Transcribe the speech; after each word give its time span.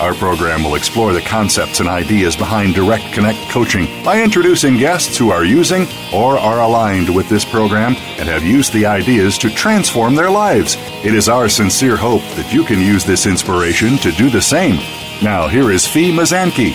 Our 0.00 0.12
program 0.12 0.62
will 0.62 0.74
explore 0.74 1.14
the 1.14 1.22
concepts 1.22 1.80
and 1.80 1.88
ideas 1.88 2.36
behind 2.36 2.74
Direct 2.74 3.14
Connect 3.14 3.38
coaching 3.48 3.86
by 4.04 4.22
introducing 4.22 4.76
guests 4.76 5.16
who 5.16 5.30
are 5.30 5.44
using 5.44 5.86
or 6.12 6.36
are 6.36 6.60
aligned 6.60 7.14
with 7.14 7.30
this 7.30 7.46
program 7.46 7.96
and 8.18 8.28
have 8.28 8.42
used 8.42 8.74
the 8.74 8.84
ideas 8.84 9.38
to 9.38 9.48
transform 9.48 10.14
their 10.14 10.30
lives. 10.30 10.76
It 11.02 11.14
is 11.14 11.30
our 11.30 11.48
sincere 11.48 11.96
hope 11.96 12.20
that 12.36 12.52
you 12.52 12.62
can 12.62 12.78
use 12.78 13.06
this 13.06 13.24
inspiration 13.24 13.96
to 13.98 14.12
do 14.12 14.28
the 14.28 14.42
same. 14.42 14.76
Now, 15.22 15.48
here 15.48 15.70
is 15.70 15.86
Fi 15.86 16.10
Mazanke. 16.10 16.74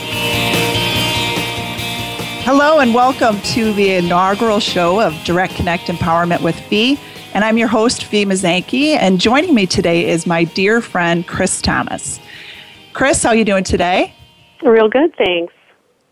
Hello, 2.43 2.79
and 2.79 2.91
welcome 2.91 3.40
to 3.41 3.71
the 3.73 3.91
inaugural 3.93 4.60
show 4.60 4.99
of 4.99 5.13
Direct 5.23 5.54
Connect 5.54 5.84
Empowerment 5.84 6.41
with 6.41 6.60
Fi. 6.60 6.98
And 7.35 7.43
I'm 7.43 7.60
your 7.60 7.67
host, 7.67 8.05
Fi 8.05 8.26
Mazanke, 8.26 8.98
and 8.98 9.21
joining 9.21 9.54
me 9.54 9.67
today 9.67 10.10
is 10.10 10.26
my 10.26 10.43
dear 10.43 10.82
friend, 10.82 11.26
Kris 11.27 11.62
Thomas. 11.62 12.20
Kris, 12.93 13.23
how 13.23 13.29
are 13.29 13.35
you 13.35 13.45
doing 13.45 13.63
today? 13.63 14.13
Real 14.61 14.89
good, 14.89 15.15
thanks. 15.17 15.53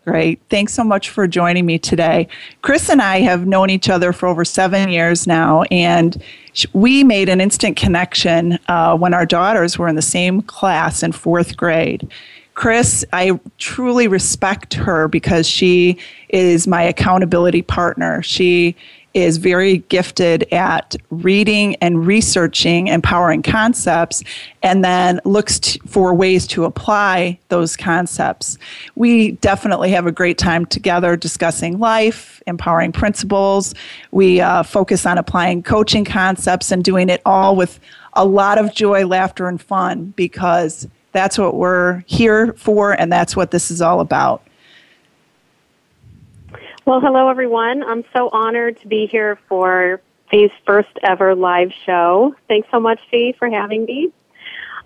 Great. 0.06 0.40
Thanks 0.48 0.72
so 0.72 0.82
much 0.82 1.10
for 1.10 1.28
joining 1.28 1.66
me 1.66 1.78
today. 1.78 2.26
Kris 2.62 2.88
and 2.88 3.02
I 3.02 3.20
have 3.20 3.46
known 3.46 3.68
each 3.68 3.90
other 3.90 4.12
for 4.12 4.26
over 4.28 4.46
seven 4.46 4.88
years 4.88 5.26
now, 5.26 5.62
and 5.64 6.20
we 6.72 7.04
made 7.04 7.28
an 7.28 7.40
instant 7.40 7.76
connection 7.76 8.58
uh, 8.68 8.96
when 8.96 9.12
our 9.12 9.26
daughters 9.26 9.78
were 9.78 9.88
in 9.88 9.96
the 9.96 10.02
same 10.02 10.40
class 10.42 11.02
in 11.02 11.12
fourth 11.12 11.56
grade. 11.56 12.10
Kris, 12.54 13.04
I 13.12 13.38
truly 13.58 14.08
respect 14.08 14.74
her 14.74 15.06
because 15.06 15.46
she 15.46 15.98
is 16.30 16.66
my 16.66 16.82
accountability 16.82 17.62
partner. 17.62 18.22
She 18.22 18.74
is 19.14 19.38
very 19.38 19.78
gifted 19.88 20.44
at 20.52 20.94
reading 21.10 21.74
and 21.76 22.06
researching 22.06 22.88
empowering 22.88 23.42
concepts 23.42 24.22
and 24.62 24.84
then 24.84 25.20
looks 25.24 25.58
t- 25.58 25.80
for 25.86 26.14
ways 26.14 26.46
to 26.46 26.64
apply 26.64 27.38
those 27.48 27.76
concepts. 27.76 28.56
We 28.94 29.32
definitely 29.32 29.90
have 29.90 30.06
a 30.06 30.12
great 30.12 30.38
time 30.38 30.64
together 30.66 31.16
discussing 31.16 31.78
life, 31.78 32.42
empowering 32.46 32.92
principles. 32.92 33.74
We 34.12 34.40
uh, 34.40 34.62
focus 34.62 35.04
on 35.06 35.18
applying 35.18 35.62
coaching 35.62 36.04
concepts 36.04 36.70
and 36.70 36.84
doing 36.84 37.08
it 37.08 37.20
all 37.24 37.56
with 37.56 37.80
a 38.12 38.24
lot 38.24 38.58
of 38.58 38.74
joy, 38.74 39.06
laughter, 39.06 39.48
and 39.48 39.60
fun 39.60 40.12
because 40.16 40.86
that's 41.12 41.38
what 41.38 41.56
we're 41.56 42.04
here 42.06 42.52
for 42.54 42.92
and 42.92 43.10
that's 43.10 43.34
what 43.34 43.50
this 43.50 43.70
is 43.70 43.82
all 43.82 44.00
about. 44.00 44.42
Well, 46.86 47.00
hello, 47.00 47.28
everyone. 47.28 47.82
I'm 47.84 48.04
so 48.16 48.30
honored 48.30 48.80
to 48.80 48.88
be 48.88 49.06
here 49.06 49.38
for 49.48 50.00
Fi's 50.30 50.50
first 50.66 50.88
ever 51.02 51.34
live 51.34 51.72
show. 51.84 52.34
Thanks 52.48 52.68
so 52.70 52.80
much, 52.80 52.98
Fi, 53.10 53.34
for 53.38 53.50
having 53.50 53.84
me. 53.84 54.10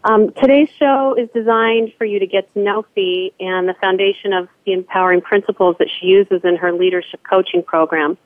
Um, 0.03 0.33
today's 0.33 0.69
show 0.77 1.15
is 1.15 1.29
designed 1.33 1.93
for 1.97 2.05
you 2.05 2.19
to 2.19 2.27
get 2.27 2.53
to 2.55 2.59
know 2.59 2.85
Fi 2.97 3.31
and 3.39 3.69
the 3.69 3.75
foundation 3.81 4.33
of 4.33 4.49
the 4.67 4.73
empowering 4.73 5.21
principles 5.21 5.77
that 5.79 5.89
she 5.89 6.09
uses 6.09 6.41
in 6.43 6.57
her 6.57 6.73
leadership 6.73 7.21
coaching 7.23 7.63
program. 7.63 8.19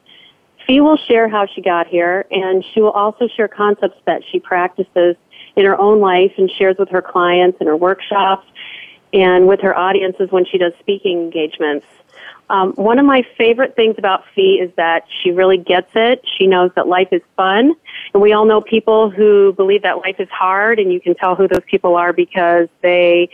Fi 0.66 0.80
will 0.80 0.96
share 0.96 1.28
how 1.28 1.46
she 1.46 1.60
got 1.60 1.88
here, 1.88 2.24
and 2.30 2.64
she 2.72 2.80
will 2.80 2.92
also 2.92 3.28
share 3.28 3.48
concepts 3.48 4.00
that 4.06 4.22
she 4.32 4.40
practices 4.40 5.14
in 5.56 5.66
her 5.66 5.78
own 5.78 6.00
life 6.00 6.32
and 6.38 6.50
shares 6.50 6.76
with 6.78 6.88
her 6.88 7.02
clients 7.02 7.58
in 7.60 7.66
her 7.66 7.76
workshops 7.76 8.46
and 9.12 9.46
with 9.46 9.60
her 9.60 9.76
audiences 9.76 10.30
when 10.30 10.46
she 10.46 10.56
does 10.56 10.72
speaking 10.80 11.18
engagements. 11.18 11.86
Um, 12.50 12.72
one 12.72 12.98
of 12.98 13.04
my 13.04 13.22
favorite 13.36 13.76
things 13.76 13.96
about 13.98 14.24
Fi 14.34 14.58
is 14.60 14.70
that 14.76 15.04
she 15.22 15.30
really 15.32 15.58
gets 15.58 15.90
it. 15.94 16.24
She 16.38 16.46
knows 16.46 16.70
that 16.76 16.88
life 16.88 17.08
is 17.12 17.22
fun. 17.36 17.74
And 18.14 18.22
we 18.22 18.32
all 18.32 18.46
know 18.46 18.60
people 18.60 19.10
who 19.10 19.52
believe 19.52 19.82
that 19.82 19.98
life 19.98 20.16
is 20.18 20.28
hard, 20.30 20.78
and 20.78 20.92
you 20.92 21.00
can 21.00 21.14
tell 21.14 21.34
who 21.34 21.46
those 21.46 21.64
people 21.66 21.96
are 21.96 22.12
because 22.12 22.68
they, 22.80 23.28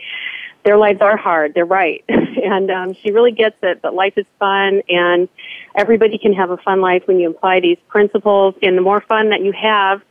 their 0.63 0.77
lives 0.77 1.01
are 1.01 1.15
hard. 1.15 1.53
They're 1.53 1.65
right. 1.65 2.03
and 2.09 2.69
um, 2.69 2.93
she 2.93 3.11
really 3.11 3.31
gets 3.31 3.57
it 3.63 3.81
but 3.81 3.93
life 3.93 4.17
is 4.17 4.25
fun, 4.37 4.81
and 4.89 5.29
everybody 5.75 6.17
can 6.17 6.33
have 6.33 6.49
a 6.49 6.57
fun 6.57 6.81
life 6.81 7.03
when 7.05 7.19
you 7.19 7.29
apply 7.29 7.61
these 7.61 7.77
principles. 7.87 8.55
And 8.61 8.77
the 8.77 8.81
more 8.81 8.99
fun 8.99 9.29
that 9.29 9.41
you 9.41 9.53
have 9.53 10.01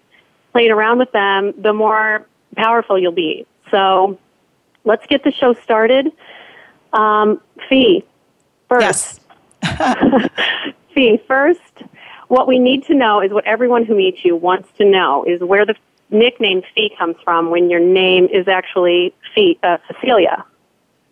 playing 0.53 0.70
around 0.70 0.98
with 0.98 1.12
them, 1.12 1.53
the 1.60 1.72
more 1.72 2.26
powerful 2.56 2.98
you'll 2.98 3.12
be. 3.12 3.47
So 3.70 4.19
let's 4.84 5.04
get 5.06 5.25
the 5.25 5.32
show 5.32 5.53
started. 5.54 6.12
Um, 6.93 7.41
Fi, 7.69 8.04
First, 8.69 9.20
yes. 9.62 10.28
see, 10.94 11.19
first, 11.26 11.82
what 12.28 12.48
we 12.48 12.58
need 12.58 12.84
to 12.86 12.94
know 12.94 13.20
is 13.20 13.32
what 13.32 13.44
everyone 13.47 13.84
who 13.84 13.94
meets 13.94 14.25
you 14.25 14.36
wants 14.36 14.69
to 14.78 14.84
know 14.84 15.25
is 15.25 15.41
where 15.41 15.66
the 15.66 15.75
nickname 16.10 16.62
Fi 16.75 16.91
comes 16.98 17.16
from 17.25 17.50
when 17.50 17.70
your 17.70 17.80
name 17.80 18.26
is 18.26 18.48
actually 18.48 19.14
Fi, 19.34 19.56
uh, 19.62 19.78
Cecilia. 19.86 20.44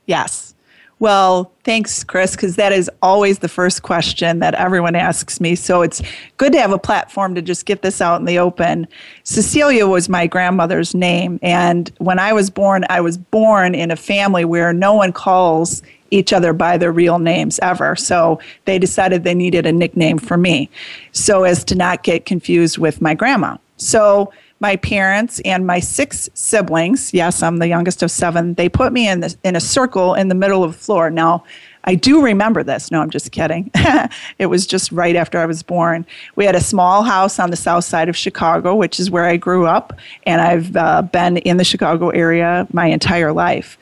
Yes. 0.06 0.54
Well, 1.02 1.50
thanks, 1.64 2.04
Kris, 2.04 2.36
because 2.36 2.54
that 2.54 2.70
is 2.70 2.88
always 3.02 3.40
the 3.40 3.48
first 3.48 3.82
question 3.82 4.38
that 4.38 4.54
everyone 4.54 4.94
asks 4.94 5.40
me. 5.40 5.56
So 5.56 5.82
it's 5.82 6.00
good 6.36 6.52
to 6.52 6.60
have 6.60 6.70
a 6.70 6.78
platform 6.78 7.34
to 7.34 7.42
just 7.42 7.66
get 7.66 7.82
this 7.82 8.00
out 8.00 8.20
in 8.20 8.24
the 8.24 8.38
open. 8.38 8.86
Cecilia 9.24 9.88
was 9.88 10.08
my 10.08 10.28
grandmother's 10.28 10.94
name. 10.94 11.40
And 11.42 11.90
when 11.98 12.20
I 12.20 12.32
was 12.32 12.50
born, 12.50 12.84
I 12.88 13.00
was 13.00 13.18
born 13.18 13.74
in 13.74 13.90
a 13.90 13.96
family 13.96 14.44
where 14.44 14.72
no 14.72 14.94
one 14.94 15.12
calls 15.12 15.82
each 16.12 16.32
other 16.32 16.52
by 16.52 16.78
their 16.78 16.92
real 16.92 17.18
names 17.18 17.58
ever. 17.62 17.96
So 17.96 18.38
they 18.66 18.78
decided 18.78 19.24
they 19.24 19.34
needed 19.34 19.66
a 19.66 19.72
nickname 19.72 20.18
for 20.18 20.36
me 20.36 20.70
so 21.10 21.42
as 21.42 21.64
to 21.64 21.74
not 21.74 22.04
get 22.04 22.26
confused 22.26 22.78
with 22.78 23.02
my 23.02 23.14
grandma. 23.14 23.56
So 23.76 24.32
my 24.62 24.76
parents 24.76 25.40
and 25.44 25.66
my 25.66 25.80
six 25.80 26.30
siblings, 26.34 27.12
yes, 27.12 27.42
I'm 27.42 27.56
the 27.56 27.66
youngest 27.66 28.00
of 28.00 28.12
seven, 28.12 28.54
they 28.54 28.68
put 28.68 28.92
me 28.92 29.08
in, 29.08 29.18
the, 29.18 29.34
in 29.42 29.56
a 29.56 29.60
circle 29.60 30.14
in 30.14 30.28
the 30.28 30.36
middle 30.36 30.62
of 30.62 30.72
the 30.72 30.78
floor. 30.78 31.10
Now, 31.10 31.42
I 31.82 31.96
do 31.96 32.22
remember 32.22 32.62
this. 32.62 32.92
No, 32.92 33.02
I'm 33.02 33.10
just 33.10 33.32
kidding. 33.32 33.72
it 34.38 34.46
was 34.46 34.64
just 34.64 34.92
right 34.92 35.16
after 35.16 35.40
I 35.40 35.46
was 35.46 35.64
born. 35.64 36.06
We 36.36 36.44
had 36.44 36.54
a 36.54 36.60
small 36.60 37.02
house 37.02 37.40
on 37.40 37.50
the 37.50 37.56
south 37.56 37.82
side 37.82 38.08
of 38.08 38.16
Chicago, 38.16 38.76
which 38.76 39.00
is 39.00 39.10
where 39.10 39.24
I 39.24 39.36
grew 39.36 39.66
up, 39.66 39.98
and 40.26 40.40
I've 40.40 40.76
uh, 40.76 41.02
been 41.02 41.38
in 41.38 41.56
the 41.56 41.64
Chicago 41.64 42.10
area 42.10 42.68
my 42.72 42.86
entire 42.86 43.32
life. 43.32 43.76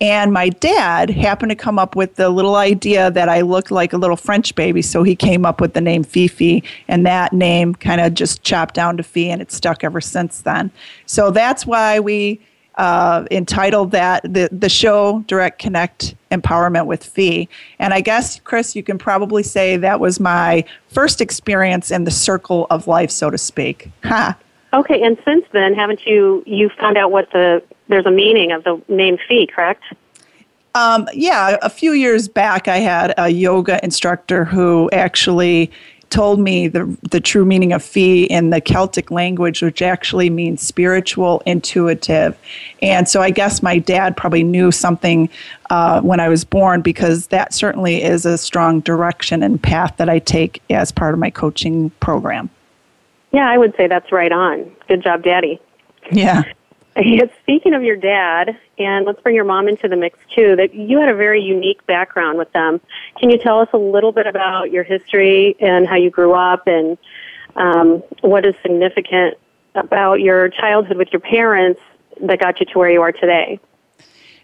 And 0.00 0.32
my 0.32 0.50
dad 0.50 1.10
happened 1.10 1.50
to 1.50 1.56
come 1.56 1.78
up 1.78 1.96
with 1.96 2.16
the 2.16 2.28
little 2.28 2.56
idea 2.56 3.10
that 3.10 3.28
I 3.28 3.40
looked 3.40 3.70
like 3.70 3.92
a 3.92 3.96
little 3.96 4.16
French 4.16 4.54
baby, 4.54 4.82
so 4.82 5.02
he 5.02 5.16
came 5.16 5.46
up 5.46 5.60
with 5.60 5.72
the 5.72 5.80
name 5.80 6.04
Fifi, 6.04 6.62
and 6.88 7.06
that 7.06 7.32
name 7.32 7.74
kind 7.74 8.00
of 8.00 8.14
just 8.14 8.42
chopped 8.42 8.74
down 8.74 8.96
to 8.98 9.02
Fi, 9.02 9.30
and 9.30 9.40
it's 9.40 9.54
stuck 9.54 9.84
ever 9.84 10.00
since 10.00 10.42
then. 10.42 10.70
So 11.06 11.30
that's 11.30 11.66
why 11.66 11.98
we 12.00 12.40
uh, 12.76 13.24
entitled 13.30 13.90
that 13.92 14.22
the 14.22 14.48
the 14.52 14.68
show 14.68 15.24
Direct 15.26 15.58
Connect 15.58 16.14
Empowerment 16.30 16.86
with 16.86 17.02
Fi. 17.02 17.48
And 17.78 17.94
I 17.94 18.00
guess 18.00 18.40
Kris, 18.40 18.76
you 18.76 18.82
can 18.82 18.98
probably 18.98 19.42
say 19.42 19.76
that 19.78 19.98
was 19.98 20.20
my 20.20 20.64
first 20.88 21.20
experience 21.20 21.90
in 21.90 22.04
the 22.04 22.10
circle 22.10 22.66
of 22.70 22.86
life, 22.86 23.10
so 23.10 23.30
to 23.30 23.38
speak. 23.38 23.90
Ha. 24.04 24.36
Okay, 24.74 25.02
and 25.02 25.16
since 25.24 25.46
then, 25.52 25.74
haven't 25.74 26.04
you 26.04 26.42
you 26.46 26.68
found 26.78 26.98
out 26.98 27.10
what 27.10 27.30
the 27.32 27.62
there's 27.88 28.06
a 28.06 28.10
meaning 28.10 28.52
of 28.52 28.64
the 28.64 28.80
name 28.88 29.18
Fi, 29.28 29.46
correct? 29.46 29.84
Um, 30.74 31.08
yeah, 31.14 31.56
a 31.62 31.70
few 31.70 31.92
years 31.92 32.28
back, 32.28 32.68
I 32.68 32.78
had 32.78 33.14
a 33.16 33.30
yoga 33.30 33.82
instructor 33.82 34.44
who 34.44 34.90
actually 34.92 35.70
told 36.10 36.38
me 36.38 36.68
the 36.68 36.96
the 37.10 37.20
true 37.20 37.44
meaning 37.44 37.72
of 37.72 37.82
fee 37.82 38.24
in 38.24 38.50
the 38.50 38.60
Celtic 38.60 39.10
language, 39.10 39.62
which 39.62 39.82
actually 39.82 40.30
means 40.30 40.62
spiritual, 40.62 41.42
intuitive. 41.46 42.38
And 42.82 43.08
so 43.08 43.22
I 43.22 43.30
guess 43.30 43.62
my 43.62 43.78
dad 43.78 44.16
probably 44.16 44.44
knew 44.44 44.70
something 44.70 45.28
uh, 45.70 46.00
when 46.02 46.20
I 46.20 46.28
was 46.28 46.44
born 46.44 46.82
because 46.82 47.28
that 47.28 47.52
certainly 47.52 48.02
is 48.02 48.24
a 48.24 48.38
strong 48.38 48.80
direction 48.80 49.42
and 49.42 49.60
path 49.60 49.96
that 49.96 50.08
I 50.08 50.18
take 50.18 50.62
as 50.70 50.92
part 50.92 51.14
of 51.14 51.18
my 51.18 51.30
coaching 51.30 51.90
program. 52.00 52.50
Yeah, 53.32 53.48
I 53.48 53.58
would 53.58 53.74
say 53.76 53.88
that's 53.88 54.12
right 54.12 54.32
on. 54.32 54.70
Good 54.88 55.02
job, 55.02 55.22
Daddy. 55.22 55.60
Yeah. 56.12 56.44
Speaking 57.42 57.74
of 57.74 57.82
your 57.82 57.96
dad, 57.96 58.58
and 58.78 59.04
let's 59.04 59.20
bring 59.20 59.34
your 59.34 59.44
mom 59.44 59.68
into 59.68 59.88
the 59.88 59.96
mix 59.96 60.18
too, 60.34 60.56
that 60.56 60.74
you 60.74 60.98
had 60.98 61.08
a 61.08 61.14
very 61.14 61.42
unique 61.42 61.86
background 61.86 62.38
with 62.38 62.50
them. 62.52 62.80
Can 63.18 63.30
you 63.30 63.38
tell 63.38 63.60
us 63.60 63.68
a 63.72 63.78
little 63.78 64.12
bit 64.12 64.26
about 64.26 64.70
your 64.70 64.82
history 64.82 65.56
and 65.60 65.86
how 65.86 65.96
you 65.96 66.10
grew 66.10 66.32
up 66.32 66.66
and 66.66 66.96
um, 67.56 68.02
what 68.22 68.46
is 68.46 68.54
significant 68.62 69.36
about 69.74 70.20
your 70.20 70.48
childhood 70.48 70.96
with 70.96 71.08
your 71.12 71.20
parents 71.20 71.80
that 72.22 72.40
got 72.40 72.60
you 72.60 72.66
to 72.66 72.78
where 72.78 72.90
you 72.90 73.02
are 73.02 73.12
today? 73.12 73.60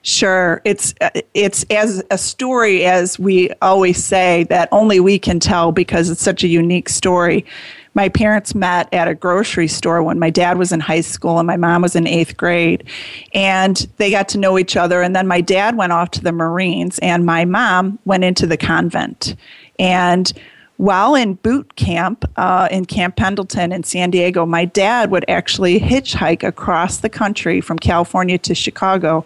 Sure, 0.03 0.61
it's 0.65 0.95
it's 1.33 1.65
as 1.71 2.03
a 2.11 2.19
story 2.19 2.85
as 2.85 3.21
we 3.21 3.51
always 3.63 4.03
say 4.03 4.45
that 4.45 4.69
only 4.73 4.99
we 4.99 5.17
can 5.17 5.39
tell 5.39 5.71
because 5.71 6.11
it's 6.11 6.21
such 6.21 6.43
a 6.43 6.49
unique 6.49 6.89
story. 6.89 7.47
My 7.95 8.09
parents 8.09 8.55
met 8.55 8.93
at 8.93 9.09
a 9.09 9.15
grocery 9.15 9.69
store 9.69 10.03
when 10.03 10.19
my 10.19 10.31
dad 10.31 10.59
was 10.59 10.73
in 10.73 10.81
high 10.81 11.03
school 11.03 11.39
and 11.39 11.47
my 11.47 11.57
mom 11.57 11.83
was 11.83 11.95
in 11.95 12.07
eighth 12.07 12.37
grade, 12.37 12.85
and 13.35 13.77
they 13.99 14.11
got 14.11 14.29
to 14.31 14.39
know 14.39 14.59
each 14.59 14.77
other. 14.77 15.03
And 15.03 15.15
then 15.15 15.27
my 15.27 15.41
dad 15.41 15.77
went 15.77 15.93
off 15.93 16.11
to 16.13 16.23
the 16.23 16.33
Marines, 16.33 16.99
and 17.01 17.27
my 17.27 17.45
mom 17.45 17.99
went 18.05 18.25
into 18.25 18.47
the 18.47 18.57
convent. 18.57 19.37
And 19.79 20.33
while 20.79 21.15
in 21.15 21.35
boot 21.35 21.77
camp 21.77 22.25
uh, 22.37 22.67
in 22.71 22.87
Camp 22.87 23.15
Pendleton 23.17 23.73
in 23.73 23.85
San 23.85 24.11
Diego, 24.11 24.47
my 24.47 24.65
dad 24.65 25.11
would 25.11 25.25
actually 25.29 25.79
hitchhike 25.79 26.43
across 26.43 26.99
the 26.99 27.09
country 27.09 27.61
from 27.61 27.79
California 27.79 28.39
to 28.39 28.55
Chicago 28.55 29.25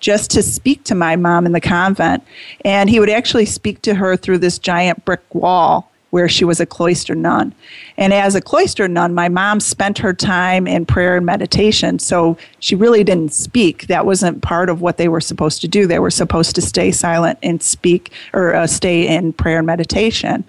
just 0.00 0.30
to 0.32 0.42
speak 0.42 0.82
to 0.84 0.94
my 0.94 1.14
mom 1.14 1.46
in 1.46 1.52
the 1.52 1.60
convent. 1.60 2.24
And 2.64 2.90
he 2.90 2.98
would 2.98 3.10
actually 3.10 3.44
speak 3.44 3.82
to 3.82 3.94
her 3.94 4.16
through 4.16 4.38
this 4.38 4.58
giant 4.58 5.04
brick 5.04 5.22
wall 5.34 5.90
where 6.16 6.30
she 6.30 6.46
was 6.46 6.60
a 6.60 6.64
cloister 6.64 7.14
nun. 7.14 7.54
And 7.98 8.14
as 8.14 8.34
a 8.34 8.40
cloister 8.40 8.88
nun, 8.88 9.12
my 9.12 9.28
mom 9.28 9.60
spent 9.60 9.98
her 9.98 10.14
time 10.14 10.66
in 10.66 10.86
prayer 10.86 11.14
and 11.14 11.26
meditation. 11.26 11.98
So 11.98 12.38
she 12.58 12.74
really 12.74 13.04
didn't 13.04 13.34
speak. 13.34 13.88
That 13.88 14.06
wasn't 14.06 14.40
part 14.40 14.70
of 14.70 14.80
what 14.80 14.96
they 14.96 15.08
were 15.08 15.20
supposed 15.20 15.60
to 15.60 15.68
do. 15.68 15.86
They 15.86 15.98
were 15.98 16.10
supposed 16.10 16.54
to 16.54 16.62
stay 16.62 16.90
silent 16.90 17.38
and 17.42 17.62
speak 17.62 18.12
or 18.32 18.54
uh, 18.54 18.66
stay 18.66 19.06
in 19.06 19.34
prayer 19.34 19.58
and 19.58 19.66
meditation. 19.66 20.42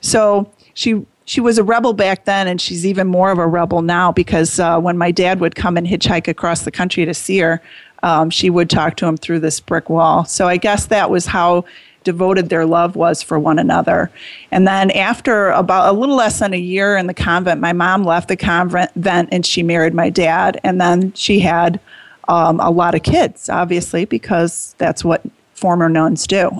So 0.00 0.50
she 0.72 1.04
she 1.26 1.42
was 1.42 1.58
a 1.58 1.62
rebel 1.62 1.92
back 1.92 2.24
then, 2.24 2.48
and 2.48 2.58
she's 2.58 2.86
even 2.86 3.06
more 3.06 3.30
of 3.30 3.38
a 3.38 3.46
rebel 3.46 3.82
now 3.82 4.12
because 4.12 4.58
uh, 4.58 4.80
when 4.80 4.96
my 4.96 5.10
dad 5.10 5.40
would 5.40 5.56
come 5.56 5.76
and 5.76 5.86
hitchhike 5.86 6.26
across 6.26 6.62
the 6.62 6.70
country 6.70 7.04
to 7.04 7.12
see 7.12 7.38
her, 7.40 7.60
um, 8.02 8.30
she 8.30 8.48
would 8.48 8.70
talk 8.70 8.96
to 8.96 9.06
him 9.06 9.18
through 9.18 9.40
this 9.40 9.60
brick 9.60 9.90
wall. 9.90 10.24
So 10.24 10.48
I 10.48 10.56
guess 10.56 10.86
that 10.86 11.10
was 11.10 11.26
how 11.26 11.66
devoted 12.04 12.48
their 12.48 12.66
love 12.66 12.96
was 12.96 13.22
for 13.22 13.38
one 13.38 13.58
another. 13.58 14.10
And 14.50 14.66
then 14.66 14.90
after 14.90 15.50
about 15.50 15.94
a 15.94 15.98
little 15.98 16.16
less 16.16 16.38
than 16.38 16.54
a 16.54 16.58
year 16.58 16.96
in 16.96 17.06
the 17.06 17.14
convent, 17.14 17.60
my 17.60 17.72
mom 17.72 18.04
left 18.04 18.28
the 18.28 18.36
convent 18.36 19.28
and 19.32 19.46
she 19.46 19.62
married 19.62 19.94
my 19.94 20.10
dad. 20.10 20.60
And 20.64 20.80
then 20.80 21.12
she 21.14 21.40
had 21.40 21.80
um, 22.28 22.60
a 22.60 22.70
lot 22.70 22.94
of 22.94 23.02
kids, 23.02 23.48
obviously, 23.48 24.04
because 24.04 24.74
that's 24.78 25.04
what 25.04 25.22
former 25.54 25.88
nuns 25.88 26.26
do. 26.26 26.50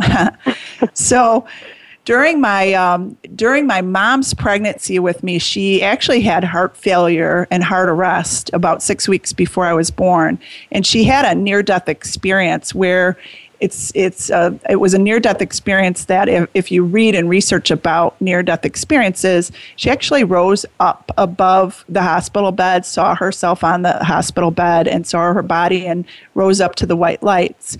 so 0.94 1.46
during 2.04 2.40
my 2.40 2.72
um, 2.74 3.16
during 3.34 3.66
my 3.66 3.80
mom's 3.80 4.34
pregnancy 4.34 4.98
with 4.98 5.22
me, 5.22 5.38
she 5.38 5.82
actually 5.82 6.20
had 6.20 6.42
heart 6.42 6.76
failure 6.76 7.46
and 7.50 7.62
heart 7.62 7.88
arrest 7.88 8.50
about 8.52 8.82
six 8.82 9.08
weeks 9.08 9.32
before 9.32 9.66
I 9.66 9.72
was 9.72 9.90
born, 9.90 10.38
and 10.72 10.84
she 10.86 11.04
had 11.04 11.24
a 11.24 11.34
near 11.34 11.62
death 11.62 11.88
experience 11.88 12.74
where 12.74 13.16
it's 13.62 13.92
it's 13.94 14.28
a, 14.28 14.36
uh, 14.36 14.50
it 14.68 14.76
was 14.76 14.92
a 14.92 14.98
near 14.98 15.20
death 15.20 15.40
experience 15.40 16.06
that 16.06 16.28
if, 16.28 16.50
if 16.52 16.72
you 16.72 16.82
read 16.82 17.14
and 17.14 17.28
research 17.28 17.70
about 17.70 18.20
near 18.20 18.42
death 18.42 18.64
experiences, 18.64 19.52
she 19.76 19.88
actually 19.88 20.24
rose 20.24 20.66
up 20.80 21.12
above 21.16 21.84
the 21.88 22.02
hospital 22.02 22.50
bed, 22.50 22.84
saw 22.84 23.14
herself 23.14 23.62
on 23.62 23.82
the 23.82 24.02
hospital 24.04 24.50
bed, 24.50 24.88
and 24.88 25.06
saw 25.06 25.32
her 25.32 25.42
body 25.42 25.86
and 25.86 26.04
rose 26.34 26.60
up 26.60 26.74
to 26.74 26.86
the 26.86 26.96
white 26.96 27.22
lights. 27.22 27.78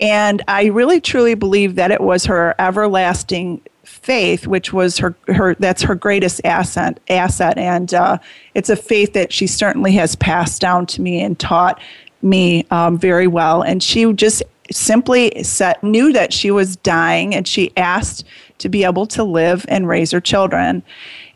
And 0.00 0.40
I 0.46 0.66
really 0.66 1.00
truly 1.00 1.34
believe 1.34 1.74
that 1.74 1.90
it 1.90 2.00
was 2.00 2.24
her 2.26 2.54
everlasting 2.60 3.60
faith, 3.82 4.46
which 4.46 4.72
was 4.72 4.98
her, 4.98 5.16
her 5.26 5.56
that's 5.56 5.82
her 5.82 5.96
greatest 5.96 6.40
asset 6.44 7.00
asset. 7.10 7.58
And 7.58 7.92
uh, 7.92 8.18
it's 8.54 8.70
a 8.70 8.76
faith 8.76 9.14
that 9.14 9.32
she 9.32 9.48
certainly 9.48 9.92
has 9.92 10.14
passed 10.14 10.60
down 10.60 10.86
to 10.86 11.02
me 11.02 11.20
and 11.20 11.36
taught 11.36 11.80
me 12.22 12.66
um, 12.70 12.98
very 12.98 13.26
well. 13.26 13.62
And 13.62 13.82
she 13.82 14.12
just 14.12 14.44
simply 14.70 15.42
set, 15.42 15.82
knew 15.82 16.12
that 16.12 16.32
she 16.32 16.50
was 16.50 16.76
dying 16.76 17.34
and 17.34 17.46
she 17.46 17.76
asked 17.76 18.24
to 18.58 18.68
be 18.68 18.84
able 18.84 19.06
to 19.06 19.24
live 19.24 19.66
and 19.68 19.88
raise 19.88 20.10
her 20.10 20.20
children. 20.20 20.82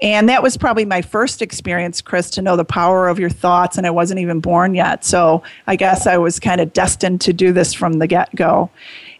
And 0.00 0.28
that 0.28 0.42
was 0.42 0.56
probably 0.56 0.84
my 0.84 1.02
first 1.02 1.42
experience, 1.42 2.00
Kris, 2.00 2.30
to 2.30 2.42
know 2.42 2.56
the 2.56 2.64
power 2.64 3.08
of 3.08 3.18
your 3.18 3.30
thoughts, 3.30 3.76
and 3.76 3.86
I 3.86 3.90
wasn't 3.90 4.20
even 4.20 4.40
born 4.40 4.74
yet. 4.74 5.04
So 5.04 5.42
I 5.66 5.76
guess 5.76 6.06
I 6.06 6.16
was 6.16 6.38
kind 6.38 6.60
of 6.60 6.72
destined 6.72 7.20
to 7.22 7.32
do 7.32 7.52
this 7.52 7.74
from 7.74 7.94
the 7.94 8.06
get 8.06 8.34
go. 8.34 8.70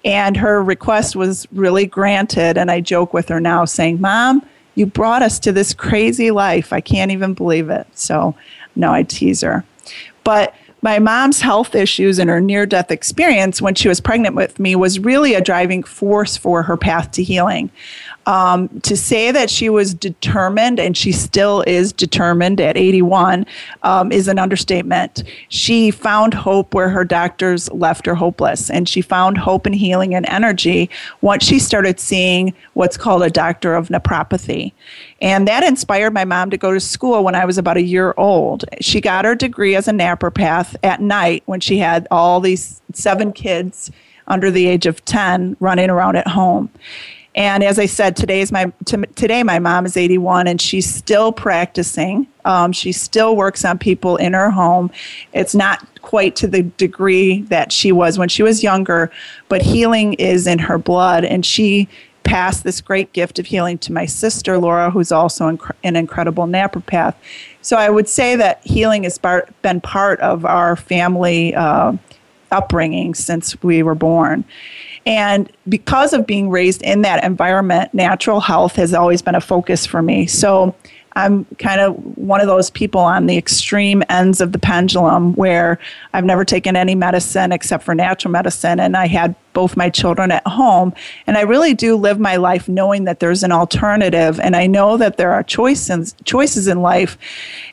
And 0.05 0.37
her 0.37 0.63
request 0.63 1.17
was 1.17 1.49
really 1.53 1.87
granted, 1.87 2.57
and 2.57 2.71
I 2.71 2.81
joke 2.81 3.13
with 3.13 3.29
her 3.29 3.41
now, 3.41 3.65
saying, 3.65 4.01
Mom, 4.01 4.47
you 4.77 4.87
brought 4.87 5.23
us 5.23 5.41
to 5.41 5.53
this 5.53 5.75
crazy 5.75 6.31
life. 6.31 6.73
I 6.73 6.81
can't 6.81 7.11
even 7.11 7.35
believe 7.35 7.69
it. 7.69 7.87
So, 7.95 8.37
no, 8.77 8.93
I 8.93 9.03
tease 9.03 9.41
her. 9.41 9.65
But 10.23 10.55
my 10.81 10.99
mom's 10.99 11.41
health 11.41 11.75
issues 11.75 12.19
and 12.19 12.31
her 12.31 12.41
near 12.41 12.67
death 12.67 12.91
experience 12.91 13.61
when 13.61 13.75
she 13.75 13.89
was 13.89 14.01
pregnant 14.01 14.35
with 14.35 14.59
me 14.59 14.77
was 14.77 14.99
really 14.99 15.35
a 15.35 15.41
driving 15.41 15.83
force 15.83 16.37
for 16.37 16.63
her 16.63 16.77
path 16.77 17.11
to 17.13 17.23
healing. 17.23 17.71
Um, 18.29 18.69
to 18.81 18.95
say 18.95 19.33
that 19.33 19.49
she 19.49 19.71
was 19.71 19.95
determined, 19.95 20.79
and 20.79 20.95
she 20.95 21.13
still 21.13 21.63
is 21.67 21.95
determined 21.95 22.61
at 22.61 22.77
81, 22.77 23.47
um, 23.85 24.13
is 24.13 24.29
an 24.29 24.39
understatement. 24.39 25.25
She 25.49 25.91
found 25.91 26.35
hope 26.35 26.75
where 26.75 26.91
her 26.91 27.07
doctors 27.07 27.73
left 27.73 28.05
her 28.05 28.15
hopeless, 28.15 28.69
and 28.69 28.87
she 28.87 29.01
found 29.01 29.39
hope 29.39 29.65
and 29.65 29.75
healing 29.75 30.15
and 30.15 30.27
energy 30.29 30.91
once 31.23 31.43
she 31.43 31.59
started 31.59 31.99
seeing 31.99 32.53
what's 32.75 32.99
called 32.99 33.23
a 33.23 33.31
doctor 33.31 33.75
of 33.75 33.89
naturopathy. 33.89 34.73
And 35.23 35.49
that 35.49 35.65
inspired 35.65 36.13
my 36.13 36.27
mom 36.27 36.51
to 36.51 36.59
go 36.59 36.75
to 36.75 36.81
school 36.81 37.25
when 37.25 37.35
I 37.35 37.47
was 37.47 37.57
about 37.57 37.79
a 37.79 37.83
year 37.83 38.13
old. 38.19 38.67
She 38.83 39.01
got 39.01 39.25
her 39.25 39.37
degree 39.37 39.75
as 39.75 39.89
a 39.89 39.93
naturopath 39.93 40.77
at 40.83 41.01
night 41.01 41.45
when 41.47 41.61
she 41.61 41.79
had 41.79 42.07
all 42.11 42.41
these 42.41 42.83
seven 42.93 43.33
kids 43.33 43.91
under 44.27 44.51
the 44.51 44.67
age 44.67 44.85
of 44.85 45.03
10 45.07 45.57
running 45.61 45.89
around 45.89 46.17
at 46.17 46.29
home. 46.29 46.69
And 47.39 47.63
as 47.63 47.79
I 47.79 47.87
said, 47.87 48.17
today 48.17 48.41
is 48.41 48.51
my 48.51 48.73
t- 48.85 48.97
today 49.15 49.45
my 49.45 49.61
mom 49.61 49.87
is 49.87 49.97
81 49.97 50.49
and 50.49 50.61
she's 50.61 50.93
still 50.93 51.31
practicing. 51.31 52.27
Um, 52.45 52.73
she 52.73 52.91
still 52.91 53.37
works 53.37 53.65
on 53.65 53.79
people 53.79 54.17
in 54.17 54.33
her 54.33 54.51
home. 54.51 54.91
It's 55.33 55.55
not 55.55 55.87
quite 56.03 56.35
to 56.35 56.49
the 56.49 56.65
degree 56.65 57.43
that 57.43 57.71
she 57.71 57.93
was 57.93 58.19
when 58.19 58.29
she 58.29 58.43
was 58.43 58.65
younger, 58.65 59.13
but 59.49 59.63
healing 59.63 60.15
is 60.15 60.49
in 60.49 60.59
her 60.59 60.79
blood, 60.79 61.25
and 61.25 61.47
she 61.47 61.89
passed 62.25 62.65
this 62.65 62.81
great 62.81 63.13
gift 63.13 63.39
of 63.39 63.47
healing 63.47 63.79
to 63.79 63.93
my 63.93 64.05
sister 64.05 64.59
Laura, 64.59 64.91
who's 64.91 65.13
also 65.13 65.49
inc- 65.49 65.71
an 65.85 65.95
incredible 65.95 66.47
naturopath. 66.47 67.15
So 67.63 67.77
I 67.77 67.89
would 67.89 68.09
say 68.09 68.35
that 68.35 68.67
healing 68.67 69.05
has 69.05 69.17
bar- 69.17 69.49
been 69.63 69.81
part 69.81 70.19
of 70.19 70.45
our 70.45 70.75
family 70.75 71.55
uh, 71.55 71.93
upbringing 72.51 73.15
since 73.15 73.63
we 73.63 73.85
were 73.85 73.95
born. 73.95 74.45
And 75.07 75.51
because 75.69 76.13
of 76.13 76.27
being 76.27 76.51
raised 76.51 76.83
in 76.83 77.03
that 77.03 77.25
environment, 77.25 77.95
natural 77.95 78.41
health 78.41 78.77
has 78.77 78.95
always 78.95 79.23
been 79.23 79.35
a 79.35 79.41
focus 79.41 79.87
for 79.87 80.03
me. 80.03 80.27
So 80.27 80.75
I'm 81.19 81.47
kind 81.59 81.81
of 81.81 81.97
one 82.17 82.41
of 82.41 82.47
those 82.47 82.71
people 82.71 83.01
on 83.01 83.27
the 83.27 83.37
extreme 83.37 84.05
ends 84.09 84.41
of 84.41 84.53
the 84.53 84.59
pendulum 84.59 85.35
where 85.35 85.81
I've 86.13 86.25
never 86.25 86.45
taken 86.45 86.77
any 86.77 86.95
medicine 86.95 87.51
except 87.51 87.83
for 87.83 87.93
natural 87.93 88.31
medicine. 88.31 88.79
And 88.79 88.97
I 88.97 89.09
had 89.09 89.35
both 89.53 89.77
my 89.77 89.91
children 89.91 90.31
at 90.31 90.47
home. 90.47 90.95
And 91.27 91.37
I 91.37 91.41
really 91.41 91.75
do 91.75 91.97
live 91.97 92.21
my 92.21 92.37
life 92.37 92.69
knowing 92.69 93.05
that 93.05 93.19
there's 93.19 93.43
an 93.43 93.51
alternative. 93.51 94.39
And 94.39 94.55
I 94.55 94.69
know 94.69 94.97
that 94.97 95.17
there 95.17 95.33
are 95.33 95.43
choices, 95.43 96.15
choices 96.25 96.69
in 96.69 96.83
life 96.83 97.19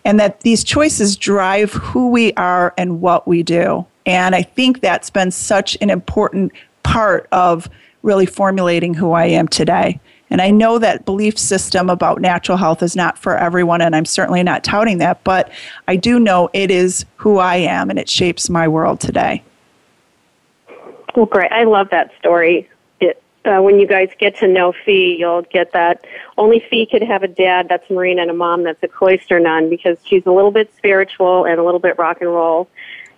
and 0.03 0.19
that 0.19 0.41
these 0.41 0.63
choices 0.63 1.15
drive 1.15 1.71
who 1.73 2.09
we 2.09 2.33
are 2.33 2.73
and 2.79 2.99
what 2.99 3.27
we 3.27 3.43
do. 3.43 3.85
And 4.07 4.33
I 4.33 4.41
think 4.41 4.81
that's 4.81 5.11
been 5.11 5.29
such 5.29 5.77
an 5.81 5.91
important 5.91 6.51
part 6.85 7.27
of 7.33 7.69
really 8.03 8.25
formulating 8.25 8.93
who 8.93 9.11
I 9.11 9.25
am 9.25 9.47
today. 9.47 9.99
And 10.29 10.41
I 10.41 10.51
know 10.51 10.79
that 10.79 11.05
belief 11.05 11.37
system 11.37 11.89
about 11.89 12.21
natural 12.21 12.57
health 12.57 12.81
is 12.81 12.95
not 12.95 13.17
for 13.17 13.37
everyone, 13.37 13.81
and 13.81 13.95
I'm 13.95 14.05
certainly 14.05 14.43
not 14.43 14.63
touting 14.63 14.99
that, 14.99 15.23
but 15.23 15.51
I 15.87 15.95
do 15.95 16.19
know 16.19 16.49
it 16.53 16.71
is 16.71 17.05
who 17.15 17.37
I 17.37 17.57
am 17.57 17.89
and 17.89 17.99
it 17.99 18.09
shapes 18.09 18.49
my 18.49 18.67
world 18.67 18.99
today. 18.99 19.43
Well, 21.15 21.25
great. 21.25 21.51
I 21.51 21.63
love 21.63 21.89
that 21.91 22.11
story. 22.19 22.69
It, 22.99 23.21
uh, 23.45 23.61
when 23.61 23.79
you 23.79 23.87
guys 23.87 24.09
get 24.19 24.37
to 24.37 24.47
know 24.47 24.73
Fi, 24.85 25.15
you'll 25.17 25.43
get 25.43 25.71
that 25.73 26.05
only 26.37 26.63
Fi 26.69 26.87
could 26.89 27.03
have 27.03 27.23
a 27.23 27.27
dad 27.27 27.67
that's 27.69 27.89
Marine 27.89 28.19
and 28.19 28.29
a 28.29 28.33
mom 28.33 28.63
that's 28.63 28.81
a 28.83 28.87
cloister 28.87 29.39
nun 29.39 29.69
because 29.69 29.97
she's 30.03 30.25
a 30.25 30.31
little 30.31 30.51
bit 30.51 30.71
spiritual 30.77 31.45
and 31.45 31.59
a 31.59 31.63
little 31.63 31.79
bit 31.79 31.97
rock 31.97 32.17
and 32.19 32.29
roll, 32.29 32.67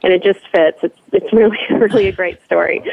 and 0.03 0.13
it 0.13 0.21
just 0.21 0.45
fits. 0.49 0.79
It's, 0.83 0.99
it's 1.13 1.33
really, 1.33 1.57
really 1.69 2.07
a 2.07 2.11
great 2.11 2.43
story. 2.43 2.83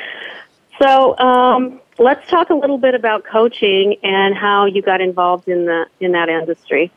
So 0.80 1.16
um, 1.18 1.80
let's 1.98 2.28
talk 2.28 2.50
a 2.50 2.54
little 2.54 2.78
bit 2.78 2.94
about 2.94 3.24
coaching 3.24 3.96
and 4.02 4.36
how 4.36 4.66
you 4.66 4.82
got 4.82 5.00
involved 5.00 5.48
in 5.48 5.66
the 5.66 5.86
in 6.00 6.12
that 6.12 6.28
industry. 6.28 6.90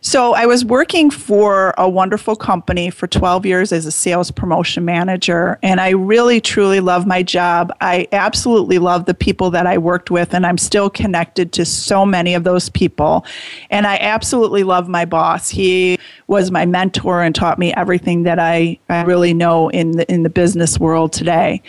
So 0.00 0.32
I 0.32 0.46
was 0.46 0.64
working 0.64 1.10
for 1.10 1.74
a 1.76 1.88
wonderful 1.88 2.36
company 2.36 2.88
for 2.88 3.08
12 3.08 3.44
years 3.44 3.72
as 3.72 3.84
a 3.84 3.90
sales 3.90 4.30
promotion 4.30 4.84
manager, 4.84 5.58
and 5.60 5.80
I 5.80 5.90
really 5.90 6.40
truly 6.40 6.78
love 6.78 7.04
my 7.04 7.24
job. 7.24 7.72
I 7.80 8.06
absolutely 8.12 8.78
love 8.78 9.06
the 9.06 9.14
people 9.14 9.50
that 9.50 9.66
I 9.66 9.76
worked 9.76 10.10
with, 10.10 10.34
and 10.34 10.46
I'm 10.46 10.56
still 10.56 10.88
connected 10.88 11.52
to 11.54 11.64
so 11.64 12.06
many 12.06 12.34
of 12.34 12.44
those 12.44 12.68
people. 12.68 13.26
And 13.70 13.88
I 13.88 13.96
absolutely 13.96 14.62
love 14.62 14.88
my 14.88 15.04
boss. 15.04 15.50
He 15.50 15.98
was 16.28 16.52
my 16.52 16.64
mentor 16.64 17.22
and 17.22 17.34
taught 17.34 17.58
me 17.58 17.74
everything 17.74 18.22
that 18.22 18.38
I, 18.38 18.78
I 18.88 19.02
really 19.02 19.34
know 19.34 19.68
in 19.68 19.92
the, 19.92 20.10
in 20.12 20.22
the 20.22 20.30
business 20.30 20.78
world 20.78 21.12
today. 21.12 21.60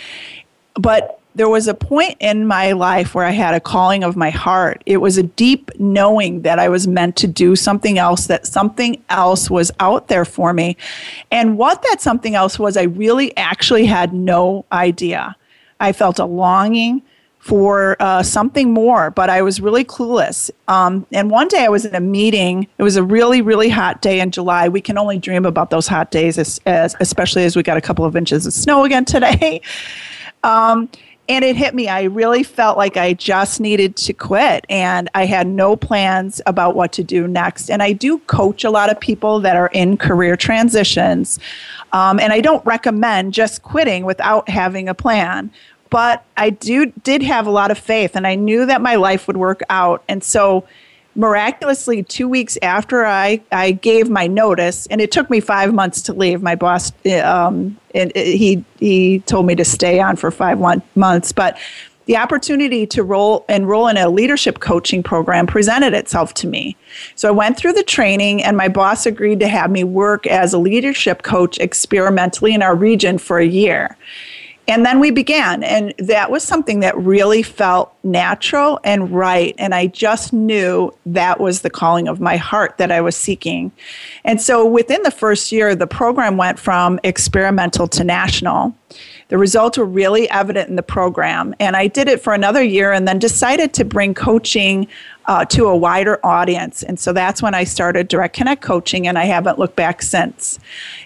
But 0.80 1.20
there 1.36 1.50
was 1.50 1.68
a 1.68 1.74
point 1.74 2.18
in 2.20 2.48
my 2.48 2.72
life 2.72 3.14
where 3.14 3.26
I 3.26 3.32
had 3.32 3.54
a 3.54 3.60
calling 3.60 4.04
of 4.04 4.16
my 4.16 4.30
heart. 4.30 4.82
It 4.86 4.98
was 4.98 5.18
a 5.18 5.24
deep 5.24 5.72
knowing 5.80 6.42
that 6.42 6.60
I 6.60 6.70
was 6.70 6.88
meant 6.88 7.16
to 7.18 7.28
do 7.28 7.56
something 7.56 7.98
else, 7.98 8.28
that 8.28 8.48
something 8.48 9.02
else 9.10 9.50
was 9.50 9.72
out 9.80 10.08
there 10.08 10.26
for 10.26 10.54
me. 10.54 10.76
And 11.32 11.58
what 11.58 11.82
that 11.84 12.02
something 12.02 12.36
else 12.36 12.58
was, 12.58 12.76
I 12.78 12.84
really 12.84 13.36
actually 13.38 13.86
had 13.86 14.14
no 14.14 14.66
idea. 14.72 15.36
I 15.80 15.92
felt 15.94 16.20
a 16.20 16.26
longing 16.26 17.04
for 17.40 17.96
uh, 18.02 18.22
something 18.22 18.74
more, 18.74 19.12
but 19.12 19.30
I 19.30 19.42
was 19.42 19.62
really 19.62 19.86
clueless. 19.86 20.52
Um, 20.68 21.06
and 21.14 21.32
one 21.32 21.48
day 21.48 21.64
I 21.64 21.70
was 21.70 21.86
in 21.86 21.96
a 21.96 22.02
meeting. 22.02 22.68
It 22.78 22.84
was 22.84 22.98
a 22.98 23.04
really, 23.04 23.42
really 23.42 23.70
hot 23.70 24.02
day 24.02 24.20
in 24.20 24.32
July. 24.32 24.68
We 24.68 24.82
can 24.82 24.98
only 24.98 25.18
dream 25.18 25.46
about 25.46 25.70
those 25.70 25.88
hot 25.88 26.12
days, 26.12 26.38
as, 26.38 26.60
as, 26.66 26.96
especially 27.00 27.46
as 27.46 27.56
we 27.56 27.64
got 27.64 27.78
a 27.78 27.82
couple 27.82 28.04
of 28.04 28.16
inches 28.18 28.46
of 28.46 28.52
snow 28.52 28.84
again 28.84 29.06
today. 29.06 29.62
Um, 30.44 30.90
and 31.30 31.46
it 31.46 31.56
hit 31.56 31.76
me. 31.76 31.88
I 31.88 32.04
really 32.04 32.42
felt 32.42 32.76
like 32.76 32.98
I 32.98 33.14
just 33.14 33.60
needed 33.60 33.96
to 33.98 34.14
quit 34.14 34.66
and 34.68 35.10
I 35.14 35.28
had 35.28 35.46
no 35.46 35.76
plans 35.76 36.42
about 36.48 36.76
what 36.76 36.92
to 36.94 37.04
do 37.04 37.28
next. 37.28 37.70
And 37.70 37.84
I 37.84 37.94
do 37.94 38.18
coach 38.20 38.64
a 38.64 38.72
lot 38.72 38.90
of 38.90 39.00
people 39.00 39.40
that 39.42 39.56
are 39.56 39.70
in 39.72 39.96
career 39.96 40.36
transitions. 40.36 41.40
Um, 41.94 42.20
and 42.20 42.34
I 42.34 42.42
don't 42.42 42.66
recommend 42.66 43.36
just 43.36 43.62
quitting 43.62 44.06
without 44.06 44.50
having 44.50 44.90
a 44.90 44.96
plan. 44.96 45.52
But 45.92 46.26
I 46.36 46.50
do 46.50 46.88
did 47.04 47.22
have 47.22 47.46
a 47.46 47.52
lot 47.52 47.70
of 47.70 47.78
faith 47.78 48.16
and 48.16 48.26
I 48.26 48.34
knew 48.34 48.66
that 48.66 48.82
my 48.82 48.96
life 48.96 49.28
would 49.28 49.38
work 49.38 49.62
out. 49.70 50.04
And 50.08 50.24
so 50.24 50.66
miraculously 51.20 52.02
two 52.02 52.30
weeks 52.30 52.58
after 52.62 53.06
I, 53.06 53.42
I 53.52 53.72
gave 53.72 54.10
my 54.10 54.26
notice 54.26 54.88
and 54.88 55.02
it 55.02 55.12
took 55.12 55.30
me 55.30 55.42
five 55.42 55.74
months 55.74 56.02
to 56.04 56.14
leave. 56.14 56.42
My 56.42 56.56
boss 56.56 56.94
um, 57.22 57.78
and 57.94 58.16
he 58.16 58.64
he 58.80 59.20
told 59.22 59.46
me 59.46 59.54
to 59.56 59.66
stay 59.66 60.00
on 60.00 60.16
for 60.16 60.32
five 60.32 60.60
months 60.96 61.32
but 61.34 61.58
the 62.06 62.16
opportunity 62.16 62.88
to 62.88 63.04
roll 63.04 63.46
enroll 63.50 63.90
in 63.90 63.98
a 63.98 64.10
leadership 64.10 64.62
coaching 64.62 65.04
program 65.04 65.46
presented 65.46 65.94
itself 65.94 66.34
to 66.36 66.48
me. 66.48 66.78
So 67.16 67.28
i 67.28 67.32
went 67.32 67.58
through 67.58 67.74
the 67.74 67.84
training 67.84 68.42
and 68.42 68.56
my 68.56 68.70
boss 68.70 69.06
agreed 69.06 69.42
to 69.42 69.48
have 69.50 69.70
me 69.70 69.84
work 69.84 70.26
as 70.26 70.54
a 70.54 70.58
leadership 70.58 71.24
coach 71.24 71.60
experimentally 71.60 72.54
in 72.54 72.64
our 72.64 72.76
region 72.76 73.18
for 73.18 73.40
a 73.40 73.46
year 73.46 73.98
and 74.70 74.86
then 74.86 75.00
we 75.00 75.10
began, 75.10 75.64
and 75.64 75.96
that 75.98 76.30
was 76.30 76.44
something 76.44 76.82
that 76.82 76.96
really 76.96 77.42
felt 77.42 77.92
natural 78.04 78.80
and 78.84 79.10
right. 79.10 79.56
And 79.58 79.74
I 79.74 79.88
just 79.88 80.32
knew 80.32 80.94
that 81.08 81.40
was 81.40 81.62
the 81.62 81.72
calling 81.72 82.08
of 82.08 82.22
my 82.22 82.38
heart 82.38 82.78
that 82.78 82.92
I 82.92 83.02
was 83.02 83.16
seeking. 83.16 83.72
And 84.24 84.40
so 84.40 84.64
within 84.64 85.02
the 85.02 85.10
first 85.10 85.52
year, 85.52 85.74
the 85.74 85.88
program 85.88 86.38
went 86.38 86.60
from 86.60 87.00
experimental 87.04 87.88
to 87.88 88.04
national. 88.04 88.76
The 89.30 89.40
results 89.40 89.80
were 89.80 89.86
really 89.86 90.30
evident 90.30 90.70
in 90.70 90.76
the 90.76 90.84
program. 90.84 91.56
And 91.60 91.76
I 91.76 91.88
did 91.88 92.08
it 92.08 92.22
for 92.22 92.34
another 92.34 92.62
year 92.62 92.92
and 92.92 93.08
then 93.08 93.18
decided 93.18 93.74
to 93.74 93.84
bring 93.84 94.14
coaching 94.14 94.88
uh, 95.30 95.46
to 95.46 95.68
a 95.68 95.78
wider 95.78 96.20
audience. 96.26 96.82
And 96.82 97.00
so 97.00 97.14
that's 97.14 97.40
when 97.40 97.54
I 97.54 97.64
started 97.64 98.08
Direct 98.08 98.36
Connect 98.36 98.64
Coaching, 98.64 99.08
and 99.08 99.16
I 99.16 99.26
haven't 99.26 99.60
looked 99.60 99.76
back 99.76 100.02
since. 100.02 100.58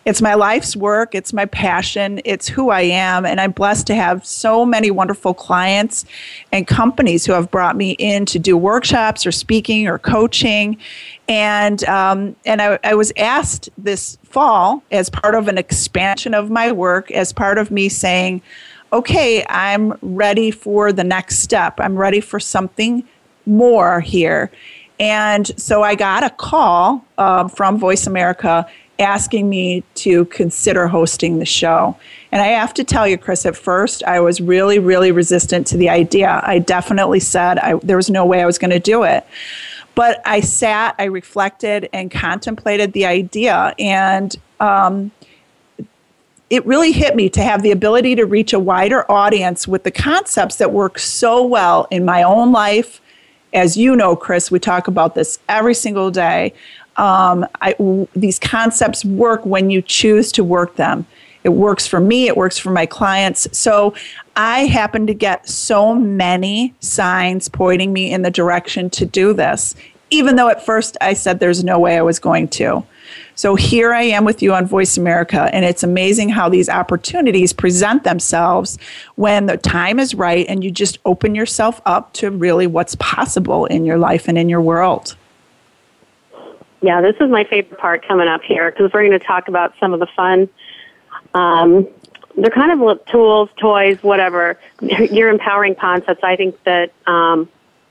It's 0.06 0.22
my 0.22 0.34
life's 0.34 0.77
work, 0.77 1.13
it's 1.13 1.34
my 1.34 1.46
passion, 1.46 2.22
it's 2.24 2.48
who 2.48 2.70
I 2.70 2.84
am, 2.84 3.25
and 3.25 3.42
I'm 3.42 3.51
blessed 3.51 3.86
to 3.88 3.96
have 3.96 4.25
so 4.25 4.65
many 4.65 4.92
wonderful 4.92 5.34
clients 5.34 6.06
and 6.53 6.65
companies 6.65 7.25
who 7.25 7.34
have 7.34 7.51
brought 7.51 7.75
me 7.75 7.98
in 8.00 8.25
to 8.27 8.39
do 8.39 8.56
workshops 8.56 9.25
or 9.25 9.34
speaking 9.34 9.89
or 9.89 10.00
coaching. 10.00 10.77
And 11.27 11.84
um, 11.84 12.38
and 12.46 12.62
I, 12.62 12.80
I 12.82 12.96
was 12.96 13.12
asked 13.18 13.70
this 13.77 14.18
fall 14.24 14.82
as 14.89 15.10
part 15.10 15.36
of 15.36 15.50
an 15.50 15.58
expansion 15.58 16.34
of 16.34 16.50
my 16.50 16.72
work, 16.72 17.12
as 17.12 17.34
part 17.34 17.58
of 17.58 17.72
me 17.72 17.89
saying, 17.89 18.42
okay, 18.94 19.46
I'm 19.50 19.98
ready 20.01 20.50
for 20.50 20.94
the 20.94 21.03
next 21.03 21.39
step. 21.39 21.74
I'm 21.82 21.98
ready 21.98 22.22
for 22.22 22.39
something 22.39 23.03
more 23.45 24.00
here. 24.01 24.51
And 25.00 25.51
so 25.59 25.83
I 25.83 25.95
got 25.95 26.23
a 26.23 26.29
call 26.29 27.05
uh, 27.17 27.47
from 27.47 27.77
Voice 27.77 28.07
America 28.07 28.67
asking 29.00 29.50
me 29.50 29.83
to 29.95 30.25
consider 30.25 30.88
hosting 30.88 31.39
the 31.39 31.45
show. 31.45 31.97
And 32.31 32.41
I 32.41 32.47
have 32.47 32.73
to 32.75 32.83
tell 32.83 33.07
you, 33.07 33.17
Kris, 33.17 33.45
at 33.45 33.55
first 33.55 34.03
I 34.03 34.19
was 34.19 34.39
really, 34.39 34.79
really 34.79 35.12
resistant 35.12 35.65
to 35.67 35.77
the 35.77 35.89
idea. 35.89 36.41
I 36.43 36.59
definitely 36.59 37.19
said 37.19 37.57
I, 37.59 37.75
there 37.83 37.97
was 37.97 38.09
no 38.09 38.25
way 38.25 38.41
I 38.41 38.45
was 38.45 38.57
going 38.57 38.71
to 38.71 38.79
do 38.79 39.03
it. 39.03 39.25
But 39.95 40.21
I 40.25 40.39
sat, 40.39 40.95
I 40.97 41.05
reflected, 41.05 41.89
and 41.93 42.09
contemplated 42.09 42.93
the 42.93 43.05
idea. 43.05 43.75
And 43.77 44.35
um, 44.59 45.12
it 46.50 46.65
really 46.65 46.91
hit 46.91 47.15
me 47.15 47.29
to 47.29 47.41
have 47.41 47.62
the 47.62 47.71
ability 47.71 48.15
to 48.15 48.25
reach 48.25 48.53
a 48.53 48.59
wider 48.59 49.09
audience 49.12 49.67
with 49.67 49.83
the 49.83 49.91
concepts 49.91 50.55
that 50.57 50.71
work 50.71 50.97
so 50.97 51.43
well 51.43 51.88
in 51.91 52.05
my 52.05 52.23
own 52.23 52.51
life 52.51 53.01
as 53.53 53.77
you 53.77 53.95
know, 53.95 54.15
Kris, 54.15 54.51
we 54.51 54.60
talk 54.60 54.88
about 54.88 55.15
this 55.15 55.39
every 55.48 55.75
single 55.75 56.12
day. 56.12 56.53
Um, 56.98 57.45
I, 57.62 57.74
w- 57.74 58.07
these 58.15 58.39
concepts 58.39 59.05
work 59.05 59.45
when 59.45 59.69
you 59.69 59.81
choose 59.81 60.31
to 60.33 60.43
work 60.43 60.75
them. 60.75 61.05
It 61.43 61.50
works 61.50 61.86
for 61.86 62.00
me, 62.00 62.27
it 62.27 62.38
works 62.38 62.57
for 62.57 62.72
my 62.72 62.86
clients. 62.86 63.48
So 63.57 63.93
I 64.36 64.62
happen 64.62 65.07
to 65.07 65.13
get 65.13 65.48
so 65.48 65.93
many 65.93 66.74
signs 66.79 67.50
pointing 67.50 67.91
me 67.91 68.12
in 68.12 68.22
the 68.22 68.31
direction 68.31 68.89
to 68.91 69.05
do 69.05 69.33
this, 69.33 69.75
even 70.10 70.36
though 70.38 70.48
at 70.48 70.65
first 70.65 70.95
I 71.01 71.13
said 71.13 71.39
there's 71.39 71.63
no 71.63 71.79
way 71.79 71.98
I 71.98 72.01
was 72.01 72.19
going 72.19 72.48
to. 72.50 72.83
So 73.36 73.56
here 73.56 73.94
I 73.94 74.04
am 74.04 74.25
with 74.25 74.42
you 74.42 74.54
on 74.54 74.68
Voice 74.68 74.98
America, 74.98 75.50
and 75.52 75.66
it's 75.66 75.84
amazing 75.84 76.30
how 76.30 76.50
these 76.50 76.70
opportunities 76.70 77.52
present 77.52 78.04
themselves 78.04 78.78
when 79.16 79.48
the 79.48 79.58
time 79.58 80.00
is 80.00 80.13
right 80.13 80.46
and 80.48 80.63
you 80.63 80.70
just 80.70 81.00
open 81.06 81.34
yourself 81.34 81.82
up 81.86 82.13
to 82.13 82.30
really 82.30 82.68
what's 82.68 82.96
possible 82.96 83.66
in 83.66 83.86
your 83.86 83.98
life 83.98 84.28
and 84.28 84.38
in 84.38 84.50
your 84.50 84.62
world. 84.62 85.16
Yeah, 86.82 87.02
this 87.02 87.16
is 87.20 87.30
my 87.30 87.44
favorite 87.46 87.80
part 87.80 88.06
coming 88.08 88.28
up 88.28 88.44
here 88.44 88.70
because 88.70 88.92
we're 88.94 89.08
going 89.08 89.18
to 89.18 89.25
talk 89.25 89.48
about 89.48 89.74
some 89.80 89.94
of 89.94 90.00
the 90.00 90.08
fun. 90.08 90.50
Um, 91.34 91.88
they're 92.38 92.52
kind 92.52 92.72
of 92.72 93.06
tools, 93.06 93.50
toys, 93.58 94.02
whatever. 94.04 94.60
You're 94.82 95.30
empowering 95.30 95.75
concepts. 95.75 96.24
I 96.24 96.36
think 96.36 96.62
that 96.66 96.92
um, 97.08 97.50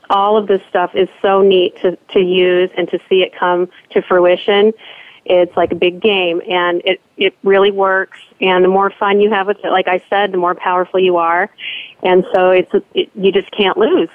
all 0.09 0.37
of 0.37 0.47
this 0.47 0.61
stuff 0.69 0.95
is 0.95 1.09
so 1.21 1.41
neat 1.41 1.75
to, 1.81 1.97
to 2.11 2.19
use 2.19 2.69
and 2.77 2.87
to 2.89 2.99
see 3.09 3.23
it 3.23 3.33
come 3.35 3.69
to 3.91 4.01
fruition. 4.01 4.73
It's 5.25 5.55
like 5.55 5.71
a 5.71 5.75
big 5.75 6.01
game 6.01 6.41
and 6.49 6.81
it, 6.83 7.01
it 7.17 7.35
really 7.43 7.71
works. 7.71 8.19
And 8.41 8.63
the 8.63 8.69
more 8.69 8.91
fun 8.91 9.21
you 9.21 9.29
have 9.31 9.47
with 9.47 9.57
it, 9.63 9.69
like 9.69 9.87
I 9.87 10.03
said, 10.09 10.31
the 10.31 10.37
more 10.37 10.55
powerful 10.55 10.99
you 10.99 11.17
are. 11.17 11.49
And 12.01 12.25
so 12.33 12.49
it's, 12.51 12.71
it, 12.93 13.09
you 13.15 13.31
just 13.31 13.49
can't 13.51 13.77
lose. 13.77 14.09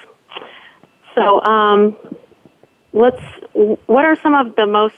So, 1.15 1.41
um, 1.41 1.97
let's, 2.93 3.21
what 3.53 4.05
are 4.05 4.15
some 4.21 4.35
of 4.35 4.55
the 4.55 4.67
most 4.67 4.95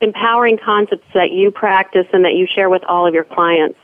empowering 0.00 0.58
concepts 0.58 1.06
that 1.14 1.30
you 1.30 1.50
practice 1.50 2.06
and 2.12 2.24
that 2.24 2.34
you 2.34 2.46
share 2.46 2.68
with 2.68 2.82
all 2.84 3.06
of 3.06 3.14
your 3.14 3.24
clients? 3.24 3.78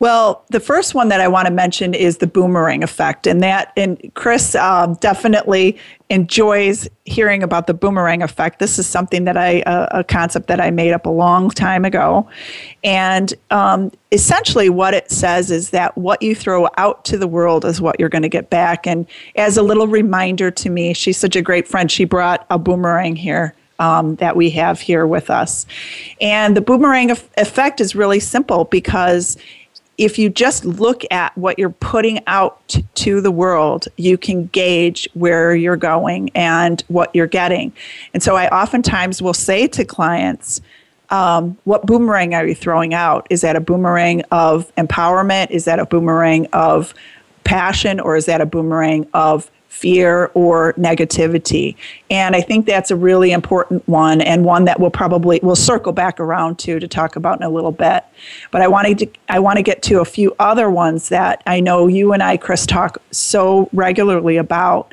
Well, 0.00 0.44
the 0.50 0.60
first 0.60 0.94
one 0.94 1.08
that 1.08 1.20
I 1.20 1.26
want 1.26 1.46
to 1.48 1.52
mention 1.52 1.92
is 1.92 2.18
the 2.18 2.28
boomerang 2.28 2.84
effect, 2.84 3.26
and 3.26 3.42
that 3.42 3.72
and 3.76 3.98
Kris 4.14 4.54
um, 4.54 4.94
definitely 4.94 5.76
enjoys 6.08 6.88
hearing 7.04 7.42
about 7.42 7.66
the 7.66 7.74
boomerang 7.74 8.22
effect. 8.22 8.60
This 8.60 8.78
is 8.78 8.86
something 8.86 9.24
that 9.24 9.36
I 9.36 9.62
uh, 9.62 9.88
a 9.90 10.04
concept 10.04 10.46
that 10.46 10.60
I 10.60 10.70
made 10.70 10.92
up 10.92 11.04
a 11.04 11.10
long 11.10 11.50
time 11.50 11.84
ago, 11.84 12.28
and 12.84 13.34
um, 13.50 13.90
essentially 14.12 14.70
what 14.70 14.94
it 14.94 15.10
says 15.10 15.50
is 15.50 15.70
that 15.70 15.98
what 15.98 16.22
you 16.22 16.34
throw 16.34 16.68
out 16.76 17.04
to 17.06 17.18
the 17.18 17.26
world 17.26 17.64
is 17.64 17.80
what 17.80 17.98
you're 17.98 18.08
going 18.08 18.22
to 18.22 18.28
get 18.28 18.50
back. 18.50 18.86
And 18.86 19.04
as 19.34 19.56
a 19.56 19.62
little 19.62 19.88
reminder 19.88 20.50
to 20.52 20.70
me, 20.70 20.94
she's 20.94 21.16
such 21.16 21.34
a 21.34 21.42
great 21.42 21.66
friend. 21.66 21.90
She 21.90 22.04
brought 22.04 22.46
a 22.50 22.58
boomerang 22.58 23.16
here 23.16 23.54
um, 23.78 24.16
that 24.16 24.36
we 24.36 24.50
have 24.50 24.80
here 24.80 25.06
with 25.06 25.30
us. 25.30 25.66
And 26.20 26.56
the 26.56 26.60
boomerang 26.60 27.10
effect 27.10 27.80
is 27.80 27.94
really 27.94 28.20
simple 28.20 28.64
because 28.64 29.36
if 29.98 30.16
you 30.16 30.30
just 30.30 30.64
look 30.64 31.02
at 31.10 31.36
what 31.36 31.58
you're 31.58 31.70
putting 31.70 32.20
out 32.28 32.78
to 32.94 33.20
the 33.20 33.32
world, 33.32 33.88
you 33.96 34.16
can 34.16 34.46
gauge 34.46 35.08
where 35.14 35.54
you're 35.54 35.76
going 35.76 36.30
and 36.36 36.82
what 36.86 37.12
you're 37.14 37.26
getting. 37.26 37.72
And 38.14 38.22
so 38.22 38.36
I 38.36 38.48
oftentimes 38.48 39.20
will 39.20 39.34
say 39.34 39.66
to 39.66 39.84
clients, 39.84 40.60
um, 41.10 41.58
what 41.64 41.84
boomerang 41.84 42.34
are 42.34 42.46
you 42.46 42.54
throwing 42.54 42.94
out? 42.94 43.26
Is 43.28 43.40
that 43.40 43.56
a 43.56 43.60
boomerang 43.60 44.22
of 44.30 44.72
empowerment? 44.76 45.50
Is 45.50 45.64
that 45.64 45.80
a 45.80 45.86
boomerang 45.86 46.46
of 46.52 46.94
passion? 47.44 47.98
Or 47.98 48.16
is 48.16 48.26
that 48.26 48.40
a 48.40 48.46
boomerang 48.46 49.08
of 49.14 49.50
fear, 49.78 50.30
or 50.34 50.72
negativity. 50.74 51.76
And 52.10 52.34
I 52.34 52.40
think 52.40 52.66
that's 52.66 52.90
a 52.90 52.96
really 52.96 53.30
important 53.30 53.86
one 53.88 54.20
and 54.20 54.44
one 54.44 54.64
that 54.64 54.80
we'll 54.80 54.90
probably 54.90 55.38
we'll 55.42 55.56
circle 55.56 55.92
back 55.92 56.18
around 56.18 56.58
to 56.60 56.80
to 56.80 56.88
talk 56.88 57.16
about 57.16 57.38
in 57.38 57.44
a 57.44 57.50
little 57.50 57.72
bit. 57.72 58.04
But 58.50 58.62
I 58.62 58.68
wanted 58.68 58.98
to 58.98 59.08
I 59.28 59.38
want 59.38 59.56
to 59.58 59.62
get 59.62 59.82
to 59.84 60.00
a 60.00 60.04
few 60.04 60.34
other 60.38 60.68
ones 60.70 61.08
that 61.10 61.42
I 61.46 61.60
know 61.60 61.86
you 61.86 62.12
and 62.12 62.22
I, 62.22 62.36
Kris, 62.36 62.66
talk 62.66 62.98
so 63.12 63.68
regularly 63.72 64.36
about. 64.36 64.92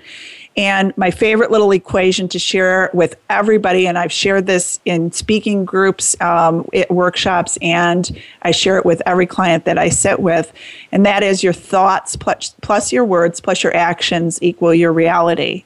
And 0.57 0.97
my 0.97 1.11
favorite 1.11 1.51
little 1.51 1.71
equation 1.71 2.29
to 2.29 2.39
share 2.39 2.89
with 2.93 3.17
everybody, 3.29 3.87
and 3.87 3.97
I've 3.97 4.11
shared 4.11 4.45
this 4.45 4.79
in 4.85 5.11
speaking 5.11 5.65
groups, 5.65 6.19
um, 6.21 6.67
workshops, 6.89 7.57
and 7.61 8.09
I 8.43 8.51
share 8.51 8.77
it 8.77 8.85
with 8.85 9.01
every 9.05 9.25
client 9.25 9.65
that 9.65 9.77
I 9.77 9.89
sit 9.89 10.19
with, 10.19 10.53
and 10.93 11.05
that 11.05 11.23
is 11.23 11.43
your 11.43 11.51
thoughts 11.51 12.15
plus, 12.15 12.55
plus 12.61 12.93
your 12.93 13.03
words 13.03 13.41
plus 13.41 13.63
your 13.63 13.75
actions 13.75 14.39
equal 14.41 14.73
your 14.73 14.93
reality. 14.93 15.65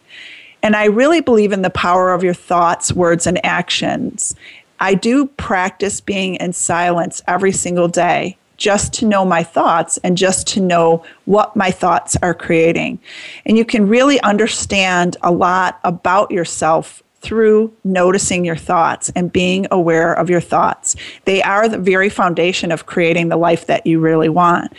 And 0.63 0.75
I 0.75 0.85
really 0.85 1.21
believe 1.21 1.51
in 1.51 1.61
the 1.61 1.69
power 1.69 2.11
of 2.11 2.23
your 2.23 2.33
thoughts, 2.33 2.91
words, 2.91 3.27
and 3.27 3.43
actions. 3.45 4.35
I 4.79 4.95
do 4.95 5.27
practice 5.27 6.01
being 6.01 6.35
in 6.35 6.51
silence 6.53 7.21
every 7.27 7.51
single 7.51 7.87
day 7.87 8.38
just 8.59 8.93
to 8.93 9.05
know 9.05 9.25
my 9.25 9.41
thoughts 9.41 9.97
and 10.03 10.17
just 10.17 10.45
to 10.49 10.61
know 10.61 11.03
what 11.25 11.55
my 11.55 11.71
thoughts 11.71 12.15
are 12.21 12.33
creating. 12.33 12.99
And 13.45 13.57
you 13.57 13.65
can 13.65 13.87
really 13.87 14.21
understand 14.21 15.17
a 15.23 15.31
lot 15.31 15.79
about 15.83 16.29
yourself 16.29 17.01
through 17.21 17.73
noticing 17.83 18.45
your 18.45 18.55
thoughts 18.55 19.11
and 19.15 19.31
being 19.31 19.67
aware 19.71 20.13
of 20.13 20.29
your 20.29 20.39
thoughts. 20.39 20.95
They 21.25 21.41
are 21.41 21.67
the 21.67 21.77
very 21.77 22.09
foundation 22.09 22.71
of 22.71 22.85
creating 22.85 23.29
the 23.29 23.37
life 23.37 23.65
that 23.65 23.85
you 23.85 23.99
really 23.99 24.29
want. 24.29 24.71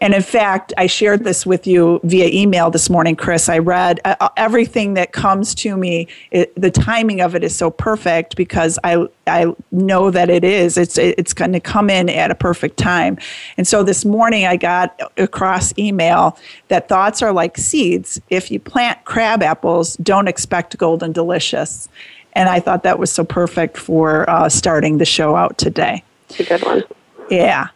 And 0.00 0.14
in 0.14 0.22
fact, 0.22 0.72
I 0.78 0.86
shared 0.86 1.24
this 1.24 1.44
with 1.44 1.66
you 1.66 2.00
via 2.04 2.28
email 2.28 2.70
this 2.70 2.88
morning, 2.88 3.16
Kris. 3.16 3.48
I 3.48 3.58
read 3.58 4.00
uh, 4.04 4.14
uh 4.20 4.28
everything 4.36 4.94
that 4.94 5.12
comes 5.12 5.54
to 5.56 5.76
me. 5.76 6.06
It, 6.30 6.54
the 6.54 6.70
timing 6.70 7.20
of 7.20 7.34
it 7.34 7.42
is 7.42 7.54
so 7.54 7.70
perfect 7.70 8.36
because 8.36 8.78
I 8.84 9.06
I 9.26 9.52
know 9.72 10.10
that 10.10 10.30
it 10.30 10.44
is. 10.44 10.76
It's 10.76 10.98
it's 10.98 11.32
going 11.32 11.52
to 11.52 11.60
come 11.60 11.90
in 11.90 12.08
at 12.08 12.30
a 12.30 12.34
perfect 12.34 12.76
time. 12.76 13.18
And 13.56 13.66
so 13.66 13.82
this 13.82 14.04
morning 14.04 14.46
I 14.46 14.56
got 14.56 15.00
across 15.16 15.76
email 15.76 16.38
that 16.68 16.88
thoughts 16.88 17.20
are 17.22 17.32
like 17.32 17.58
seeds. 17.58 18.20
If 18.30 18.50
you 18.50 18.60
plant 18.60 19.04
crab 19.04 19.42
apples, 19.42 19.96
don't 19.96 20.28
expect 20.28 20.78
golden 20.78 21.12
delicious. 21.12 21.88
And 22.34 22.48
I 22.48 22.60
thought 22.60 22.84
that 22.84 23.00
was 23.00 23.10
so 23.10 23.24
perfect 23.24 23.76
for 23.76 24.28
uh, 24.30 24.48
starting 24.48 24.98
the 24.98 25.04
show 25.04 25.34
out 25.34 25.58
today. 25.58 26.04
It's 26.28 26.40
a 26.40 26.44
good 26.44 26.64
one. 26.64 26.84
Yeah. 27.30 27.68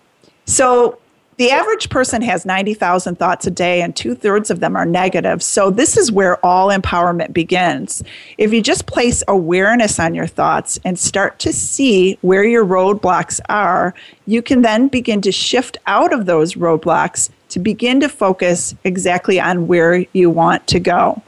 So 0.45 0.99
the 1.39 1.51
average 1.51 1.89
person 1.89 2.21
has 2.23 2.45
90,000 2.45 3.19
thoughts 3.19 3.47
a 3.47 3.51
day, 3.51 3.81
and 3.81 3.97
two 3.97 4.15
thirds 4.15 4.51
of 4.51 4.61
them 4.61 4.77
are 4.77 4.85
negative. 4.85 5.43
So, 5.43 5.71
this 5.71 5.97
is 5.97 6.13
where 6.13 6.45
all 6.45 6.69
empowerment 6.69 7.33
begins. 7.33 8.03
If 8.37 8.53
you 8.53 8.63
just 8.63 8.87
place 8.87 9.23
awareness 9.29 9.99
on 9.99 10.15
your 10.15 10.27
thoughts 10.27 10.79
and 10.85 10.99
start 10.99 11.39
to 11.41 11.53
see 11.53 12.19
where 12.21 12.45
your 12.45 12.65
roadblocks 12.65 13.41
are, 13.49 13.95
you 14.27 14.43
can 14.43 14.63
then 14.63 14.89
begin 14.89 15.23
to 15.23 15.33
shift 15.33 15.79
out 15.87 16.13
of 16.13 16.27
those 16.27 16.55
roadblocks 16.55 17.31
to 17.49 17.59
begin 17.59 18.01
to 18.01 18.09
focus 18.09 18.75
exactly 18.85 19.41
on 19.41 19.67
where 19.67 20.05
you 20.13 20.31
want 20.31 20.67
to 20.67 20.81
go. 20.81 21.23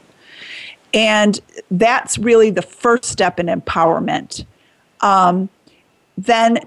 And 0.93 1.39
that's 1.69 2.17
really 2.17 2.51
the 2.51 2.61
first 2.61 3.05
step 3.05 3.39
in 3.39 3.47
empowerment. 3.47 4.45
Um, 5.01 5.49
then 6.17 6.59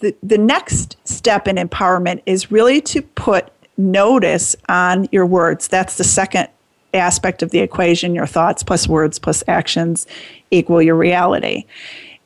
the, 0.00 0.14
the 0.22 0.38
next 0.38 0.96
step 1.04 1.48
in 1.48 1.56
empowerment 1.56 2.22
is 2.26 2.50
really 2.50 2.80
to 2.82 3.02
put 3.02 3.50
notice 3.76 4.56
on 4.68 5.08
your 5.12 5.26
words. 5.26 5.68
That's 5.68 5.96
the 5.96 6.04
second 6.04 6.48
aspect 6.94 7.42
of 7.42 7.50
the 7.50 7.58
equation 7.60 8.14
your 8.14 8.26
thoughts 8.26 8.62
plus 8.62 8.88
words 8.88 9.18
plus 9.18 9.44
actions 9.48 10.06
equal 10.50 10.80
your 10.80 10.94
reality. 10.94 11.64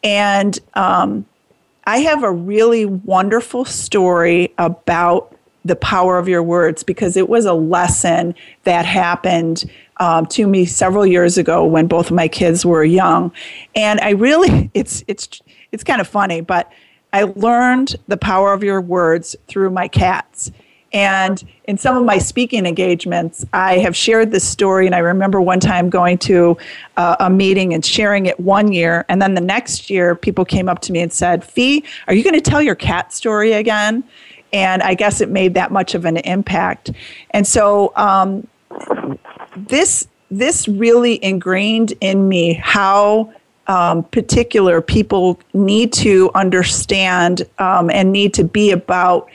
And 0.03 0.59
um, 0.75 1.27
I 1.85 1.99
have 1.99 2.23
a 2.23 2.31
really 2.31 2.87
wonderful 2.87 3.65
story 3.65 4.53
about 4.59 5.37
the 5.65 5.77
power 5.77 6.19
of 6.19 6.29
your 6.29 6.43
words 6.43 6.83
because 6.83 7.17
it 7.17 7.29
was 7.29 7.45
a 7.45 7.53
lesson 7.53 8.35
that 8.65 8.87
happened 8.87 9.71
um, 9.99 10.25
to 10.27 10.47
me 10.47 10.65
several 10.65 11.05
years 11.05 11.37
ago 11.37 11.65
when 11.67 11.87
both 11.87 12.07
of 12.07 12.17
my 12.17 12.29
kids 12.29 12.65
were 12.65 12.83
young, 12.83 13.31
and 13.75 14.01
I 14.01 14.11
really 14.11 14.71
it's 14.75 15.05
it's 15.07 15.43
it's 15.73 15.85
kind 15.85 16.01
of 16.01 16.09
funny, 16.09 16.41
but 16.41 16.71
I 17.13 17.25
learned 17.25 17.97
the 18.09 18.17
power 18.17 18.53
of 18.53 18.63
your 18.63 18.81
words 18.81 19.37
through 19.49 19.71
my 19.71 19.89
cats. 19.89 20.51
And 20.93 21.43
in 21.65 21.79
some 21.79 21.97
of 21.97 22.05
my 22.05 22.19
speaking 22.19 22.67
engagements, 22.67 23.45
I 23.53 23.79
have 23.79 23.95
shared 23.95 24.33
this 24.33 24.45
story. 24.45 24.87
And 24.87 24.95
I 24.95 24.99
remember 24.99 25.41
one 25.41 25.61
time 25.61 25.89
going 25.89 26.19
to 26.19 26.57
uh, 26.97 27.17
a 27.21 27.31
meeting 27.31 27.73
and 27.73 27.85
sharing 27.85 28.27
it 28.27 28.41
one 28.41 28.73
year. 28.73 29.05
And 29.09 29.23
then 29.23 29.35
the 29.35 29.41
next 29.41 29.89
year, 29.89 30.17
people 30.17 30.45
came 30.45 30.69
up 30.69 30.81
to 30.83 30.93
me 30.93 31.01
and 31.01 31.13
said, 31.13 31.45
Fi, 31.45 31.83
are 32.09 32.15
you 32.15 32.25
going 32.25 32.35
to 32.35 32.41
tell 32.41 32.61
your 32.61 32.75
cat 32.75 33.13
story 33.13 33.53
again? 33.53 34.03
And 34.53 34.83
I 34.83 34.95
guess 34.95 35.21
it 35.21 35.29
made 35.29 35.55
that 35.55 35.71
much 35.71 35.95
of 35.95 36.05
an 36.05 36.17
impact. 36.19 36.91
And 37.31 37.47
so 37.47 37.93
um, 37.95 38.49
this, 39.57 40.09
this 40.29 40.67
really 40.67 41.23
ingrained 41.25 41.95
in 42.01 42.29
me 42.29 42.55
how 42.55 43.33
um, 43.71 44.03
particular 44.03 44.81
people 44.81 45.39
need 45.55 45.93
to 45.93 46.29
understand 46.35 47.49
um, 47.59 47.89
and 47.89 48.11
need 48.11 48.35
to 48.35 48.43
be 48.43 48.73
about 48.73 49.31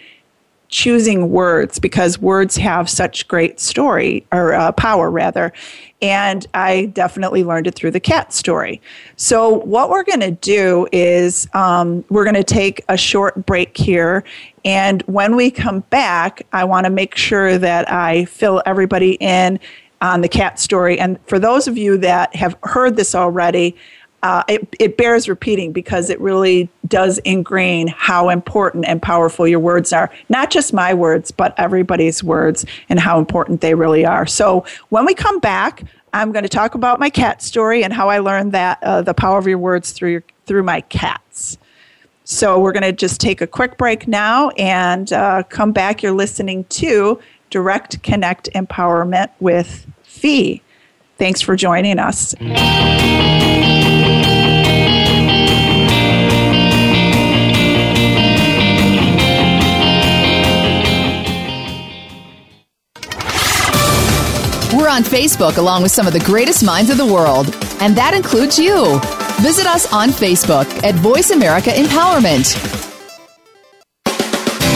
choosing 0.67 1.29
words 1.29 1.79
because 1.79 2.19
words 2.19 2.57
have 2.57 2.89
such 2.89 3.29
great 3.29 3.61
story 3.61 4.27
or 4.33 4.53
uh, 4.53 4.73
power 4.73 5.09
rather. 5.09 5.53
And 6.01 6.45
i 6.53 6.87
definitely 6.87 7.45
learned 7.45 7.67
it 7.67 7.75
through 7.75 7.91
the 7.91 8.01
cat 8.01 8.33
story. 8.33 8.81
So 9.15 9.59
what 9.59 9.89
we're 9.89 10.03
going 10.03 10.19
to 10.19 10.31
do 10.31 10.85
is 10.91 11.47
um, 11.53 12.03
we're 12.09 12.25
going 12.25 12.35
to 12.35 12.43
take 12.43 12.83
a 12.89 12.97
short 12.97 13.45
break 13.45 13.77
here. 13.77 14.25
And 14.65 15.01
when 15.03 15.37
we 15.37 15.49
come 15.49 15.79
back 15.91 16.45
i 16.51 16.65
want 16.65 16.83
to 16.83 16.89
make 16.89 17.15
sure 17.15 17.57
that 17.57 17.89
i 17.89 18.25
fill 18.25 18.61
everybody 18.65 19.13
in 19.21 19.61
on 20.01 20.19
the 20.19 20.29
cat 20.29 20.59
story. 20.59 20.99
And 20.99 21.19
for 21.25 21.39
those 21.39 21.69
of 21.69 21.77
you 21.77 21.97
that 21.99 22.35
have 22.35 22.57
heard 22.63 22.97
this 22.97 23.15
already 23.15 23.77
uh, 24.25 24.43
it, 24.47 24.75
it 24.79 24.97
bears 24.97 25.29
repeating 25.29 25.71
because 25.71 26.09
it 26.09 26.19
really 26.19 26.67
does 26.87 27.19
ingrain 27.25 27.87
how 27.87 28.29
important 28.29 28.83
and 28.87 28.99
powerful 28.99 29.47
your 29.47 29.59
words 29.59 29.93
are. 29.93 30.11
Not 30.29 30.49
just 30.49 30.73
my 30.73 30.95
words, 30.95 31.29
but 31.29 31.53
everybody's 31.59 32.23
words 32.23 32.65
and 32.89 32.99
how 32.99 33.19
important 33.19 33.61
they 33.61 33.75
really 33.75 34.03
are. 34.03 34.25
So 34.25 34.65
when 34.89 35.05
we 35.05 35.13
come 35.13 35.39
back, 35.39 35.83
I'm 36.11 36.31
going 36.31 36.41
to 36.41 36.49
talk 36.49 36.73
about 36.73 36.99
my 36.99 37.11
cat 37.11 37.43
story 37.43 37.83
and 37.83 37.93
how 37.93 38.09
I 38.09 38.17
learned 38.17 38.51
that 38.53 38.81
uh, 38.81 39.03
the 39.03 39.13
power 39.13 39.37
of 39.37 39.45
your 39.45 39.59
words 39.59 39.91
through 39.91 40.09
your, 40.09 40.23
through 40.47 40.63
my 40.63 40.81
cats. 40.81 41.59
So 42.23 42.59
we're 42.59 42.71
going 42.71 42.81
to 42.81 42.93
just 42.93 43.21
take 43.21 43.41
a 43.41 43.47
quick 43.47 43.77
break 43.77 44.07
now 44.07 44.49
and 44.57 45.13
uh, 45.13 45.43
come 45.43 45.71
back. 45.71 46.01
You're 46.01 46.13
listening 46.13 46.63
to 46.63 47.19
Direct 47.51 48.01
Connect 48.01 48.49
Empowerment 48.55 49.29
with 49.39 49.85
Fi. 50.01 50.63
Thanks 51.19 51.41
for 51.41 51.55
joining 51.55 51.99
us. 51.99 52.33
We're 64.85 64.91
on 64.91 65.01
Facebook 65.01 65.57
along 65.57 65.81
with 65.81 65.91
some 65.91 66.05
of 66.05 66.13
the 66.13 66.19
greatest 66.19 66.63
minds 66.63 66.91
of 66.91 66.97
the 66.97 67.05
world, 67.07 67.47
and 67.81 67.95
that 67.95 68.13
includes 68.13 68.59
you. 68.59 68.99
Visit 69.41 69.65
us 69.65 69.91
on 69.91 70.09
Facebook 70.09 70.67
at 70.83 70.93
Voice 70.93 71.31
America 71.31 71.71
Empowerment. 71.71 72.53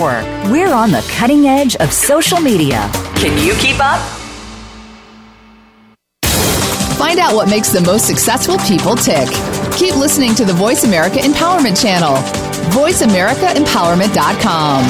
We're 0.00 0.72
on 0.72 0.90
the 0.90 1.06
cutting 1.10 1.46
edge 1.46 1.76
of 1.76 1.92
social 1.92 2.40
media. 2.40 2.90
Can 3.16 3.36
you 3.44 3.52
keep 3.54 3.76
up? 3.80 4.00
Find 6.96 7.18
out 7.18 7.34
what 7.34 7.50
makes 7.50 7.68
the 7.68 7.82
most 7.82 8.06
successful 8.06 8.56
people 8.58 8.96
tick. 8.96 9.28
Keep 9.74 9.96
listening 9.96 10.34
to 10.36 10.46
the 10.46 10.54
Voice 10.54 10.84
America 10.84 11.18
Empowerment 11.18 11.78
Channel. 11.82 12.14
VoiceAmericaEmpowerment.com. 12.72 14.84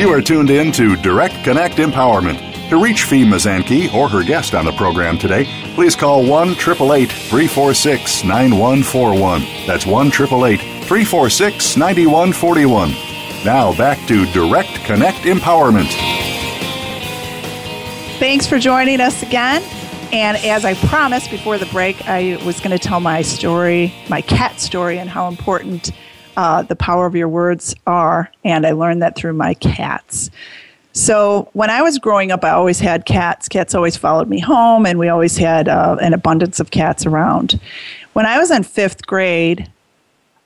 You 0.00 0.12
are 0.12 0.20
tuned 0.20 0.50
in 0.50 0.72
to 0.72 0.96
Direct 0.96 1.44
Connect 1.44 1.76
Empowerment. 1.76 2.47
To 2.68 2.76
reach 2.76 3.04
Fi 3.04 3.24
Mazanke 3.24 3.94
or 3.94 4.10
her 4.10 4.22
guest 4.22 4.54
on 4.54 4.66
the 4.66 4.72
program 4.72 5.16
today, 5.16 5.46
please 5.74 5.96
call 5.96 6.20
1 6.26 6.50
888 6.50 7.10
346 7.10 8.24
9141. 8.24 9.40
That's 9.66 9.86
1 9.86 10.08
888 10.08 10.60
346 10.84 11.76
9141. 11.78 12.90
Now 13.42 13.74
back 13.74 14.06
to 14.08 14.26
Direct 14.32 14.84
Connect 14.84 15.16
Empowerment. 15.20 15.88
Thanks 18.18 18.46
for 18.46 18.58
joining 18.58 19.00
us 19.00 19.22
again. 19.22 19.62
And 20.12 20.36
as 20.36 20.66
I 20.66 20.74
promised 20.88 21.30
before 21.30 21.56
the 21.56 21.66
break, 21.66 22.06
I 22.06 22.38
was 22.44 22.60
going 22.60 22.72
to 22.72 22.78
tell 22.78 23.00
my 23.00 23.22
story, 23.22 23.94
my 24.10 24.20
cat 24.20 24.60
story, 24.60 24.98
and 24.98 25.08
how 25.08 25.28
important 25.28 25.90
uh, 26.36 26.64
the 26.64 26.76
power 26.76 27.06
of 27.06 27.16
your 27.16 27.28
words 27.28 27.74
are. 27.86 28.30
And 28.44 28.66
I 28.66 28.72
learned 28.72 29.00
that 29.00 29.16
through 29.16 29.32
my 29.32 29.54
cats. 29.54 30.28
So 30.92 31.48
when 31.52 31.70
I 31.70 31.82
was 31.82 31.98
growing 31.98 32.32
up, 32.32 32.44
I 32.44 32.50
always 32.50 32.80
had 32.80 33.06
cats. 33.06 33.48
Cats 33.48 33.74
always 33.74 33.96
followed 33.96 34.28
me 34.28 34.40
home, 34.40 34.86
and 34.86 34.98
we 34.98 35.08
always 35.08 35.36
had 35.36 35.68
uh, 35.68 35.96
an 36.00 36.12
abundance 36.12 36.60
of 36.60 36.70
cats 36.70 37.06
around. 37.06 37.60
When 38.14 38.26
I 38.26 38.38
was 38.38 38.50
in 38.50 38.64
fifth 38.64 39.06
grade, 39.06 39.70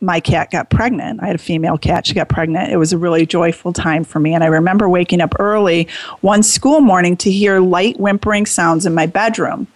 my 0.03 0.19
cat 0.21 0.51
got 0.51 0.69
pregnant. 0.69 1.23
I 1.23 1.27
had 1.27 1.37
a 1.37 1.39
female 1.39 1.79
cat. 1.79 2.07
She 2.07 2.15
got 2.15 2.29
pregnant. 2.29 2.73
It 2.73 2.77
was 2.77 2.93
a 2.93 2.99
really 2.99 3.25
joyful 3.25 3.73
time 3.73 4.05
for 4.05 4.19
me. 4.19 4.35
And 4.35 4.43
I 4.43 4.49
remember 4.49 4.89
waking 4.89 5.21
up 5.21 5.33
early 5.39 5.89
one 6.21 6.43
school 6.43 6.81
morning 6.81 7.17
to 7.19 7.31
hear 7.31 7.61
light 7.61 7.99
whimpering 7.99 8.45
sounds 8.45 8.85
in 8.85 8.95
my 8.95 9.07
bedroom. 9.07 9.69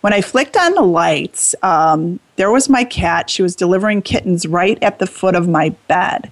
When 0.00 0.12
I 0.12 0.20
flicked 0.20 0.56
on 0.56 0.74
the 0.74 0.82
lights, 0.82 1.54
um, 1.62 2.20
there 2.36 2.50
was 2.50 2.68
my 2.68 2.84
cat. 2.84 3.28
She 3.28 3.42
was 3.42 3.54
delivering 3.54 4.02
kittens 4.02 4.46
right 4.46 4.80
at 4.82 4.98
the 4.98 5.06
foot 5.06 5.34
of 5.34 5.48
my 5.48 5.70
bed. 5.88 6.30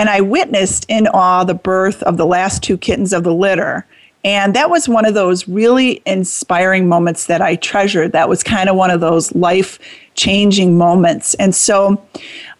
And 0.00 0.08
I 0.08 0.22
witnessed 0.22 0.86
in 0.88 1.08
awe 1.08 1.44
the 1.44 1.52
birth 1.52 2.02
of 2.04 2.16
the 2.16 2.24
last 2.24 2.62
two 2.62 2.78
kittens 2.78 3.12
of 3.12 3.22
the 3.22 3.34
litter. 3.34 3.84
And 4.24 4.56
that 4.56 4.70
was 4.70 4.88
one 4.88 5.04
of 5.04 5.12
those 5.12 5.46
really 5.46 6.00
inspiring 6.06 6.88
moments 6.88 7.26
that 7.26 7.42
I 7.42 7.56
treasured. 7.56 8.12
That 8.12 8.26
was 8.26 8.42
kind 8.42 8.70
of 8.70 8.76
one 8.76 8.90
of 8.90 9.00
those 9.02 9.34
life 9.34 9.78
changing 10.14 10.78
moments. 10.78 11.34
And 11.34 11.54
so 11.54 12.02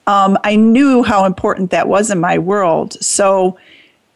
um, 0.06 0.36
I 0.44 0.54
knew 0.54 1.02
how 1.02 1.24
important 1.24 1.70
that 1.70 1.88
was 1.88 2.10
in 2.10 2.20
my 2.20 2.36
world. 2.36 3.02
So 3.02 3.56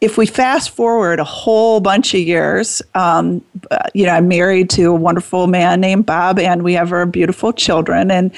if 0.00 0.18
we 0.18 0.26
fast 0.26 0.70
forward 0.70 1.18
a 1.18 1.24
whole 1.24 1.80
bunch 1.80 2.14
of 2.14 2.20
years, 2.20 2.82
um, 2.94 3.42
uh, 3.70 3.78
you 3.94 4.04
know, 4.04 4.12
I'm 4.12 4.28
married 4.28 4.68
to 4.70 4.90
a 4.90 4.94
wonderful 4.94 5.46
man 5.46 5.80
named 5.80 6.04
Bob, 6.04 6.38
and 6.38 6.62
we 6.62 6.74
have 6.74 6.92
our 6.92 7.06
beautiful 7.06 7.52
children. 7.52 8.10
And 8.10 8.30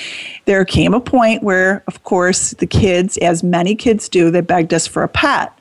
there 0.45 0.65
came 0.65 0.95
a 0.95 1.01
point 1.01 1.43
where, 1.43 1.83
of 1.89 2.05
course, 2.05 2.53
the 2.53 2.67
kids, 2.67 3.17
as 3.19 3.43
many 3.43 3.75
kids 3.75 4.09
do, 4.09 4.31
they 4.31 4.43
begged 4.43 4.73
us 4.73 4.87
for 4.87 5.03
a 5.03 5.09
pet. 5.09 5.53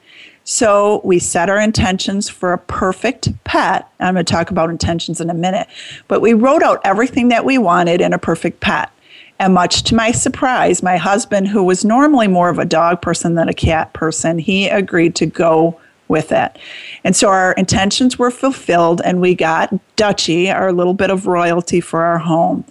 So 0.43 1.01
we 1.03 1.17
set 1.17 1.49
our 1.49 1.60
intentions 1.60 2.29
for 2.29 2.53
a 2.53 2.60
perfect 2.60 3.29
pet. 3.45 3.89
I'm 3.99 4.13
going 4.13 4.25
to 4.25 4.31
talk 4.31 4.51
about 4.51 4.69
intentions 4.69 5.19
in 5.19 5.31
a 5.31 5.34
minute, 5.34 5.67
but 6.08 6.21
we 6.21 6.34
wrote 6.34 6.62
out 6.62 6.81
everything 6.84 7.29
that 7.29 7.45
we 7.45 7.58
wanted 7.58 7.99
in 7.99 8.13
a 8.13 8.19
perfect 8.19 8.60
pet. 8.60 8.91
And 9.39 9.55
much 9.55 9.84
to 9.84 9.95
my 9.95 10.12
surprise, 10.12 10.84
my 10.84 10.97
husband, 10.97 11.47
who 11.47 11.63
was 11.63 11.84
normally 11.84 12.27
more 12.27 12.49
of 12.49 12.60
a 12.60 12.63
dog 12.63 13.01
person 13.01 13.34
than 13.34 13.49
a 13.49 13.53
cat 13.53 13.91
person, 13.93 14.38
he 14.38 14.69
agreed 14.69 15.15
to 15.15 15.25
go 15.25 15.79
with 16.07 16.31
it. 16.31 16.57
And 17.03 17.15
so 17.15 17.29
our 17.29 17.53
intentions 17.53 18.19
were 18.19 18.31
fulfilled, 18.31 19.01
and 19.03 19.21
we 19.21 19.35
got 19.35 19.73
Dutchie, 19.97 20.53
our 20.53 20.71
little 20.71 20.93
bit 20.93 21.09
of 21.09 21.27
royalty 21.27 21.81
for 21.81 22.03
our 22.03 22.17
home. 22.17 22.65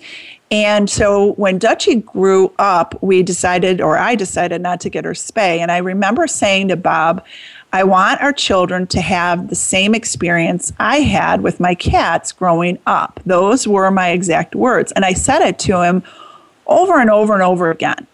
And 0.51 0.89
so 0.89 1.33
when 1.33 1.59
Dutchie 1.59 2.05
grew 2.05 2.53
up, 2.59 3.01
we 3.03 3.23
decided, 3.23 3.81
or 3.81 3.99
I 3.99 4.15
decided 4.15 4.61
not 4.61 4.81
to 4.83 4.89
get 4.89 5.05
her 5.05 5.13
spay. 5.13 5.59
And 5.59 5.73
I 5.73 5.79
remember 5.79 6.27
saying 6.27 6.69
to 6.69 6.77
Bob, 6.77 7.25
I 7.73 7.83
want 7.83 8.21
our 8.21 8.33
children 8.33 8.87
to 8.89 9.01
have 9.01 9.49
the 9.49 9.57
same 9.57 9.97
experience 9.97 10.73
I 10.79 11.01
had 11.01 11.41
with 11.41 11.59
my 11.59 11.75
cats 11.75 12.31
growing 12.31 12.79
up. 12.87 13.19
Those 13.27 13.67
were 13.67 13.91
my 13.91 14.11
exact 14.11 14.55
words. 14.55 14.93
And 14.93 15.05
I 15.05 15.13
said 15.13 15.43
it 15.43 15.59
to 15.61 15.83
him 15.83 16.05
over 16.69 17.01
and 17.01 17.11
over 17.11 17.35
and 17.35 17.43
over 17.43 17.71
again. 17.71 18.07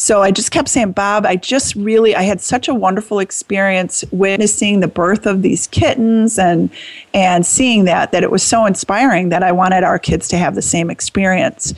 So 0.00 0.22
I 0.22 0.30
just 0.30 0.52
kept 0.52 0.68
saying, 0.68 0.92
Bob, 0.92 1.26
I 1.26 1.34
just 1.34 1.74
really, 1.74 2.14
I 2.14 2.22
had 2.22 2.40
such 2.40 2.68
a 2.68 2.74
wonderful 2.74 3.18
experience 3.18 4.04
witnessing 4.12 4.78
the 4.78 4.86
birth 4.86 5.26
of 5.26 5.42
these 5.42 5.66
kittens 5.66 6.38
and 6.38 6.70
and 7.12 7.44
seeing 7.44 7.84
that 7.86 8.12
that 8.12 8.22
it 8.22 8.30
was 8.30 8.44
so 8.44 8.64
inspiring 8.64 9.30
that 9.30 9.42
I 9.42 9.50
wanted 9.50 9.82
our 9.82 9.98
kids 9.98 10.28
to 10.28 10.38
have 10.38 10.54
the 10.54 10.62
same 10.62 10.88
experience. 10.88 11.74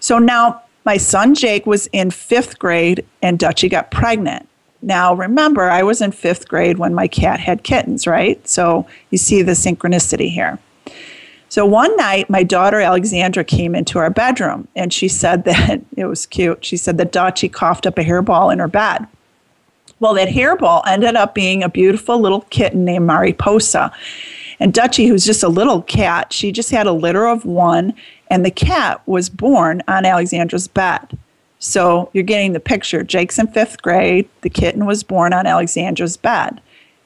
So 0.00 0.18
now 0.18 0.60
my 0.84 0.96
son 0.96 1.36
Jake 1.36 1.64
was 1.64 1.86
in 1.92 2.10
fifth 2.10 2.58
grade 2.58 3.06
and 3.22 3.38
Dutchie 3.38 3.70
got 3.70 3.92
pregnant. 3.92 4.48
Now 4.82 5.14
remember, 5.14 5.70
I 5.70 5.84
was 5.84 6.02
in 6.02 6.10
fifth 6.10 6.48
grade 6.48 6.78
when 6.78 6.92
my 6.92 7.06
cat 7.06 7.38
had 7.38 7.62
kittens, 7.62 8.08
right? 8.08 8.44
So 8.48 8.88
you 9.10 9.18
see 9.18 9.40
the 9.42 9.52
synchronicity 9.52 10.32
here. 10.32 10.58
So 11.52 11.66
one 11.66 11.94
night, 11.98 12.30
my 12.30 12.44
daughter 12.44 12.80
Alexandra 12.80 13.44
came 13.44 13.74
into 13.74 13.98
our 13.98 14.08
bedroom 14.08 14.68
and 14.74 14.90
she 14.90 15.06
said 15.06 15.44
that 15.44 15.82
it 15.98 16.06
was 16.06 16.24
cute. 16.24 16.64
She 16.64 16.78
said 16.78 16.96
that 16.96 17.12
Dutchie 17.12 17.52
coughed 17.52 17.86
up 17.86 17.98
a 17.98 18.02
hairball 18.02 18.50
in 18.50 18.58
her 18.58 18.68
bed. 18.68 19.06
Well, 20.00 20.14
that 20.14 20.30
hairball 20.30 20.82
ended 20.86 21.14
up 21.14 21.34
being 21.34 21.62
a 21.62 21.68
beautiful 21.68 22.18
little 22.18 22.40
kitten 22.48 22.86
named 22.86 23.04
Mariposa. 23.04 23.92
And 24.60 24.72
Dutchie, 24.72 25.06
who's 25.06 25.26
just 25.26 25.42
a 25.42 25.48
little 25.50 25.82
cat, 25.82 26.32
she 26.32 26.52
just 26.52 26.70
had 26.70 26.86
a 26.86 26.92
litter 26.92 27.26
of 27.26 27.44
one, 27.44 27.92
and 28.30 28.46
the 28.46 28.50
cat 28.50 29.06
was 29.06 29.28
born 29.28 29.82
on 29.86 30.06
Alexandra's 30.06 30.68
bed. 30.68 31.18
So 31.58 32.08
you're 32.14 32.24
getting 32.24 32.54
the 32.54 32.60
picture. 32.60 33.02
Jake's 33.02 33.38
in 33.38 33.48
fifth 33.48 33.82
grade. 33.82 34.26
The 34.40 34.48
kitten 34.48 34.86
was 34.86 35.02
born 35.02 35.34
on 35.34 35.46
Alexandra's 35.46 36.16
bed. 36.16 36.62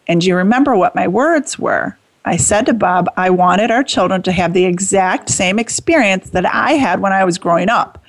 And 0.07 0.21
do 0.21 0.29
you 0.29 0.37
remember 0.37 0.77
what 0.77 0.95
my 0.95 1.09
words 1.09 1.59
were? 1.59 1.99
I 2.27 2.37
said 2.37 2.67
to 2.67 2.75
Bob, 2.75 3.09
I 3.17 3.31
wanted 3.31 3.71
our 3.71 3.85
children 3.85 4.21
to 4.23 4.33
have 4.33 4.53
the 4.53 4.65
exact 4.65 5.31
same 5.31 5.61
experience 5.61 6.31
that 6.31 6.45
I 6.45 6.73
had 6.73 7.01
when 7.01 7.13
I 7.13 7.25
was 7.25 7.39
growing 7.39 7.69
up. 7.69 8.03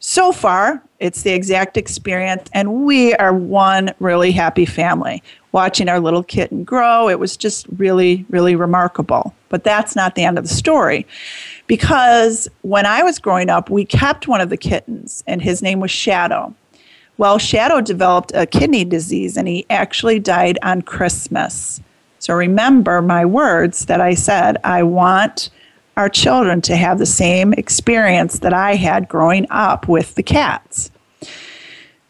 So 0.00 0.32
far, 0.32 0.82
it's 0.98 1.22
the 1.22 1.30
exact 1.30 1.76
experience, 1.76 2.50
and 2.52 2.84
we 2.84 3.14
are 3.14 3.32
one 3.32 3.94
really 4.00 4.32
happy 4.32 4.66
family. 4.66 5.22
Watching 5.52 5.88
our 5.88 6.00
little 6.00 6.24
kitten 6.24 6.64
grow, 6.64 7.08
it 7.08 7.20
was 7.20 7.36
just 7.36 7.66
really, 7.76 8.26
really 8.30 8.56
remarkable. 8.56 9.32
But 9.48 9.62
that's 9.62 9.94
not 9.94 10.16
the 10.16 10.24
end 10.24 10.38
of 10.38 10.44
the 10.44 10.52
story. 10.52 11.06
Because 11.68 12.48
when 12.62 12.84
I 12.84 13.04
was 13.04 13.20
growing 13.20 13.48
up, 13.48 13.70
we 13.70 13.84
kept 13.84 14.26
one 14.26 14.40
of 14.40 14.50
the 14.50 14.56
kittens, 14.56 15.22
and 15.28 15.40
his 15.40 15.62
name 15.62 15.78
was 15.78 15.92
Shadow. 15.92 16.52
Well, 17.16 17.38
Shadow 17.38 17.80
developed 17.80 18.32
a 18.34 18.44
kidney 18.44 18.84
disease, 18.84 19.36
and 19.36 19.46
he 19.46 19.66
actually 19.70 20.18
died 20.18 20.58
on 20.64 20.82
Christmas. 20.82 21.80
So 22.22 22.34
remember 22.34 23.02
my 23.02 23.24
words 23.24 23.86
that 23.86 24.00
I 24.00 24.14
said. 24.14 24.56
I 24.62 24.84
want 24.84 25.50
our 25.96 26.08
children 26.08 26.60
to 26.62 26.76
have 26.76 27.00
the 27.00 27.04
same 27.04 27.52
experience 27.54 28.38
that 28.38 28.54
I 28.54 28.76
had 28.76 29.08
growing 29.08 29.44
up 29.50 29.88
with 29.88 30.14
the 30.14 30.22
cats. 30.22 30.92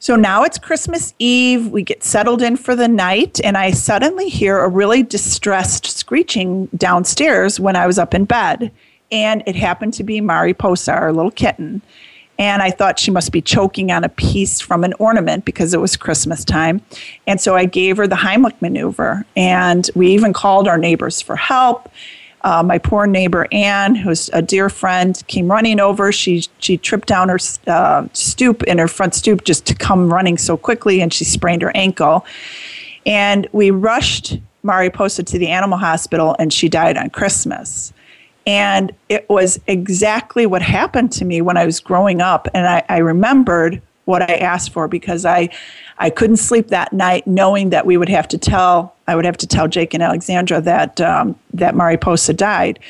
So 0.01 0.15
now 0.15 0.43
it's 0.43 0.59
Christmas 0.59 1.15
Eve. 1.19 1.69
We 1.69 1.83
get 1.83 2.05
settled 2.05 2.43
in 2.43 2.59
for 2.59 2.77
the 2.77 2.89
night, 2.89 3.41
and 3.43 3.57
I 3.57 3.71
suddenly 3.71 4.29
hear 4.29 4.59
a 4.59 4.69
really 4.69 5.03
distressed 5.03 5.87
screeching 5.87 6.67
downstairs 6.77 7.59
when 7.59 7.75
I 7.75 7.87
was 7.87 7.99
up 7.99 8.13
in 8.13 8.27
bed. 8.27 8.71
And 9.11 9.43
it 9.47 9.57
happened 9.57 9.95
to 9.95 10.05
be 10.05 10.21
Mariposa, 10.21 10.93
our 10.93 11.15
little 11.15 11.31
kitten 11.31 11.81
and 12.43 12.61
I 12.69 12.71
thought 12.79 12.99
she 12.99 13.13
must 13.13 13.31
be 13.31 13.41
choking 13.41 13.93
on 13.97 14.03
a 14.05 14.09
piece 14.09 14.57
from 14.69 14.83
an 14.83 14.95
ornament 14.99 15.45
because 15.45 15.71
it 15.77 15.81
was 15.81 15.97
Christmas 15.97 16.45
time. 16.45 16.77
And 17.29 17.41
so 17.41 17.51
I 17.63 17.67
gave 17.67 17.97
her 17.99 18.09
the 18.09 18.23
Heimlich 18.25 18.59
maneuver, 18.61 19.25
and 19.37 19.89
we 19.95 20.05
even 20.17 20.33
called 20.33 20.67
our 20.67 20.79
neighbors 20.89 21.17
for 21.23 21.37
help. 21.37 21.89
uh, 22.45 22.63
my 22.63 22.79
poor 22.79 23.07
neighbor 23.07 23.47
Anne, 23.53 23.95
who's 23.95 24.29
a 24.33 24.43
dear 24.43 24.69
friend, 24.69 25.23
came 25.29 25.51
running 25.51 25.81
over. 25.81 26.11
She 26.11 26.45
she 26.59 26.77
tripped 26.77 27.09
down 27.09 27.29
her 27.29 27.39
uh, 27.67 28.07
stoop 28.13 28.63
in 28.65 28.79
her 28.79 28.89
front 28.89 29.15
stoop 29.15 29.45
just 29.45 29.65
to 29.67 29.75
come 29.75 30.13
running 30.13 30.39
so 30.39 30.57
quickly, 30.57 31.01
and 31.01 31.13
she 31.13 31.25
sprained 31.25 31.63
her 31.63 31.73
ankle. 31.75 32.27
And 33.07 33.47
we 33.53 33.71
rushed 33.71 34.39
Mariposa 34.63 35.23
to 35.25 35.39
the 35.39 35.49
animal 35.49 35.79
hospital, 35.79 36.35
and 36.39 36.53
she 36.53 36.69
died 36.69 36.97
on 36.97 37.11
Christmas. 37.11 37.93
And 38.47 38.93
it 39.09 39.29
was 39.29 39.61
exactly 39.67 40.47
what 40.47 40.63
happened 40.63 41.13
to 41.13 41.25
me 41.25 41.41
when 41.41 41.57
I 41.57 41.65
was 41.65 41.81
growing 41.81 42.21
up. 42.21 42.49
And 42.55 42.67
I, 42.67 42.85
I 42.89 42.99
remembered 42.99 43.81
what 44.05 44.29
I 44.29 44.35
asked 44.35 44.73
for 44.73 44.89
because 44.89 45.25
I, 45.25 45.49
I 45.99 46.11
couldn't 46.11 46.39
sleep 46.39 46.69
that 46.69 46.93
night 46.93 47.27
knowing 47.27 47.71
that 47.71 47.87
we 47.87 47.97
would 47.97 48.09
have 48.09 48.27
to 48.29 48.39
tell, 48.39 48.97
I 49.07 49.15
would 49.15 49.25
have 49.25 49.37
to 49.39 49.47
tell 49.47 49.69
Jake 49.69 49.95
and 49.95 50.03
Alexandra 50.03 50.61
that, 50.63 51.01
um, 51.01 51.39
that 51.55 51.77
Mariposa 51.77 52.33
died. 52.33 52.81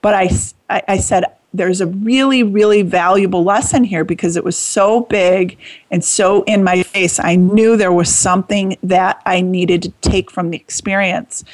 But 0.00 0.14
I, 0.14 0.30
I, 0.70 0.82
I 0.88 0.98
said, 0.98 1.24
there's 1.54 1.80
a 1.80 1.86
really, 1.86 2.42
really 2.42 2.82
valuable 2.82 3.44
lesson 3.44 3.84
here 3.84 4.04
because 4.04 4.36
it 4.36 4.44
was 4.44 4.56
so 4.56 5.02
big 5.02 5.58
and 5.90 6.02
so 6.02 6.42
in 6.44 6.64
my 6.64 6.82
face. 6.82 7.20
I 7.20 7.36
knew 7.36 7.76
there 7.76 7.92
was 7.92 8.12
something 8.12 8.78
that 8.82 9.20
I 9.26 9.42
needed 9.42 9.82
to 9.82 9.90
take 10.00 10.30
from 10.30 10.50
the 10.50 10.56
experience. 10.56 11.44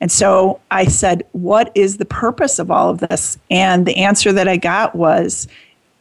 And 0.00 0.10
so 0.10 0.60
I 0.70 0.86
said, 0.86 1.24
What 1.32 1.70
is 1.74 1.98
the 1.98 2.04
purpose 2.04 2.58
of 2.58 2.70
all 2.70 2.90
of 2.90 3.00
this? 3.00 3.38
And 3.50 3.86
the 3.86 3.96
answer 3.96 4.32
that 4.32 4.48
I 4.48 4.56
got 4.56 4.94
was, 4.94 5.46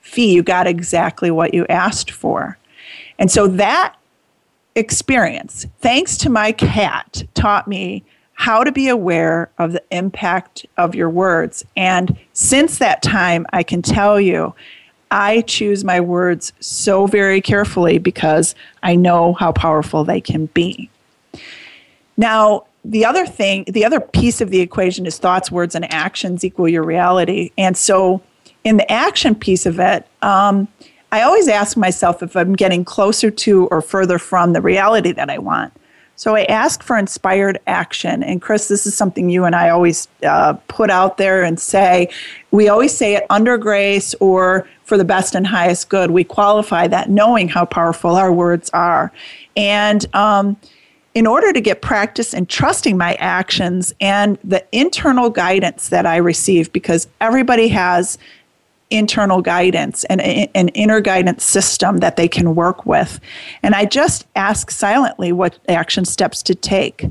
Fi, 0.02 0.32
you 0.32 0.44
got 0.44 0.68
exactly 0.68 1.32
what 1.32 1.54
you 1.54 1.66
asked 1.68 2.12
for. 2.12 2.58
And 3.18 3.30
so 3.30 3.48
that 3.48 3.96
experience, 4.76 5.68
thanks 5.82 6.18
to 6.20 6.30
my 6.30 6.52
cat, 6.52 7.24
taught 7.34 7.68
me 7.68 8.04
how 8.34 8.64
to 8.64 8.72
be 8.72 8.88
aware 8.88 9.52
of 9.58 9.74
the 9.74 9.84
impact 9.92 10.66
of 10.78 10.96
your 10.96 11.10
words. 11.10 11.66
And 11.76 12.18
since 12.32 12.78
that 12.78 13.02
time, 13.02 13.46
I 13.52 13.64
can 13.64 13.82
tell 13.82 14.20
you, 14.20 14.56
I 15.12 15.42
choose 15.42 15.84
my 15.84 16.00
words 16.00 16.54
so 16.62 17.06
very 17.06 17.42
carefully 17.42 17.98
because 17.98 18.56
I 18.82 18.96
know 18.96 19.34
how 19.34 19.52
powerful 19.52 20.06
they 20.06 20.22
can 20.22 20.46
be. 20.48 20.90
Now, 22.16 22.66
the 22.84 23.06
other 23.06 23.26
thing, 23.26 23.66
the 23.68 23.86
other 23.86 24.00
piece 24.00 24.42
of 24.42 24.50
the 24.50 24.62
equation 24.62 25.06
is 25.06 25.18
thoughts, 25.18 25.52
words, 25.52 25.76
and 25.76 25.92
actions 25.94 26.44
equal 26.44 26.68
your 26.68 26.84
reality. 26.84 27.52
And 27.58 27.76
so, 27.76 28.22
in 28.64 28.78
the 28.78 28.92
action 28.92 29.36
piece 29.36 29.66
of 29.66 29.80
it, 29.80 30.06
um, 30.22 30.68
I 31.12 31.22
always 31.22 31.48
ask 31.48 31.76
myself 31.76 32.22
if 32.22 32.36
I'm 32.36 32.54
getting 32.54 32.86
closer 32.86 33.32
to 33.32 33.68
or 33.68 33.82
further 33.82 34.20
from 34.20 34.54
the 34.54 34.62
reality 34.62 35.12
that 35.14 35.30
I 35.30 35.38
want. 35.38 35.74
So 36.16 36.36
I 36.36 36.44
ask 36.44 36.84
for 36.84 36.98
inspired 36.98 37.62
action. 37.66 38.24
And 38.24 38.42
Kris, 38.42 38.68
this 38.68 38.86
is 38.86 38.94
something 38.94 39.30
you 39.30 39.46
and 39.46 39.56
I 39.56 39.70
always 39.70 40.10
uh, 40.24 40.54
put 40.68 40.90
out 40.90 41.18
there 41.18 41.44
and 41.44 41.58
say. 41.58 42.10
We 42.52 42.68
always 42.68 42.96
say 42.96 43.16
it 43.16 43.26
under 43.30 43.58
grace 43.58 44.14
or 44.16 44.68
for 44.84 44.98
the 44.98 45.06
best 45.06 45.34
and 45.34 45.48
highest 45.48 45.88
good. 45.88 46.12
We 46.12 46.26
qualify 46.26 46.88
that 46.88 47.10
knowing 47.10 47.48
how 47.48 47.64
powerful 47.64 48.18
our 48.18 48.34
words 48.34 48.70
are. 48.72 49.14
And, 49.56 50.06
um, 50.14 50.58
in 51.16 51.26
order 51.26 51.52
to 51.52 51.60
get 51.60 51.82
practice 51.82 52.34
in 52.34 52.46
trusting 52.46 52.98
my 52.98 53.16
actions 53.16 53.94
and 54.00 54.38
the 54.44 54.64
internal 54.72 55.30
guidance 55.30 55.90
that 55.90 56.06
I 56.06 56.18
receive, 56.18 56.72
because 56.72 57.08
everybody 57.20 57.68
has 57.70 58.18
internal 58.92 59.42
guidance 59.42 60.04
and 60.06 60.20
an 60.22 60.70
inner 60.70 61.00
guidance 61.00 61.44
system 61.44 61.98
that 61.98 62.16
they 62.16 62.28
can 62.28 62.56
work 62.56 62.86
with. 62.86 63.20
And 63.62 63.76
I 63.76 63.86
just 63.86 64.26
ask 64.36 64.72
silently 64.72 65.32
what 65.32 65.60
action 65.68 66.06
steps 66.06 66.42
to 66.44 66.56
take. 66.56 67.06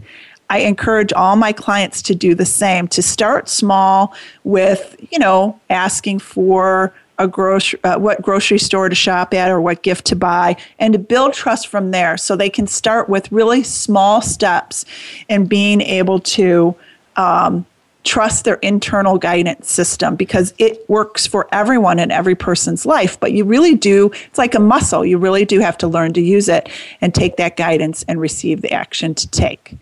I 0.50 0.60
encourage 0.60 1.12
all 1.12 1.36
my 1.36 1.52
clients 1.52 2.02
to 2.02 2.14
do 2.14 2.34
the 2.34 2.46
same, 2.46 2.88
to 2.88 3.02
start 3.02 3.48
small 3.48 4.14
with, 4.44 4.96
you 5.10 5.18
know, 5.18 5.60
asking 5.70 6.20
for 6.20 6.92
a 7.18 7.26
grocery, 7.26 7.82
uh, 7.84 7.98
what 7.98 8.22
grocery 8.22 8.58
store 8.58 8.88
to 8.88 8.94
shop 8.94 9.34
at 9.34 9.50
or 9.50 9.60
what 9.60 9.82
gift 9.82 10.04
to 10.06 10.16
buy, 10.16 10.56
and 10.78 10.92
to 10.92 10.98
build 10.98 11.32
trust 11.32 11.66
from 11.66 11.90
there 11.90 12.16
so 12.16 12.36
they 12.36 12.50
can 12.50 12.66
start 12.66 13.08
with 13.08 13.30
really 13.32 13.62
small 13.62 14.22
steps 14.22 14.84
and 15.28 15.48
being 15.48 15.80
able 15.80 16.20
to 16.20 16.74
um, 17.16 17.66
trust 18.04 18.44
their 18.44 18.54
internal 18.56 19.18
guidance 19.18 19.70
system 19.70 20.16
because 20.16 20.54
it 20.58 20.88
works 20.88 21.26
for 21.26 21.48
everyone 21.52 21.98
in 21.98 22.10
every 22.10 22.34
person's 22.34 22.86
life. 22.86 23.18
But 23.20 23.32
you 23.32 23.44
really 23.44 23.74
do, 23.74 24.10
it's 24.26 24.38
like 24.38 24.54
a 24.54 24.60
muscle. 24.60 25.04
You 25.04 25.18
really 25.18 25.44
do 25.44 25.60
have 25.60 25.76
to 25.78 25.88
learn 25.88 26.12
to 26.14 26.20
use 26.20 26.48
it 26.48 26.70
and 27.00 27.14
take 27.14 27.36
that 27.36 27.56
guidance 27.56 28.04
and 28.08 28.20
receive 28.20 28.62
the 28.62 28.72
action 28.72 29.14
to 29.14 29.28
take. 29.28 29.76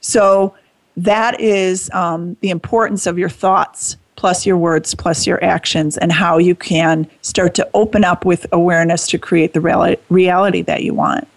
So 0.00 0.54
that 0.96 1.40
is 1.40 1.90
um, 1.92 2.36
the 2.40 2.50
importance 2.50 3.06
of 3.06 3.18
your 3.18 3.28
thoughts 3.28 3.96
plus 4.16 4.46
your 4.46 4.56
words, 4.56 4.94
plus 4.94 5.26
your 5.26 5.42
actions, 5.44 5.96
and 5.98 6.10
how 6.10 6.38
you 6.38 6.54
can 6.54 7.08
start 7.22 7.54
to 7.54 7.68
open 7.74 8.04
up 8.04 8.24
with 8.24 8.46
awareness 8.52 9.06
to 9.08 9.18
create 9.18 9.52
the 9.52 9.98
reality 10.08 10.62
that 10.62 10.82
you 10.82 10.94
want. 10.94 11.28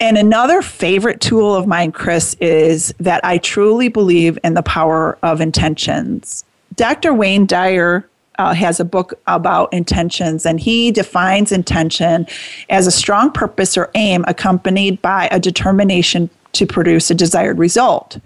And 0.00 0.18
another 0.18 0.60
favorite 0.60 1.20
tool 1.20 1.54
of 1.54 1.66
mine, 1.66 1.92
Kris, 1.92 2.34
is 2.40 2.92
that 2.98 3.24
I 3.24 3.38
truly 3.38 3.88
believe 3.88 4.38
in 4.42 4.54
the 4.54 4.62
power 4.62 5.16
of 5.22 5.40
intentions. 5.40 6.44
Dr. 6.74 7.14
Wayne 7.14 7.46
Dyer 7.46 8.08
uh, 8.38 8.54
has 8.54 8.80
a 8.80 8.84
book 8.84 9.14
about 9.26 9.72
intentions, 9.72 10.44
and 10.44 10.58
he 10.58 10.90
defines 10.90 11.52
intention 11.52 12.26
as 12.68 12.86
a 12.86 12.90
strong 12.90 13.30
purpose 13.30 13.76
or 13.76 13.90
aim 13.94 14.24
accompanied 14.26 15.00
by 15.00 15.28
a 15.30 15.38
determination 15.38 16.28
to 16.52 16.66
produce 16.66 17.10
a 17.10 17.14
desired 17.14 17.58
result. 17.58 18.18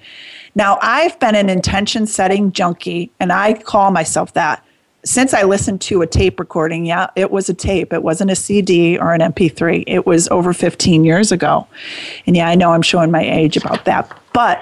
Now, 0.58 0.76
I've 0.82 1.16
been 1.20 1.36
an 1.36 1.48
intention 1.48 2.04
setting 2.08 2.50
junkie, 2.50 3.12
and 3.20 3.30
I 3.30 3.54
call 3.54 3.92
myself 3.92 4.32
that. 4.32 4.64
Since 5.04 5.32
I 5.32 5.44
listened 5.44 5.80
to 5.82 6.02
a 6.02 6.06
tape 6.08 6.40
recording, 6.40 6.84
yeah, 6.84 7.10
it 7.14 7.30
was 7.30 7.48
a 7.48 7.54
tape. 7.54 7.92
It 7.92 8.02
wasn't 8.02 8.32
a 8.32 8.34
CD 8.34 8.98
or 8.98 9.14
an 9.14 9.20
MP3. 9.20 9.84
It 9.86 10.04
was 10.04 10.26
over 10.30 10.52
15 10.52 11.04
years 11.04 11.30
ago. 11.30 11.68
And 12.26 12.36
yeah, 12.36 12.48
I 12.48 12.56
know 12.56 12.72
I'm 12.72 12.82
showing 12.82 13.12
my 13.12 13.22
age 13.22 13.56
about 13.56 13.84
that. 13.84 14.10
But 14.32 14.60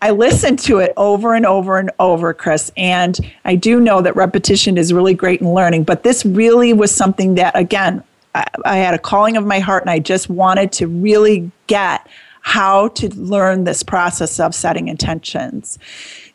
I 0.00 0.12
listened 0.12 0.60
to 0.60 0.78
it 0.78 0.94
over 0.96 1.34
and 1.34 1.44
over 1.44 1.76
and 1.76 1.90
over, 2.00 2.32
Kris. 2.32 2.72
And 2.78 3.20
I 3.44 3.54
do 3.54 3.78
know 3.80 4.00
that 4.00 4.16
repetition 4.16 4.78
is 4.78 4.94
really 4.94 5.12
great 5.12 5.42
in 5.42 5.52
learning. 5.52 5.84
But 5.84 6.04
this 6.04 6.24
really 6.24 6.72
was 6.72 6.90
something 6.90 7.34
that, 7.34 7.54
again, 7.54 8.02
I, 8.34 8.46
I 8.64 8.76
had 8.78 8.94
a 8.94 8.98
calling 8.98 9.36
of 9.36 9.44
my 9.44 9.58
heart 9.58 9.82
and 9.82 9.90
I 9.90 9.98
just 9.98 10.30
wanted 10.30 10.72
to 10.72 10.86
really 10.86 11.50
get 11.66 12.08
how 12.44 12.88
to 12.88 13.08
learn 13.16 13.64
this 13.64 13.82
process 13.82 14.38
of 14.38 14.54
setting 14.54 14.88
intentions. 14.88 15.78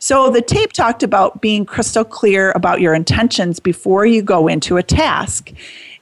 So 0.00 0.28
the 0.28 0.42
tape 0.42 0.72
talked 0.72 1.04
about 1.04 1.40
being 1.40 1.64
crystal 1.64 2.04
clear 2.04 2.50
about 2.50 2.80
your 2.80 2.94
intentions 2.94 3.60
before 3.60 4.04
you 4.04 4.20
go 4.20 4.48
into 4.48 4.76
a 4.76 4.82
task. 4.82 5.52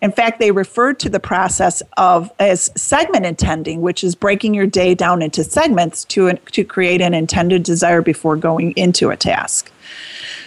In 0.00 0.10
fact, 0.10 0.40
they 0.40 0.50
referred 0.50 0.98
to 1.00 1.10
the 1.10 1.20
process 1.20 1.82
of 1.98 2.32
as 2.38 2.70
segment 2.74 3.26
intending, 3.26 3.82
which 3.82 4.02
is 4.02 4.14
breaking 4.14 4.54
your 4.54 4.66
day 4.66 4.94
down 4.94 5.20
into 5.20 5.44
segments 5.44 6.06
to, 6.06 6.32
to 6.32 6.64
create 6.64 7.02
an 7.02 7.12
intended 7.12 7.62
desire 7.62 8.00
before 8.00 8.36
going 8.36 8.72
into 8.72 9.10
a 9.10 9.16
task. 9.16 9.70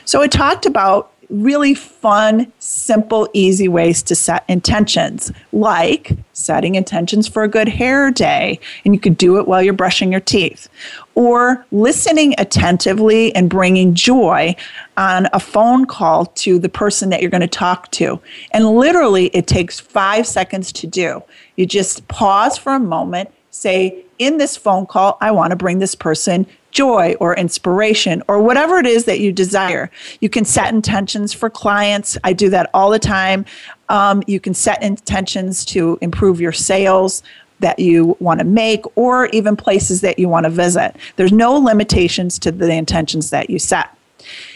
So 0.06 0.24
it 0.24 0.32
talked 0.32 0.66
about 0.66 1.12
really 1.32 1.74
fun, 1.74 2.52
simple, 2.60 3.28
easy 3.34 3.68
ways 3.68 4.04
to 4.04 4.16
set 4.16 4.44
intentions, 4.48 5.32
like 5.54 6.12
setting 6.34 6.76
intentions 6.76 7.28
for 7.28 7.44
a 7.44 7.48
good 7.48 7.68
hair 7.68 8.12
day, 8.12 8.60
and 8.84 8.94
you 8.94 9.00
could 9.00 9.18
do 9.18 9.38
it 9.38 9.48
while 9.48 9.64
you're 9.64 9.74
brushing 9.74 10.12
your 10.12 10.22
teeth, 10.22 10.68
or 11.16 11.66
listening 11.72 12.36
attentively 12.38 13.34
and 13.34 13.50
bringing 13.50 13.94
joy 13.94 14.56
on 14.98 15.28
a 15.34 15.40
phone 15.40 15.86
call 15.86 16.26
to 16.26 16.60
the 16.60 16.70
person 16.70 17.10
that 17.10 17.22
you're 17.22 17.32
going 17.32 17.42
to 17.42 17.48
talk 17.48 17.90
to. 17.92 18.20
And 18.52 18.76
literally, 18.76 19.28
it 19.28 19.48
takes 19.48 19.80
five 19.80 20.28
seconds 20.28 20.72
to 20.74 20.88
do. 20.88 21.24
You 21.56 21.66
just 21.66 22.08
pause 22.08 22.58
for 22.58 22.74
a 22.74 22.80
moment, 22.80 23.30
say, 23.52 24.04
in 24.20 24.38
this 24.38 24.56
phone 24.56 24.86
call, 24.86 25.18
I 25.22 25.32
want 25.32 25.52
to 25.52 25.56
bring 25.56 25.80
this 25.80 25.96
person 25.96 26.46
joy 26.72 27.16
or 27.20 27.36
inspiration 27.36 28.24
or 28.28 28.42
whatever 28.42 28.78
it 28.78 28.86
is 28.86 29.06
that 29.06 29.20
you 29.20 29.32
desire. 29.32 29.92
You 30.20 30.30
can 30.30 30.46
set 30.46 30.74
intentions 30.74 31.34
for 31.34 31.50
clients. 31.50 32.18
I 32.24 32.34
do 32.34 32.50
that 32.50 32.70
all 32.74 32.90
the 32.90 33.00
time. 33.00 33.46
Um, 33.90 34.24
you 34.28 34.40
can 34.40 34.54
set 34.54 34.82
intentions 34.82 35.66
to 35.66 35.98
improve 36.02 36.40
your 36.40 36.54
sales 36.54 37.24
that 37.60 37.80
you 37.80 38.18
want 38.20 38.40
to 38.40 38.46
make 38.46 38.86
or 38.98 39.28
even 39.28 39.56
places 39.56 40.02
that 40.02 40.18
you 40.20 40.28
want 40.28 40.46
to 40.46 40.50
visit. 40.50 40.96
There's 41.16 41.32
no 41.32 41.54
limitations 41.54 42.40
to 42.40 42.52
the 42.52 42.72
intentions 42.72 43.30
that 43.30 43.50
you 43.50 43.60
set. 43.60 43.96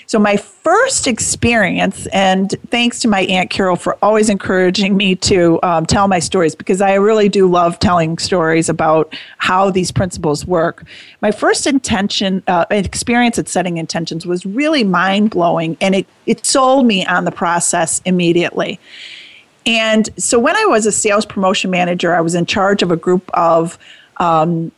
So, 0.08 0.20
my 0.20 0.38
first 0.38 1.08
experience, 1.08 2.06
and 2.08 2.54
thanks 2.70 3.00
to 3.00 3.08
my 3.08 3.22
Aunt 3.22 3.50
Carol 3.50 3.76
for 3.76 3.98
always 4.04 4.30
encouraging 4.30 4.96
me 4.96 5.16
to 5.16 5.60
um, 5.64 5.86
tell 5.86 6.08
my 6.08 6.20
stories 6.20 6.54
because 6.54 6.80
I 6.80 6.94
really 6.94 7.28
do 7.28 7.50
love 7.50 7.80
telling 7.80 8.18
stories 8.20 8.70
about 8.70 9.16
how 9.40 9.72
these 9.72 9.92
principles 9.92 10.46
work. 10.46 10.86
My 11.22 11.32
first 11.32 11.66
intention, 11.66 12.44
uh, 12.48 12.66
experience 12.70 13.40
at 13.40 13.48
setting 13.48 13.78
intentions 13.78 14.28
was 14.28 14.46
really 14.46 14.84
mind 14.84 15.32
blowing, 15.32 15.76
and 15.82 15.96
it, 15.96 16.08
it 16.28 16.46
sold 16.46 16.86
me 16.86 17.04
on 17.06 17.26
the 17.26 17.32
process 17.32 18.02
immediately. 18.06 18.80
And 19.66 20.08
so, 20.22 20.38
when 20.38 20.56
I 20.56 20.66
was 20.66 20.86
a 20.86 20.92
sales 20.92 21.26
promotion 21.26 21.72
manager, 21.72 22.14
I 22.14 22.22
was 22.22 22.36
in 22.36 22.46
charge 22.46 22.84
of 22.84 22.92
a 22.92 22.98
group 22.98 23.30
of 23.34 23.80
um, 24.18 24.72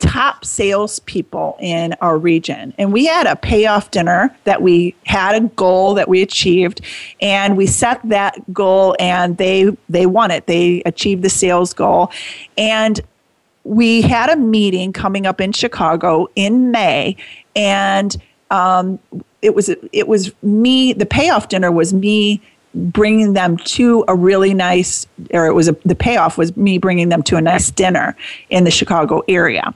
top 0.00 0.44
salespeople 0.44 1.56
in 1.60 1.94
our 2.00 2.18
region. 2.18 2.74
And 2.78 2.92
we 2.92 3.06
had 3.06 3.26
a 3.26 3.36
payoff 3.36 3.90
dinner 3.90 4.34
that 4.44 4.62
we 4.62 4.94
had 5.06 5.34
a 5.36 5.46
goal 5.50 5.94
that 5.94 6.08
we 6.08 6.22
achieved, 6.22 6.80
and 7.20 7.56
we 7.56 7.66
set 7.66 8.00
that 8.08 8.52
goal, 8.52 8.96
and 8.98 9.36
they 9.36 9.76
they 9.88 10.06
won 10.06 10.30
it. 10.30 10.46
They 10.46 10.82
achieved 10.84 11.22
the 11.22 11.30
sales 11.30 11.72
goal, 11.72 12.10
and 12.58 13.00
we 13.64 14.02
had 14.02 14.30
a 14.30 14.36
meeting 14.36 14.92
coming 14.92 15.26
up 15.26 15.40
in 15.40 15.52
Chicago 15.52 16.28
in 16.34 16.70
May, 16.70 17.16
and 17.54 18.16
um, 18.50 18.98
it 19.42 19.54
was 19.54 19.68
it 19.92 20.08
was 20.08 20.32
me. 20.42 20.92
The 20.92 21.06
payoff 21.06 21.48
dinner 21.48 21.70
was 21.70 21.92
me 21.92 22.42
bringing 22.74 23.32
them 23.32 23.56
to 23.56 24.04
a 24.08 24.14
really 24.14 24.54
nice, 24.54 25.06
or 25.32 25.46
it 25.46 25.54
was 25.54 25.68
a, 25.68 25.72
the 25.84 25.94
payoff 25.94 26.38
was 26.38 26.56
me 26.56 26.78
bringing 26.78 27.08
them 27.08 27.22
to 27.24 27.36
a 27.36 27.40
nice 27.40 27.70
dinner 27.70 28.16
in 28.48 28.64
the 28.64 28.70
Chicago 28.70 29.22
area. 29.28 29.74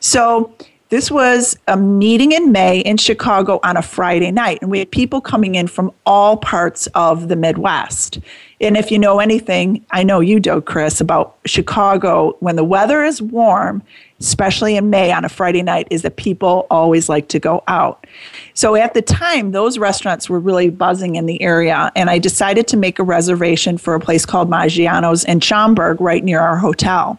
So 0.00 0.54
this 0.88 1.10
was 1.10 1.58
a 1.66 1.76
meeting 1.76 2.30
in 2.30 2.52
May 2.52 2.78
in 2.78 2.96
Chicago 2.96 3.58
on 3.64 3.76
a 3.76 3.82
Friday 3.82 4.30
night, 4.30 4.58
and 4.62 4.70
we 4.70 4.78
had 4.78 4.88
people 4.90 5.20
coming 5.20 5.56
in 5.56 5.66
from 5.66 5.90
all 6.06 6.36
parts 6.36 6.86
of 6.94 7.26
the 7.26 7.34
Midwest. 7.34 8.20
And 8.60 8.76
if 8.76 8.92
you 8.92 8.98
know 8.98 9.18
anything, 9.18 9.84
I 9.90 10.04
know 10.04 10.20
you 10.20 10.38
do, 10.38 10.60
Kris, 10.60 11.00
about 11.00 11.36
Chicago, 11.44 12.36
when 12.38 12.54
the 12.54 12.62
weather 12.62 13.02
is 13.02 13.20
warm, 13.20 13.82
especially 14.20 14.76
in 14.76 14.88
May 14.88 15.10
on 15.10 15.24
a 15.24 15.28
Friday 15.28 15.60
night, 15.60 15.88
is 15.90 16.02
that 16.02 16.16
people 16.16 16.68
always 16.70 17.08
like 17.08 17.26
to 17.28 17.40
go 17.40 17.64
out. 17.66 18.06
So 18.54 18.76
at 18.76 18.94
the 18.94 19.02
time, 19.02 19.50
those 19.50 19.78
restaurants 19.78 20.30
were 20.30 20.40
really 20.40 20.70
buzzing 20.70 21.16
in 21.16 21.26
the 21.26 21.42
area, 21.42 21.90
and 21.96 22.08
I 22.08 22.18
decided 22.18 22.68
to 22.68 22.76
make 22.76 23.00
a 23.00 23.02
reservation 23.02 23.76
for 23.76 23.96
a 23.96 24.00
place 24.00 24.24
called 24.24 24.48
Maggiano's 24.48 25.24
in 25.24 25.40
Schaumburg, 25.40 26.00
right 26.00 26.22
near 26.22 26.38
our 26.38 26.56
hotel. 26.56 27.18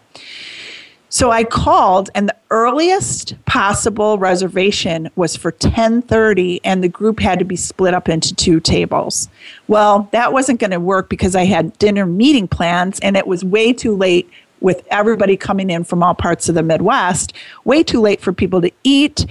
So 1.09 1.31
I 1.31 1.43
called 1.43 2.09
and 2.15 2.27
the 2.27 2.35
earliest 2.51 3.35
possible 3.45 4.17
reservation 4.17 5.09
was 5.15 5.35
for 5.35 5.51
10:30 5.51 6.59
and 6.63 6.83
the 6.83 6.89
group 6.89 7.19
had 7.19 7.39
to 7.39 7.45
be 7.45 7.55
split 7.55 7.93
up 7.93 8.09
into 8.09 8.35
two 8.35 8.59
tables. 8.59 9.29
Well, 9.67 10.09
that 10.11 10.33
wasn't 10.33 10.59
going 10.59 10.71
to 10.71 10.79
work 10.79 11.09
because 11.09 11.35
I 11.35 11.45
had 11.45 11.77
dinner 11.77 12.05
meeting 12.05 12.47
plans 12.47 12.99
and 12.99 13.15
it 13.15 13.27
was 13.27 13.43
way 13.43 13.73
too 13.73 13.95
late 13.95 14.29
with 14.59 14.85
everybody 14.89 15.37
coming 15.37 15.69
in 15.69 15.83
from 15.83 16.01
all 16.01 16.15
parts 16.15 16.49
of 16.49 16.55
the 16.55 16.63
Midwest, 16.63 17.31
way 17.63 17.83
too 17.83 18.01
late 18.01 18.21
for 18.21 18.33
people 18.33 18.61
to 18.61 18.71
eat 18.83 19.25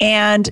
and 0.00 0.50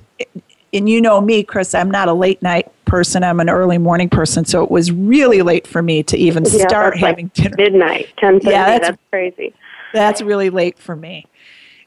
and 0.72 0.88
you 0.90 1.00
know 1.00 1.20
me, 1.20 1.42
Kris, 1.42 1.74
I'm 1.74 1.90
not 1.90 2.08
a 2.08 2.12
late 2.12 2.42
night 2.42 2.70
person. 2.84 3.24
I'm 3.24 3.40
an 3.40 3.48
early 3.48 3.78
morning 3.78 4.10
person, 4.10 4.44
so 4.44 4.62
it 4.62 4.70
was 4.70 4.92
really 4.92 5.40
late 5.42 5.66
for 5.66 5.80
me 5.80 6.02
to 6.02 6.16
even 6.18 6.44
yeah, 6.44 6.66
start 6.66 6.98
having 6.98 7.26
like 7.26 7.34
dinner. 7.34 7.54
Midnight, 7.56 8.08
10:30. 8.18 8.44
Yeah, 8.44 8.66
that's, 8.66 8.88
that's 8.88 9.02
crazy. 9.10 9.54
That's 9.92 10.22
really 10.22 10.51
late 10.51 10.79
for 10.79 10.96
me. 10.96 11.27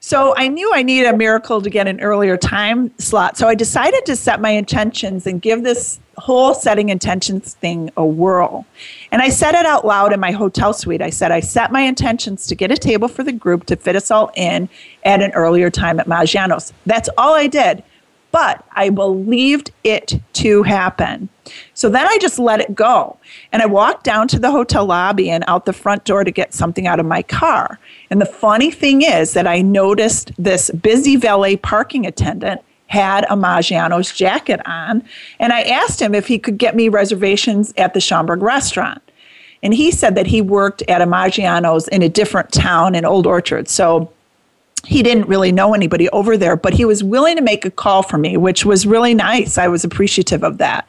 So 0.02 0.34
I 0.38 0.48
knew 0.48 0.72
I 0.74 0.82
needed 0.82 1.14
a 1.14 1.18
miracle 1.18 1.62
to 1.62 1.70
get 1.70 1.86
an 1.86 2.00
earlier 2.00 2.38
time 2.38 2.98
slot. 3.00 3.38
So 3.38 3.50
I 3.50 3.56
decided 3.56 4.06
to 4.06 4.16
set 4.16 4.40
my 4.40 4.52
intentions 4.52 5.28
and 5.28 5.42
give 5.42 5.64
this 5.64 6.00
whole 6.18 6.54
setting 6.54 6.88
intentions 6.88 7.56
thing 7.56 7.92
a 7.98 8.06
whirl. 8.06 8.66
And 9.12 9.22
I 9.22 9.28
said 9.30 9.56
it 9.56 9.66
out 9.66 9.86
loud 9.86 10.14
in 10.14 10.20
my 10.20 10.32
hotel 10.32 10.74
suite. 10.74 11.02
I 11.02 11.10
said, 11.10 11.32
I 11.32 11.42
set 11.42 11.72
my 11.72 11.82
intentions 11.82 12.48
to 12.48 12.56
get 12.56 12.72
a 12.72 12.78
table 12.78 13.10
for 13.10 13.24
the 13.24 13.34
group 13.34 13.66
to 13.66 13.76
fit 13.76 13.98
us 13.98 14.10
all 14.10 14.32
in 14.36 14.70
at 15.04 15.22
an 15.22 15.32
earlier 15.34 15.70
time 15.70 16.00
at 16.00 16.08
Maggiano's. 16.08 16.72
That's 16.86 17.10
all 17.18 17.34
I 17.34 17.48
did 17.48 17.84
but 18.32 18.64
I 18.74 18.90
believed 18.90 19.72
it 19.84 20.20
to 20.34 20.64
happen. 20.64 21.30
So 21.74 21.90
then 21.90 22.06
I 22.06 22.18
just 22.20 22.38
let 22.38 22.62
it 22.62 22.76
go. 22.76 23.18
And 23.52 23.62
I 23.62 23.66
walked 23.66 24.04
down 24.04 24.28
to 24.30 24.40
the 24.40 24.52
hotel 24.52 24.86
lobby 24.86 25.30
and 25.30 25.44
out 25.48 25.66
the 25.66 25.74
front 25.74 26.06
door 26.06 26.24
to 26.24 26.32
get 26.32 26.54
something 26.54 26.88
out 26.88 27.00
of 27.00 27.06
my 27.06 27.24
car. 27.24 27.80
And 28.10 28.22
the 28.22 28.26
funny 28.26 28.72
thing 28.72 29.02
is 29.02 29.34
that 29.34 29.48
I 29.48 29.62
noticed 29.62 30.32
this 30.38 30.70
busy 30.72 31.16
valet 31.16 31.58
parking 31.58 32.06
attendant 32.06 32.62
had 32.88 33.24
a 33.26 33.36
Maggiano's 33.36 34.12
jacket 34.12 34.60
on. 34.66 35.04
And 35.40 35.54
I 35.54 35.62
asked 35.62 36.02
him 36.02 36.16
if 36.16 36.28
he 36.28 36.40
could 36.40 36.58
get 36.58 36.76
me 36.76 36.90
reservations 36.90 37.74
at 37.78 37.94
the 37.94 38.02
Schaumburg 38.02 38.42
restaurant. 38.42 39.02
And 39.62 39.74
he 39.74 39.92
said 39.92 40.16
that 40.16 40.28
he 40.28 40.42
worked 40.42 40.82
at 40.84 41.02
a 41.02 41.06
Maggiano's 41.06 41.88
in 41.90 42.02
a 42.02 42.10
different 42.10 42.52
town 42.52 42.96
in 42.96 43.06
Old 43.06 43.28
Orchard. 43.28 43.68
So 43.70 44.12
he 44.86 45.04
didn't 45.04 45.28
really 45.28 45.52
know 45.52 45.74
anybody 45.74 46.10
over 46.10 46.38
there, 46.38 46.56
but 46.56 46.74
he 46.74 46.86
was 46.86 47.04
willing 47.04 47.36
to 47.36 47.42
make 47.42 47.66
a 47.66 47.72
call 47.72 48.04
for 48.04 48.18
me, 48.18 48.38
which 48.38 48.66
was 48.66 48.86
really 48.86 49.14
nice. 49.14 49.58
I 49.58 49.68
was 49.68 49.84
appreciative 49.84 50.44
of 50.44 50.58
that. 50.58 50.88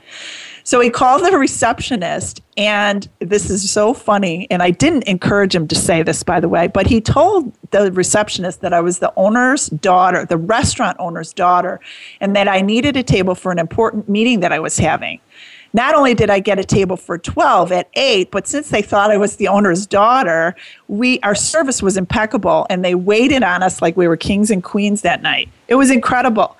So 0.62 0.79
he 0.81 0.90
called 0.90 1.24
the 1.24 1.37
receptionist, 1.37 2.42
and 2.57 3.09
this 3.18 3.50
is 3.50 3.68
so 3.70 3.94
funny. 3.94 4.46
And 4.50 4.62
I 4.62 4.70
didn't 4.70 5.05
encourage 5.05 5.55
him 5.55 5.66
to 5.68 5.74
say 5.74 6.03
this, 6.03 6.22
by 6.22 6.38
the 6.38 6.48
way, 6.48 6.68
but 6.68 6.87
he 6.87 7.00
told 7.00 7.53
the 7.70 7.90
receptionist 7.90 8.61
that 8.61 8.72
I 8.72 8.81
was 8.81 8.98
the 8.98 9.12
owner's 9.16 9.68
daughter, 9.68 10.24
the 10.24 10.37
restaurant 10.37 10.96
owner's 11.00 11.33
daughter, 11.33 11.81
and 12.20 12.37
that 12.37 12.46
I 12.46 12.61
needed 12.61 12.96
a 12.96 13.03
table 13.03 13.35
for 13.35 13.50
an 13.50 13.59
important 13.59 14.09
meeting 14.09 14.40
that 14.40 14.53
I 14.53 14.61
was 14.61 14.79
having 14.79 15.20
not 15.72 15.94
only 15.94 16.14
did 16.14 16.30
I 16.30 16.40
get 16.40 16.59
a 16.59 16.64
table 16.64 16.96
for 16.96 17.18
12 17.18 17.72
at 17.72 17.88
8, 17.94 18.30
but 18.30 18.46
since 18.46 18.70
they 18.70 18.83
thought 18.83 19.11
I 19.11 19.16
was 19.16 19.37
the 19.37 19.48
owner's 19.48 19.87
daughter, 19.87 20.56
we 20.88 21.20
our 21.20 21.35
service 21.35 21.83
was 21.83 21.96
impeccable 21.96 22.66
and 22.70 22.85
they 22.85 22.94
waited 22.94 23.42
on 23.42 23.62
us 23.62 23.80
like 23.80 23.96
we 23.96 24.09
were 24.09 24.16
kings 24.16 24.50
and 24.50 24.62
queens 24.62 25.02
that 25.02 25.22
night. 25.22 25.48
It 25.68 25.76
was 25.76 25.90
incredible. 25.90 26.56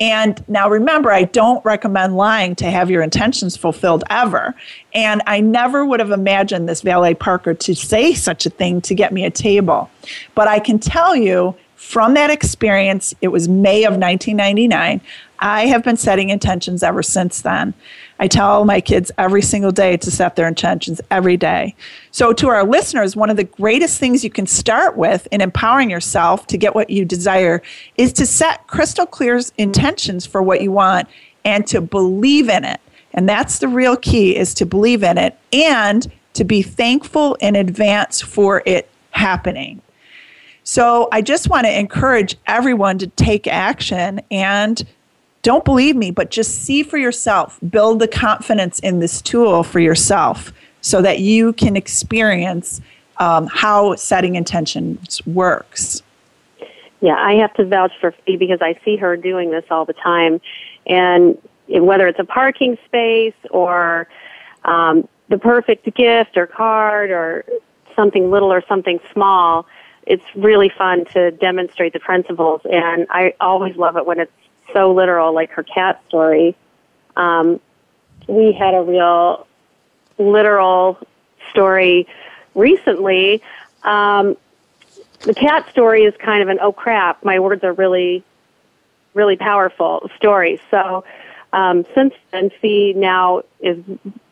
And 0.00 0.42
now 0.48 0.68
remember, 0.68 1.12
I 1.12 1.24
don't 1.24 1.64
recommend 1.64 2.16
lying 2.16 2.56
to 2.56 2.70
have 2.70 2.90
your 2.90 3.02
intentions 3.02 3.56
fulfilled 3.56 4.02
ever. 4.10 4.54
And 4.94 5.22
I 5.26 5.40
never 5.40 5.84
would 5.84 6.00
have 6.00 6.10
imagined 6.10 6.68
this 6.68 6.80
valet 6.80 7.14
parker 7.14 7.54
to 7.54 7.74
say 7.74 8.14
such 8.14 8.46
a 8.46 8.50
thing 8.50 8.80
to 8.82 8.94
get 8.94 9.12
me 9.12 9.24
a 9.24 9.30
table. 9.30 9.90
But 10.34 10.48
I 10.48 10.58
can 10.58 10.78
tell 10.78 11.14
you 11.14 11.54
from 11.76 12.14
that 12.14 12.30
experience, 12.30 13.14
it 13.20 13.28
was 13.28 13.48
May 13.48 13.84
of 13.84 13.92
1999. 13.92 15.00
I 15.40 15.66
have 15.66 15.82
been 15.82 15.96
setting 15.96 16.30
intentions 16.30 16.82
ever 16.82 17.02
since 17.02 17.42
then. 17.42 17.74
I 18.22 18.28
tell 18.28 18.64
my 18.64 18.80
kids 18.80 19.10
every 19.18 19.42
single 19.42 19.72
day 19.72 19.96
to 19.96 20.08
set 20.08 20.36
their 20.36 20.46
intentions 20.46 21.00
every 21.10 21.36
day. 21.36 21.74
So, 22.12 22.32
to 22.34 22.50
our 22.50 22.62
listeners, 22.62 23.16
one 23.16 23.30
of 23.30 23.36
the 23.36 23.42
greatest 23.42 23.98
things 23.98 24.22
you 24.22 24.30
can 24.30 24.46
start 24.46 24.96
with 24.96 25.26
in 25.32 25.40
empowering 25.40 25.90
yourself 25.90 26.46
to 26.46 26.56
get 26.56 26.72
what 26.72 26.88
you 26.88 27.04
desire 27.04 27.62
is 27.96 28.12
to 28.12 28.24
set 28.24 28.64
crystal 28.68 29.06
clear 29.06 29.40
intentions 29.58 30.24
for 30.24 30.40
what 30.40 30.60
you 30.62 30.70
want 30.70 31.08
and 31.44 31.66
to 31.66 31.80
believe 31.80 32.48
in 32.48 32.64
it. 32.64 32.80
And 33.12 33.28
that's 33.28 33.58
the 33.58 33.66
real 33.66 33.96
key 33.96 34.36
is 34.36 34.54
to 34.54 34.66
believe 34.66 35.02
in 35.02 35.18
it 35.18 35.36
and 35.52 36.08
to 36.34 36.44
be 36.44 36.62
thankful 36.62 37.34
in 37.40 37.56
advance 37.56 38.20
for 38.20 38.62
it 38.66 38.88
happening. 39.10 39.82
So 40.62 41.08
I 41.10 41.22
just 41.22 41.50
want 41.50 41.66
to 41.66 41.76
encourage 41.76 42.36
everyone 42.46 42.98
to 42.98 43.08
take 43.08 43.48
action 43.48 44.20
and 44.30 44.80
don't 45.42 45.64
believe 45.64 45.96
me, 45.96 46.10
but 46.10 46.30
just 46.30 46.62
see 46.62 46.82
for 46.82 46.98
yourself. 46.98 47.58
Build 47.68 47.98
the 47.98 48.08
confidence 48.08 48.78
in 48.78 49.00
this 49.00 49.20
tool 49.20 49.62
for 49.62 49.80
yourself 49.80 50.52
so 50.80 51.02
that 51.02 51.20
you 51.20 51.52
can 51.52 51.76
experience 51.76 52.80
um, 53.18 53.46
how 53.48 53.94
setting 53.96 54.36
intentions 54.36 55.24
works. 55.26 56.02
Yeah, 57.00 57.16
I 57.16 57.34
have 57.34 57.52
to 57.54 57.64
vouch 57.64 57.92
for 58.00 58.12
Fi 58.24 58.36
because 58.36 58.62
I 58.62 58.78
see 58.84 58.96
her 58.96 59.16
doing 59.16 59.50
this 59.50 59.64
all 59.70 59.84
the 59.84 59.92
time. 59.92 60.40
And 60.86 61.36
whether 61.68 62.06
it's 62.06 62.18
a 62.20 62.24
parking 62.24 62.78
space 62.84 63.34
or 63.50 64.08
um, 64.64 65.08
the 65.28 65.38
perfect 65.38 65.92
gift 65.94 66.36
or 66.36 66.46
card 66.46 67.10
or 67.10 67.44
something 67.96 68.30
little 68.30 68.52
or 68.52 68.62
something 68.68 69.00
small, 69.12 69.66
it's 70.06 70.24
really 70.36 70.68
fun 70.68 71.04
to 71.06 71.32
demonstrate 71.32 71.92
the 71.92 72.00
principles. 72.00 72.60
And 72.70 73.06
I 73.10 73.34
always 73.40 73.76
love 73.76 73.96
it 73.96 74.06
when 74.06 74.20
it's 74.20 74.32
so 74.72 74.92
literal, 74.92 75.34
like 75.34 75.50
her 75.52 75.62
cat 75.62 76.02
story. 76.08 76.56
Um, 77.16 77.60
we 78.26 78.52
had 78.52 78.74
a 78.74 78.82
real 78.82 79.46
literal 80.18 80.98
story 81.50 82.06
recently. 82.54 83.42
Um, 83.82 84.36
the 85.20 85.34
cat 85.34 85.68
story 85.70 86.04
is 86.04 86.14
kind 86.18 86.42
of 86.42 86.48
an 86.48 86.58
oh 86.60 86.72
crap, 86.72 87.24
my 87.24 87.38
words 87.38 87.62
are 87.64 87.72
really, 87.72 88.24
really 89.14 89.36
powerful 89.36 90.10
story. 90.16 90.60
So 90.70 91.04
um, 91.52 91.84
since 91.94 92.14
then, 92.30 92.50
Fi 92.60 92.92
now 92.96 93.42
is 93.60 93.78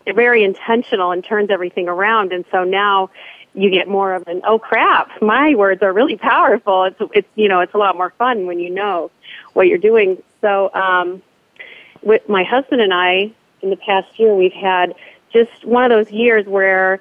very 0.06 0.42
intentional 0.42 1.12
and 1.12 1.24
turns 1.24 1.50
everything 1.50 1.88
around. 1.88 2.32
And 2.32 2.44
so 2.50 2.64
now 2.64 3.10
you 3.54 3.70
get 3.70 3.88
more 3.88 4.14
of 4.14 4.26
an 4.28 4.42
oh 4.44 4.58
crap, 4.58 5.22
my 5.22 5.54
words 5.54 5.82
are 5.82 5.92
really 5.92 6.16
powerful. 6.16 6.84
It's 6.84 7.00
it's 7.14 7.28
you 7.34 7.48
know 7.48 7.60
it's 7.60 7.74
a 7.74 7.78
lot 7.78 7.96
more 7.96 8.10
fun 8.10 8.46
when 8.46 8.58
you 8.60 8.70
know 8.70 9.10
what 9.52 9.66
you're 9.66 9.78
doing. 9.78 10.22
So, 10.40 10.72
um, 10.72 11.22
with 12.02 12.28
my 12.28 12.44
husband 12.44 12.80
and 12.80 12.94
I, 12.94 13.32
in 13.62 13.70
the 13.70 13.76
past 13.76 14.18
year, 14.18 14.34
we've 14.34 14.52
had 14.52 14.94
just 15.32 15.64
one 15.64 15.84
of 15.84 15.90
those 15.90 16.10
years 16.10 16.46
where 16.46 17.00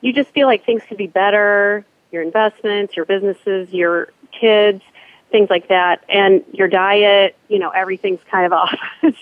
you 0.00 0.12
just 0.12 0.30
feel 0.30 0.46
like 0.46 0.64
things 0.64 0.82
could 0.88 0.96
be 0.96 1.06
better. 1.06 1.84
Your 2.10 2.22
investments, 2.22 2.96
your 2.96 3.04
businesses, 3.04 3.70
your 3.70 4.08
kids, 4.32 4.82
things 5.30 5.50
like 5.50 5.68
that, 5.68 6.02
and 6.08 6.42
your 6.52 6.68
diet. 6.68 7.36
You 7.48 7.58
know, 7.58 7.70
everything's 7.70 8.20
kind 8.30 8.46
of 8.46 8.52
off. 8.54 8.78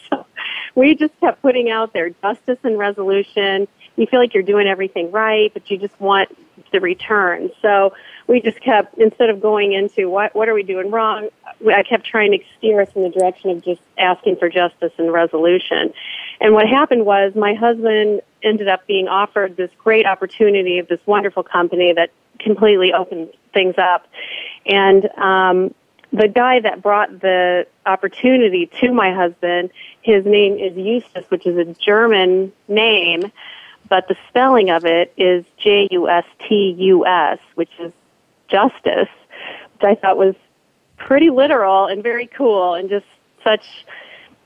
so, 0.08 0.26
we 0.74 0.94
just 0.94 1.18
kept 1.20 1.42
putting 1.42 1.70
out 1.70 1.92
there 1.92 2.10
justice 2.10 2.58
and 2.62 2.78
resolution. 2.78 3.66
You 3.96 4.06
feel 4.06 4.20
like 4.20 4.34
you're 4.34 4.42
doing 4.42 4.66
everything 4.68 5.10
right, 5.10 5.52
but 5.52 5.70
you 5.70 5.78
just 5.78 5.98
want 6.00 6.36
the 6.76 6.80
return. 6.80 7.50
So 7.62 7.94
we 8.26 8.40
just 8.40 8.60
kept 8.60 8.98
instead 8.98 9.30
of 9.30 9.40
going 9.40 9.72
into 9.72 10.10
what 10.10 10.34
what 10.34 10.48
are 10.48 10.54
we 10.54 10.62
doing 10.62 10.90
wrong, 10.90 11.30
I 11.66 11.82
kept 11.82 12.04
trying 12.04 12.32
to 12.32 12.38
steer 12.58 12.80
us 12.82 12.90
in 12.94 13.02
the 13.02 13.08
direction 13.08 13.50
of 13.50 13.64
just 13.64 13.80
asking 13.98 14.36
for 14.36 14.48
justice 14.48 14.92
and 14.98 15.12
resolution. 15.12 15.92
And 16.40 16.52
what 16.52 16.68
happened 16.68 17.06
was 17.06 17.34
my 17.34 17.54
husband 17.54 18.20
ended 18.42 18.68
up 18.68 18.86
being 18.86 19.08
offered 19.08 19.56
this 19.56 19.70
great 19.78 20.06
opportunity 20.06 20.78
of 20.78 20.88
this 20.88 21.00
wonderful 21.06 21.42
company 21.42 21.94
that 21.94 22.10
completely 22.38 22.92
opened 22.92 23.30
things 23.54 23.76
up. 23.78 24.06
And 24.66 25.08
um, 25.16 25.74
the 26.12 26.28
guy 26.28 26.60
that 26.60 26.82
brought 26.82 27.20
the 27.20 27.66
opportunity 27.86 28.70
to 28.80 28.92
my 28.92 29.12
husband, 29.14 29.70
his 30.02 30.24
name 30.26 30.58
is 30.58 30.74
Justus, 30.74 31.30
which 31.30 31.46
is 31.46 31.56
a 31.56 31.74
German 31.80 32.52
name, 32.68 33.32
but 33.89 34.09
the 34.09 34.16
spelling 34.28 34.70
of 34.70 34.84
it 34.84 35.12
is 35.16 35.45
J 35.59 35.89
U 35.91 36.09
S 36.09 36.24
T 36.49 36.74
U 36.78 37.07
S, 37.07 37.39
which 37.55 37.70
is 37.78 37.93
justice, 38.49 39.09
which 39.74 39.82
I 39.82 39.95
thought 39.95 40.16
was 40.16 40.34
pretty 40.97 41.30
literal 41.30 41.87
and 41.87 42.03
very 42.03 42.26
cool 42.26 42.74
and 42.74 42.89
just 42.89 43.07
such 43.45 43.84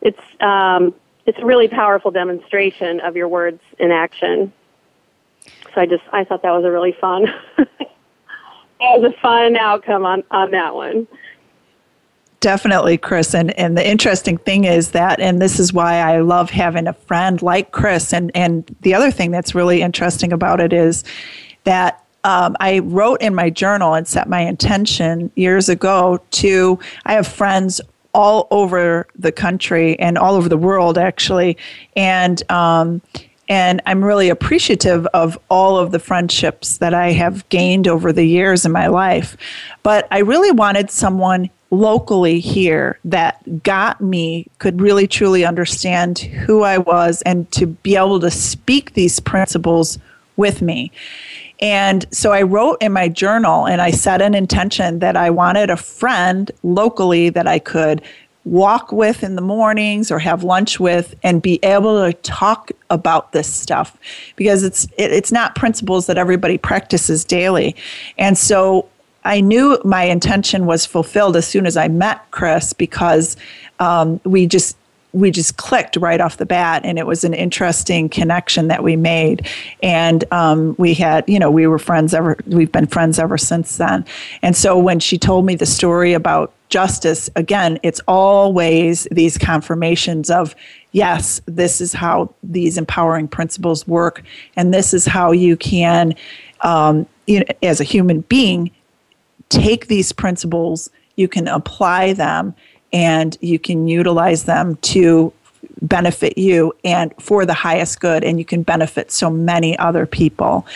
it's 0.00 0.20
um 0.40 0.94
it's 1.26 1.38
a 1.38 1.44
really 1.44 1.68
powerful 1.68 2.10
demonstration 2.10 3.00
of 3.00 3.16
your 3.16 3.28
words 3.28 3.60
in 3.78 3.90
action. 3.90 4.52
So 5.74 5.80
I 5.80 5.86
just 5.86 6.02
I 6.12 6.24
thought 6.24 6.42
that 6.42 6.50
was 6.50 6.64
a 6.64 6.70
really 6.70 6.92
fun 6.92 7.26
that 8.80 8.98
was 8.98 9.12
a 9.12 9.20
fun 9.20 9.56
outcome 9.56 10.04
on, 10.04 10.24
on 10.30 10.50
that 10.50 10.74
one. 10.74 11.06
Definitely, 12.40 12.96
Kris. 12.96 13.34
And 13.34 13.56
and 13.58 13.76
the 13.76 13.86
interesting 13.86 14.38
thing 14.38 14.64
is 14.64 14.92
that, 14.92 15.20
and 15.20 15.42
this 15.42 15.60
is 15.60 15.74
why 15.74 15.96
I 15.96 16.20
love 16.20 16.48
having 16.48 16.86
a 16.86 16.94
friend 16.94 17.40
like 17.42 17.70
Kris. 17.70 18.14
And 18.14 18.30
and 18.34 18.64
the 18.80 18.94
other 18.94 19.10
thing 19.10 19.30
that's 19.30 19.54
really 19.54 19.82
interesting 19.82 20.32
about 20.32 20.58
it 20.58 20.72
is 20.72 21.04
that 21.64 22.02
um, 22.24 22.56
I 22.58 22.78
wrote 22.78 23.20
in 23.20 23.34
my 23.34 23.50
journal 23.50 23.92
and 23.92 24.08
set 24.08 24.26
my 24.26 24.40
intention 24.40 25.30
years 25.36 25.68
ago 25.68 26.18
to. 26.30 26.78
I 27.04 27.12
have 27.12 27.26
friends 27.26 27.78
all 28.14 28.48
over 28.50 29.06
the 29.14 29.32
country 29.32 29.98
and 29.98 30.16
all 30.16 30.34
over 30.34 30.48
the 30.48 30.58
world, 30.58 30.96
actually, 30.98 31.58
and. 31.94 32.42
Um, 32.50 33.02
and 33.48 33.82
I'm 33.84 34.04
really 34.04 34.28
appreciative 34.28 35.06
of 35.06 35.36
all 35.48 35.76
of 35.76 35.90
the 35.90 35.98
friendships 35.98 36.78
that 36.78 36.94
I 36.94 37.10
have 37.10 37.48
gained 37.48 37.88
over 37.88 38.12
the 38.12 38.22
years 38.22 38.64
in 38.64 38.70
my 38.70 38.86
life. 38.86 39.36
But 39.82 40.06
I 40.12 40.18
really 40.18 40.52
wanted 40.52 40.88
someone 40.88 41.50
locally 41.70 42.40
here 42.40 42.98
that 43.04 43.62
got 43.62 44.00
me 44.00 44.46
could 44.58 44.80
really 44.80 45.06
truly 45.06 45.44
understand 45.44 46.18
who 46.18 46.62
I 46.62 46.78
was 46.78 47.22
and 47.22 47.50
to 47.52 47.66
be 47.66 47.96
able 47.96 48.20
to 48.20 48.30
speak 48.30 48.94
these 48.94 49.20
principles 49.20 49.98
with 50.36 50.62
me. 50.62 50.90
And 51.60 52.06
so 52.10 52.32
I 52.32 52.42
wrote 52.42 52.78
in 52.80 52.92
my 52.92 53.08
journal 53.08 53.66
and 53.66 53.82
I 53.82 53.90
set 53.90 54.22
an 54.22 54.34
intention 54.34 54.98
that 55.00 55.16
I 55.16 55.30
wanted 55.30 55.70
a 55.70 55.76
friend 55.76 56.50
locally 56.62 57.28
that 57.30 57.46
I 57.46 57.58
could 57.58 58.02
walk 58.44 58.90
with 58.90 59.22
in 59.22 59.36
the 59.36 59.42
mornings 59.42 60.10
or 60.10 60.18
have 60.18 60.42
lunch 60.42 60.80
with 60.80 61.14
and 61.22 61.42
be 61.42 61.60
able 61.62 62.04
to 62.04 62.14
talk 62.22 62.70
about 62.88 63.32
this 63.32 63.52
stuff 63.52 63.98
because 64.36 64.62
it's 64.62 64.84
it, 64.96 65.12
it's 65.12 65.30
not 65.30 65.54
principles 65.54 66.06
that 66.06 66.16
everybody 66.16 66.56
practices 66.56 67.24
daily. 67.24 67.76
And 68.16 68.38
so 68.38 68.88
I 69.24 69.40
knew 69.40 69.78
my 69.84 70.04
intention 70.04 70.66
was 70.66 70.86
fulfilled 70.86 71.36
as 71.36 71.46
soon 71.46 71.66
as 71.66 71.76
I 71.76 71.88
met 71.88 72.30
Kris 72.30 72.72
because 72.72 73.36
um, 73.78 74.20
we 74.24 74.46
just 74.46 74.76
we 75.12 75.32
just 75.32 75.56
clicked 75.56 75.96
right 75.96 76.20
off 76.20 76.36
the 76.36 76.46
bat 76.46 76.82
and 76.84 76.96
it 76.96 77.04
was 77.04 77.24
an 77.24 77.34
interesting 77.34 78.08
connection 78.08 78.68
that 78.68 78.84
we 78.84 78.94
made. 78.94 79.44
And 79.82 80.24
um, 80.32 80.76
we 80.78 80.94
had 80.94 81.24
you 81.28 81.38
know 81.38 81.50
we 81.50 81.66
were 81.66 81.78
friends 81.78 82.14
ever 82.14 82.36
we've 82.46 82.72
been 82.72 82.86
friends 82.86 83.18
ever 83.18 83.36
since 83.36 83.76
then. 83.76 84.04
And 84.42 84.56
so 84.56 84.78
when 84.78 85.00
she 85.00 85.18
told 85.18 85.44
me 85.44 85.54
the 85.54 85.66
story 85.66 86.12
about 86.12 86.52
justice 86.68 87.28
again 87.34 87.80
it's 87.82 88.00
always 88.06 89.08
these 89.10 89.36
confirmations 89.36 90.30
of 90.30 90.54
yes 90.92 91.40
this 91.46 91.80
is 91.80 91.92
how 91.92 92.32
these 92.44 92.78
empowering 92.78 93.26
principles 93.26 93.88
work 93.88 94.22
and 94.54 94.72
this 94.72 94.94
is 94.94 95.04
how 95.04 95.32
you 95.32 95.56
can 95.56 96.14
um, 96.60 97.08
you 97.26 97.40
know, 97.40 97.46
as 97.62 97.80
a 97.80 97.84
human 97.84 98.20
being 98.22 98.70
take 99.50 99.88
these 99.88 100.12
principles, 100.12 100.88
you 101.16 101.28
can 101.28 101.46
apply 101.46 102.14
them, 102.14 102.54
and 102.92 103.36
you 103.40 103.58
can 103.58 103.86
utilize 103.86 104.44
them 104.44 104.76
to 104.76 105.32
benefit 105.82 106.36
you 106.36 106.72
and 106.84 107.14
for 107.18 107.46
the 107.46 107.54
highest 107.54 108.00
good 108.00 108.24
and 108.24 108.38
you 108.38 108.44
can 108.44 108.62
benefit 108.62 109.10
so 109.10 109.30
many 109.30 109.78
other 109.78 110.06
people. 110.06 110.66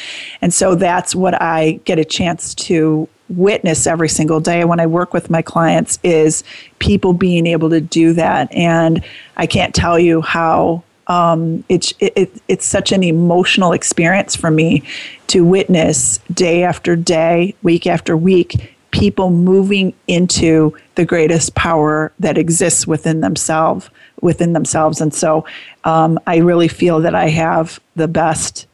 And 0.41 0.53
so 0.53 0.75
that's 0.75 1.14
what 1.14 1.41
i 1.41 1.81
get 1.85 1.99
a 1.99 2.05
chance 2.05 2.55
to 2.55 3.09
witness 3.29 3.87
every 3.87 4.09
single 4.09 4.41
day 4.41 4.64
when 4.64 4.81
i 4.81 4.87
work 4.87 5.12
with 5.12 5.31
my 5.31 5.43
clients 5.43 5.99
is 6.03 6.45
people 6.79 7.12
being 7.12 7.47
able 7.47 7.70
to 7.70 7.81
do 7.81 8.12
that. 8.14 8.53
And 8.55 9.05
i 9.37 9.47
can't 9.47 9.75
tell 9.75 9.99
you 9.99 10.22
how 10.22 10.83
um, 11.07 11.64
it's 11.68 11.92
it, 12.00 12.30
it's 12.48 12.66
such 12.66 12.92
an 12.92 13.02
emotional 13.02 13.72
experience 13.72 14.34
for 14.34 14.50
me 14.50 14.82
to 15.28 15.44
witness 15.44 16.18
day 16.32 16.62
after 16.62 16.96
day, 16.96 17.55
week 17.62 17.86
after 17.86 18.16
week, 18.16 18.74
people 18.90 19.30
moving 19.30 19.92
into 20.07 20.76
the 20.94 21.05
greatest 21.05 21.55
power 21.55 22.12
that 22.20 22.38
exists 22.38 22.86
within 22.86 23.20
themselves 23.20 23.90
within 24.20 24.55
themselves. 24.55 25.00
And 25.00 25.12
so 25.14 25.44
um, 25.84 26.18
i 26.26 26.38
really 26.38 26.68
feel 26.68 27.00
that 27.00 27.14
i 27.14 27.28
have 27.28 27.78
the 27.94 28.09
best 28.09 28.66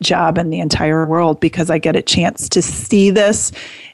job 0.00 0.38
in 0.38 0.50
the 0.50 0.60
entire 0.60 1.06
world 1.06 1.40
because 1.40 1.70
i 1.70 1.78
get 1.78 1.96
a 1.96 2.02
chance 2.02 2.48
to 2.48 2.60
see 2.60 3.08
this 3.10 3.52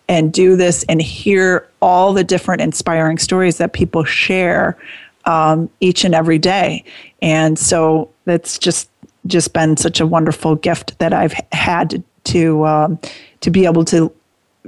and 0.08 0.32
do 0.32 0.56
this 0.56 0.84
and 0.88 1.02
hear 1.02 1.68
all 1.80 2.14
the 2.14 2.24
different 2.24 2.62
inspiring 2.62 3.18
stories 3.18 3.58
that 3.58 3.74
people 3.74 4.04
share 4.04 4.76
um, 5.28 5.70
each 5.80 6.04
and 6.04 6.14
every 6.14 6.38
day 6.38 6.82
and 7.22 7.58
so 7.58 8.10
it's 8.26 8.58
just 8.58 8.90
just 9.26 9.52
been 9.52 9.76
such 9.76 10.00
a 10.00 10.06
wonderful 10.06 10.56
gift 10.56 10.98
that 10.98 11.12
i've 11.12 11.34
had 11.52 12.02
to 12.24 12.66
um, 12.66 12.98
to 13.40 13.50
be 13.50 13.64
able 13.64 13.84
to 13.84 14.12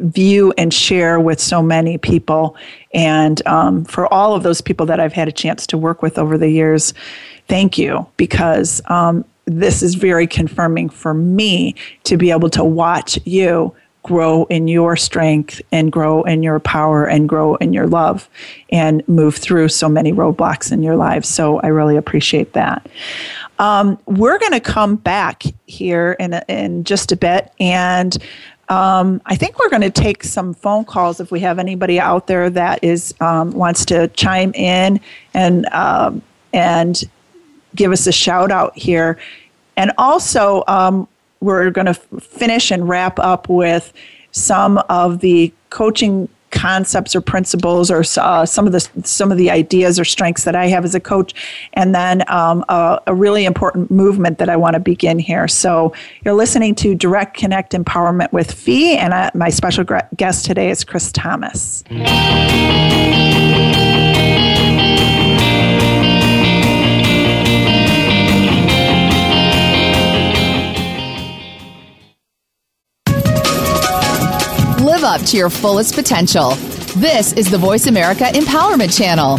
view 0.00 0.52
and 0.56 0.72
share 0.72 1.20
with 1.20 1.40
so 1.40 1.62
many 1.62 1.98
people. 1.98 2.56
And 2.94 3.44
um, 3.46 3.84
for 3.84 4.12
all 4.12 4.34
of 4.34 4.42
those 4.42 4.60
people 4.60 4.86
that 4.86 5.00
I've 5.00 5.12
had 5.12 5.28
a 5.28 5.32
chance 5.32 5.66
to 5.68 5.78
work 5.78 6.02
with 6.02 6.18
over 6.18 6.38
the 6.38 6.48
years, 6.48 6.94
thank 7.48 7.78
you 7.78 8.06
because 8.16 8.80
um, 8.86 9.24
this 9.46 9.82
is 9.82 9.94
very 9.94 10.26
confirming 10.26 10.88
for 10.88 11.14
me 11.14 11.74
to 12.04 12.16
be 12.16 12.30
able 12.30 12.50
to 12.50 12.64
watch 12.64 13.18
you 13.24 13.74
grow 14.10 14.42
in 14.46 14.66
your 14.66 14.96
strength 14.96 15.62
and 15.70 15.92
grow 15.92 16.24
in 16.24 16.42
your 16.42 16.58
power 16.58 17.06
and 17.06 17.28
grow 17.28 17.54
in 17.56 17.72
your 17.72 17.86
love 17.86 18.28
and 18.70 19.06
move 19.06 19.36
through 19.36 19.68
so 19.68 19.88
many 19.88 20.12
roadblocks 20.12 20.72
in 20.72 20.82
your 20.82 20.96
lives. 20.96 21.28
So 21.28 21.60
I 21.60 21.68
really 21.68 21.96
appreciate 21.96 22.54
that. 22.54 22.88
Um, 23.60 24.00
we're 24.06 24.40
going 24.40 24.50
to 24.50 24.58
come 24.58 24.96
back 24.96 25.44
here 25.66 26.16
in, 26.18 26.34
in 26.48 26.82
just 26.82 27.12
a 27.12 27.16
bit 27.16 27.52
and 27.60 28.18
um, 28.68 29.22
I 29.26 29.36
think 29.36 29.60
we're 29.60 29.68
going 29.68 29.82
to 29.82 29.90
take 29.90 30.24
some 30.24 30.54
phone 30.54 30.84
calls 30.84 31.20
if 31.20 31.30
we 31.30 31.38
have 31.40 31.60
anybody 31.60 32.00
out 32.00 32.26
there 32.26 32.50
that 32.50 32.82
is 32.82 33.14
um, 33.20 33.52
wants 33.52 33.84
to 33.86 34.08
chime 34.08 34.52
in 34.54 34.98
and 35.34 35.66
um, 35.66 36.22
and 36.52 37.00
give 37.76 37.92
us 37.92 38.06
a 38.08 38.12
shout 38.12 38.50
out 38.50 38.76
here. 38.76 39.18
And 39.76 39.92
also, 39.98 40.62
um, 40.68 41.08
we're 41.40 41.70
going 41.70 41.86
to 41.86 41.94
finish 41.94 42.70
and 42.70 42.88
wrap 42.88 43.18
up 43.18 43.48
with 43.48 43.92
some 44.32 44.78
of 44.88 45.20
the 45.20 45.52
coaching 45.70 46.28
concepts 46.50 47.14
or 47.14 47.20
principles 47.20 47.90
or 47.90 48.02
uh, 48.18 48.44
some 48.44 48.66
of 48.66 48.72
the 48.72 48.80
some 49.04 49.30
of 49.30 49.38
the 49.38 49.50
ideas 49.50 49.98
or 49.98 50.04
strengths 50.04 50.44
that 50.44 50.54
I 50.54 50.66
have 50.66 50.84
as 50.84 50.94
a 50.94 51.00
coach, 51.00 51.34
and 51.74 51.94
then 51.94 52.28
um, 52.28 52.64
a, 52.68 53.00
a, 53.06 53.14
really 53.14 53.44
important 53.44 53.90
movement 53.90 54.38
that 54.38 54.48
I 54.48 54.56
want 54.56 54.74
to 54.74 54.80
begin 54.80 55.18
here. 55.18 55.48
So 55.48 55.94
you're 56.24 56.34
listening 56.34 56.74
to 56.76 56.94
Direct 56.94 57.36
Connect 57.36 57.72
Empowerment 57.72 58.32
with 58.32 58.52
Fi, 58.52 58.96
and 58.96 59.14
I, 59.14 59.30
my 59.34 59.50
special 59.50 59.84
guest 60.16 60.44
today 60.44 60.70
is 60.70 60.84
Kris 60.84 61.12
Thomas. 61.12 61.84
Live 75.00 75.22
up 75.22 75.26
to 75.28 75.38
your 75.38 75.48
fullest 75.48 75.94
potential. 75.94 76.50
This 76.96 77.32
is 77.32 77.50
the 77.50 77.56
Voice 77.56 77.86
America 77.86 78.24
Empowerment 78.24 78.94
Channel. 78.94 79.38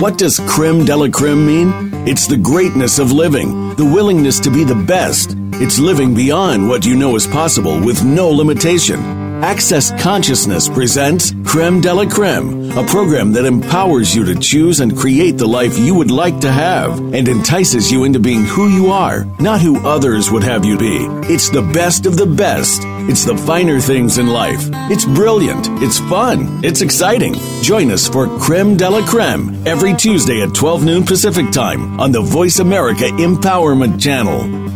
What 0.00 0.18
does 0.18 0.40
creme 0.40 0.84
de 0.84 0.96
la 0.96 1.08
creme 1.08 1.46
mean? 1.46 1.70
It's 2.06 2.26
the 2.26 2.36
greatness 2.36 2.98
of 2.98 3.12
living, 3.12 3.74
the 3.76 3.84
willingness 3.84 4.40
to 4.40 4.50
be 4.50 4.64
the 4.64 4.74
best. 4.74 5.34
It's 5.54 5.78
living 5.78 6.14
beyond 6.14 6.68
what 6.68 6.84
you 6.84 6.96
know 6.96 7.16
is 7.16 7.26
possible 7.26 7.80
with 7.80 8.04
no 8.04 8.28
limitation. 8.28 9.15
Access 9.42 9.92
Consciousness 10.02 10.66
presents 10.68 11.34
Creme 11.44 11.82
de 11.82 11.92
la 11.92 12.06
Creme, 12.06 12.70
a 12.72 12.86
program 12.86 13.32
that 13.32 13.44
empowers 13.44 14.14
you 14.14 14.24
to 14.24 14.34
choose 14.34 14.80
and 14.80 14.96
create 14.96 15.36
the 15.36 15.46
life 15.46 15.78
you 15.78 15.94
would 15.94 16.10
like 16.10 16.40
to 16.40 16.50
have 16.50 16.98
and 17.12 17.28
entices 17.28 17.92
you 17.92 18.04
into 18.04 18.18
being 18.18 18.44
who 18.44 18.68
you 18.68 18.90
are, 18.90 19.26
not 19.38 19.60
who 19.60 19.86
others 19.86 20.30
would 20.30 20.42
have 20.42 20.64
you 20.64 20.78
be. 20.78 21.06
It's 21.32 21.50
the 21.50 21.62
best 21.62 22.06
of 22.06 22.16
the 22.16 22.26
best. 22.26 22.80
It's 23.08 23.24
the 23.24 23.36
finer 23.36 23.78
things 23.78 24.16
in 24.16 24.28
life. 24.28 24.68
It's 24.90 25.04
brilliant. 25.04 25.66
It's 25.82 25.98
fun. 25.98 26.64
It's 26.64 26.80
exciting. 26.80 27.34
Join 27.62 27.90
us 27.90 28.08
for 28.08 28.26
Creme 28.38 28.76
de 28.76 28.88
la 28.88 29.06
Creme 29.06 29.66
every 29.66 29.94
Tuesday 29.94 30.42
at 30.42 30.54
12 30.54 30.84
noon 30.84 31.04
Pacific 31.04 31.50
Time 31.50 32.00
on 32.00 32.10
the 32.10 32.22
Voice 32.22 32.58
America 32.58 33.04
Empowerment 33.04 34.00
Channel. 34.00 34.75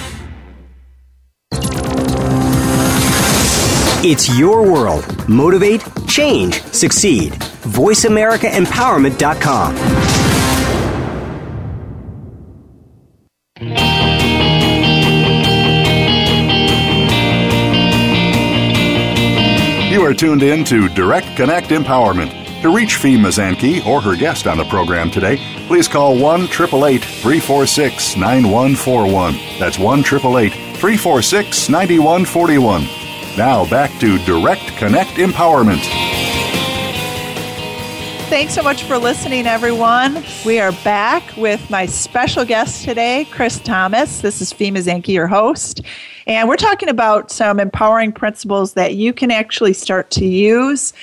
It's 4.03 4.35
your 4.35 4.63
world. 4.63 5.29
Motivate, 5.29 5.83
change, 6.07 6.59
succeed. 6.63 7.33
VoiceAmericaEmpowerment.com. 7.33 9.75
You 19.91 20.03
are 20.03 20.15
tuned 20.15 20.41
in 20.41 20.63
to 20.63 20.89
Direct 20.89 21.27
Connect 21.37 21.67
Empowerment. 21.67 22.31
To 22.63 22.75
reach 22.75 22.95
Fi 22.95 23.17
Mazanke 23.17 23.85
or 23.85 24.01
her 24.01 24.15
guest 24.15 24.47
on 24.47 24.57
the 24.57 24.65
program 24.65 25.11
today, 25.11 25.37
please 25.67 25.87
call 25.87 26.17
1 26.17 26.47
346 26.47 28.15
9141. 28.15 29.35
That's 29.59 29.77
1 29.77 30.01
346 30.01 31.69
9141. 31.69 33.00
Now 33.37 33.65
back 33.69 33.97
to 34.01 34.17
Direct 34.25 34.75
Connect 34.75 35.11
Empowerment. 35.11 35.81
Thanks 38.27 38.53
so 38.53 38.61
much 38.61 38.83
for 38.83 38.97
listening, 38.97 39.47
everyone. 39.47 40.21
We 40.45 40.59
are 40.59 40.73
back 40.83 41.23
with 41.37 41.69
my 41.69 41.85
special 41.85 42.43
guest 42.43 42.83
today, 42.83 43.25
Kris 43.31 43.59
Thomas. 43.59 44.19
This 44.19 44.41
is 44.41 44.51
Fi 44.51 44.69
Mazanke, 44.69 45.09
your 45.09 45.27
host. 45.27 45.81
And 46.27 46.49
we're 46.49 46.57
talking 46.57 46.89
about 46.89 47.31
some 47.31 47.57
empowering 47.59 48.11
principles 48.11 48.73
that 48.73 48.95
you 48.95 49.13
can 49.13 49.31
actually 49.31 49.73
start 49.73 50.11
to 50.11 50.25
use 50.25 50.93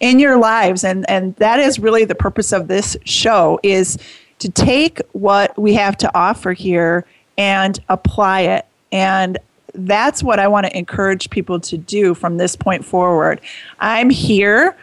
in 0.00 0.18
your 0.18 0.38
lives. 0.38 0.82
And, 0.82 1.08
and 1.08 1.36
that 1.36 1.60
is 1.60 1.78
really 1.78 2.04
the 2.04 2.16
purpose 2.16 2.52
of 2.52 2.66
this 2.66 2.96
show 3.04 3.60
is 3.62 3.96
to 4.40 4.50
take 4.50 5.00
what 5.12 5.56
we 5.56 5.74
have 5.74 5.96
to 5.98 6.10
offer 6.18 6.52
here 6.52 7.06
and 7.38 7.78
apply 7.88 8.40
it. 8.40 8.66
And 8.90 9.38
that's 9.78 10.22
what 10.22 10.38
I 10.38 10.48
want 10.48 10.66
to 10.66 10.76
encourage 10.76 11.30
people 11.30 11.60
to 11.60 11.76
do 11.76 12.14
from 12.14 12.36
this 12.36 12.56
point 12.56 12.84
forward. 12.84 13.40
I'm 13.78 14.10
here 14.10 14.76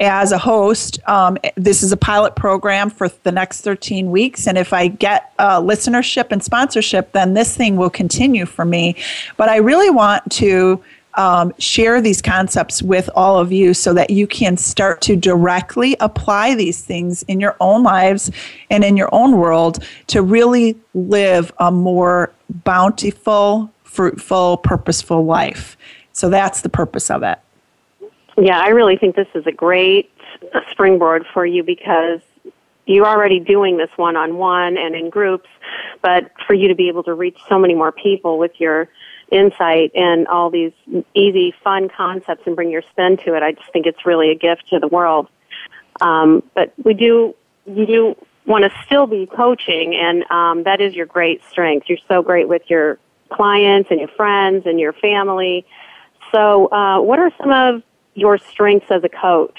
as 0.00 0.32
a 0.32 0.38
host. 0.38 0.98
Um, 1.08 1.38
this 1.56 1.82
is 1.82 1.92
a 1.92 1.96
pilot 1.96 2.36
program 2.36 2.90
for 2.90 3.08
the 3.08 3.32
next 3.32 3.62
13 3.62 4.10
weeks. 4.10 4.46
And 4.46 4.58
if 4.58 4.72
I 4.72 4.88
get 4.88 5.32
uh, 5.38 5.60
listenership 5.60 6.26
and 6.30 6.42
sponsorship, 6.42 7.12
then 7.12 7.34
this 7.34 7.56
thing 7.56 7.76
will 7.76 7.90
continue 7.90 8.46
for 8.46 8.64
me. 8.64 8.96
But 9.36 9.48
I 9.48 9.56
really 9.56 9.90
want 9.90 10.30
to. 10.32 10.82
Um, 11.18 11.54
share 11.58 12.02
these 12.02 12.20
concepts 12.20 12.82
with 12.82 13.08
all 13.14 13.38
of 13.38 13.50
you 13.50 13.72
so 13.72 13.94
that 13.94 14.10
you 14.10 14.26
can 14.26 14.58
start 14.58 15.00
to 15.00 15.16
directly 15.16 15.96
apply 15.98 16.54
these 16.56 16.82
things 16.82 17.22
in 17.22 17.40
your 17.40 17.56
own 17.58 17.82
lives 17.82 18.30
and 18.68 18.84
in 18.84 18.98
your 18.98 19.08
own 19.12 19.38
world 19.38 19.82
to 20.08 20.20
really 20.20 20.76
live 20.92 21.54
a 21.58 21.70
more 21.70 22.34
bountiful, 22.50 23.72
fruitful, 23.96 24.58
purposeful 24.58 25.24
life. 25.24 25.76
So 26.12 26.28
that's 26.28 26.60
the 26.60 26.68
purpose 26.68 27.10
of 27.10 27.22
it. 27.22 27.38
Yeah, 28.36 28.60
I 28.60 28.68
really 28.68 28.98
think 28.98 29.16
this 29.16 29.28
is 29.34 29.46
a 29.46 29.52
great 29.52 30.10
springboard 30.70 31.24
for 31.32 31.46
you 31.46 31.62
because 31.62 32.20
you're 32.84 33.06
already 33.06 33.40
doing 33.40 33.78
this 33.78 33.88
one 33.96 34.14
on 34.14 34.36
one 34.36 34.76
and 34.76 34.94
in 34.94 35.08
groups, 35.08 35.48
but 36.02 36.30
for 36.46 36.52
you 36.52 36.68
to 36.68 36.74
be 36.74 36.88
able 36.88 37.02
to 37.04 37.14
reach 37.14 37.38
so 37.48 37.58
many 37.58 37.74
more 37.74 37.90
people 37.90 38.38
with 38.38 38.52
your 38.58 38.88
insight 39.32 39.90
and 39.94 40.28
all 40.28 40.50
these 40.50 40.72
easy, 41.14 41.54
fun 41.64 41.88
concepts 41.88 42.42
and 42.46 42.54
bring 42.54 42.70
your 42.70 42.82
spin 42.90 43.16
to 43.16 43.34
it, 43.34 43.42
I 43.42 43.52
just 43.52 43.72
think 43.72 43.86
it's 43.86 44.04
really 44.04 44.30
a 44.30 44.36
gift 44.36 44.68
to 44.68 44.78
the 44.78 44.88
world. 44.88 45.28
Um, 46.02 46.42
but 46.54 46.74
we 46.84 46.92
do, 46.92 47.34
you 47.64 47.86
do 47.86 48.16
want 48.44 48.64
to 48.64 48.70
still 48.84 49.06
be 49.06 49.26
coaching, 49.26 49.96
and 49.96 50.30
um, 50.30 50.62
that 50.64 50.80
is 50.82 50.94
your 50.94 51.06
great 51.06 51.42
strength. 51.50 51.88
You're 51.88 51.98
so 52.06 52.22
great 52.22 52.46
with 52.46 52.62
your 52.68 52.98
clients 53.30 53.90
and 53.90 54.00
your 54.00 54.08
friends 54.08 54.64
and 54.66 54.78
your 54.78 54.92
family. 54.92 55.66
So, 56.32 56.70
uh, 56.72 57.00
what 57.00 57.18
are 57.18 57.30
some 57.38 57.52
of 57.52 57.82
your 58.14 58.38
strengths 58.38 58.90
as 58.90 59.04
a 59.04 59.08
coach? 59.08 59.58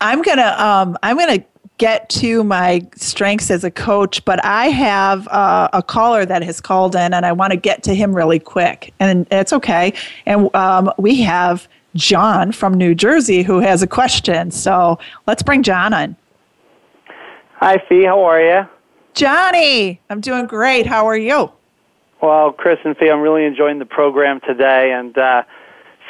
I'm 0.00 0.22
gonna 0.22 0.54
um, 0.58 0.96
I'm 1.02 1.18
gonna 1.18 1.44
get 1.78 2.08
to 2.10 2.42
my 2.44 2.86
strengths 2.96 3.50
as 3.50 3.64
a 3.64 3.70
coach, 3.70 4.24
but 4.24 4.44
I 4.44 4.66
have 4.66 5.26
uh, 5.28 5.68
a 5.72 5.82
caller 5.82 6.26
that 6.26 6.42
has 6.42 6.60
called 6.60 6.94
in, 6.94 7.14
and 7.14 7.24
I 7.24 7.32
want 7.32 7.52
to 7.52 7.56
get 7.56 7.82
to 7.84 7.94
him 7.94 8.14
really 8.14 8.38
quick, 8.38 8.92
and 9.00 9.26
it's 9.30 9.52
okay. 9.52 9.92
And 10.26 10.54
um, 10.54 10.92
we 10.98 11.20
have 11.22 11.68
John 11.94 12.52
from 12.52 12.74
New 12.74 12.94
Jersey 12.94 13.42
who 13.42 13.60
has 13.60 13.82
a 13.82 13.86
question. 13.86 14.50
So 14.50 14.98
let's 15.26 15.42
bring 15.42 15.62
John 15.62 15.92
on. 15.94 16.16
Hi, 17.56 17.82
Fi. 17.88 18.04
How 18.04 18.22
are 18.22 18.40
you? 18.40 18.68
Johnny, 19.14 20.00
I'm 20.10 20.20
doing 20.20 20.46
great. 20.46 20.86
How 20.86 21.06
are 21.06 21.16
you? 21.16 21.50
Well, 22.20 22.50
Kris 22.50 22.78
and 22.84 22.96
Fi, 22.96 23.10
I'm 23.10 23.20
really 23.20 23.44
enjoying 23.44 23.78
the 23.78 23.86
program 23.86 24.40
today. 24.40 24.90
And 24.92 25.16
uh, 25.16 25.44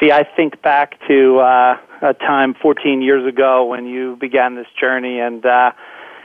Fi, 0.00 0.10
I 0.10 0.24
think 0.24 0.62
back 0.62 0.94
to 1.06 1.38
uh, 1.38 1.78
a 2.00 2.14
time 2.14 2.54
14 2.54 3.02
years 3.02 3.26
ago 3.26 3.66
when 3.66 3.84
you 3.84 4.16
began 4.16 4.54
this 4.54 4.66
journey, 4.80 5.20
and 5.20 5.44
uh, 5.44 5.72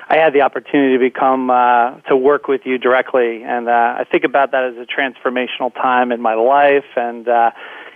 I 0.08 0.18
had 0.18 0.32
the 0.32 0.42
opportunity 0.42 0.94
to 0.94 1.00
become 1.00 1.50
uh, 1.50 2.00
to 2.08 2.16
work 2.16 2.48
with 2.48 2.62
you 2.64 2.78
directly. 2.78 3.44
And 3.44 3.68
uh, 3.68 3.96
I 4.00 4.06
think 4.10 4.24
about 4.24 4.52
that 4.52 4.64
as 4.64 4.76
a 4.78 4.86
transformational 4.86 5.74
time 5.74 6.14
in 6.14 6.22
my 6.22 6.36
life 6.36 6.86
and 6.96 7.28
uh, 7.28 7.52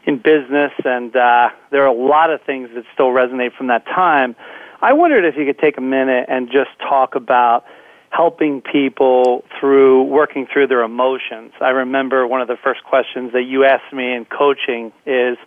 in 0.05 0.17
business. 0.17 0.73
And 0.83 1.15
uh, 1.15 1.51
there 1.71 1.83
are 1.83 1.87
a 1.87 1.93
lot 1.93 2.31
of 2.31 2.41
things 2.41 2.69
that 2.75 2.83
still 2.93 3.09
resonate 3.09 3.55
from 3.55 3.67
that 3.67 3.85
time. 3.85 4.35
I 4.81 4.91
wondered 4.91 5.23
if 5.23 5.37
you 5.37 5.45
could 5.45 5.59
take 5.59 5.77
a 5.77 5.81
minute 5.81 6.25
and 6.27 6.47
just 6.51 6.71
talk 6.79 7.15
about 7.15 7.63
helping 8.09 8.61
people 8.61 9.43
through 9.59 10.03
working 10.03 10.47
through 10.51 10.67
their 10.67 10.81
emotions. 10.81 11.51
I 11.61 11.69
remember 11.69 12.25
one 12.25 12.41
of 12.41 12.47
the 12.47 12.57
first 12.63 12.83
questions 12.83 13.33
that 13.33 13.43
you 13.43 13.65
asked 13.65 13.93
me 13.93 14.13
in 14.13 14.25
coaching 14.25 14.91
is, 15.05 15.37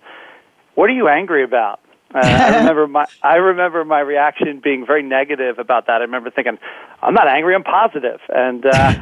"What 0.74 0.90
are 0.90 0.94
you 0.94 1.08
angry 1.08 1.42
about?" 1.42 1.80
Uh, 2.14 2.18
I 2.22 2.56
remember 2.58 2.86
my 2.86 3.06
I 3.22 3.36
remember 3.36 3.84
my 3.84 4.00
reaction 4.00 4.60
being 4.62 4.84
very 4.86 5.02
negative 5.02 5.58
about 5.58 5.86
that. 5.86 6.00
I 6.00 6.04
remember 6.04 6.30
thinking, 6.30 6.58
"I'm 7.02 7.14
not 7.14 7.28
angry, 7.28 7.54
I'm 7.54 7.64
positive." 7.64 8.20
And 8.28 8.66
uh, 8.66 8.94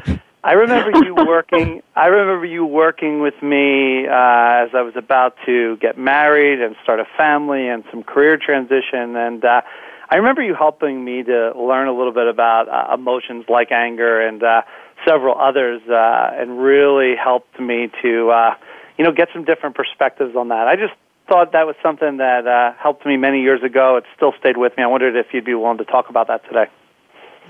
I 0.45 0.53
remember 0.53 1.05
you 1.05 1.15
working. 1.27 1.83
I 1.97 2.07
remember 2.07 2.47
you 2.47 2.65
working 2.65 3.21
with 3.21 3.43
me 3.43 4.07
uh, 4.07 4.65
as 4.65 4.71
I 4.75 4.83
was 4.83 4.95
about 4.97 5.37
to 5.47 5.77
get 5.79 5.99
married 5.99 6.63
and 6.63 6.77
start 6.83 7.01
a 7.01 7.07
family 7.17 7.69
and 7.69 7.85
some 7.91 8.03
career 8.03 8.37
transition 8.37 9.17
and. 9.17 9.45
Uh, 9.45 9.63
I 10.11 10.17
remember 10.17 10.43
you 10.43 10.55
helping 10.55 11.05
me 11.05 11.23
to 11.23 11.53
learn 11.55 11.89
a 11.89 11.93
little 11.93 12.13
bit 12.13 12.29
about 12.29 12.69
uh, 12.69 12.95
emotions 12.95 13.45
like 13.49 13.71
anger 13.71 14.27
and 14.27 14.43
uh, 14.43 14.63
several 15.07 15.39
others, 15.39 15.83
uh, 15.89 16.31
and 16.33 16.61
really 16.61 17.15
helped 17.15 17.61
me 17.61 17.91
to, 18.03 18.31
uh, 18.31 18.55
you 18.97 19.05
know, 19.05 19.13
get 19.13 19.29
some 19.33 19.45
different 19.45 19.77
perspectives 19.77 20.35
on 20.35 20.49
that. 20.49 20.67
I 20.67 20.77
just 20.77 20.95
thought 21.29 21.53
that 21.53 21.67
was 21.67 21.77
something 21.83 22.17
that 22.17 22.47
uh, 22.47 22.73
helped 22.83 23.05
me 23.05 23.17
many 23.17 23.43
years 23.43 23.63
ago. 23.63 23.97
It 23.97 24.05
still 24.17 24.33
stayed 24.41 24.57
with 24.57 24.77
me. 24.77 24.83
I 24.83 24.87
wondered 24.87 25.15
if 25.15 25.27
you'd 25.33 25.45
be 25.45 25.55
willing 25.55 25.79
to 25.79 25.85
talk 25.85 26.09
about 26.09 26.29
that 26.29 26.45
today. 26.45 26.67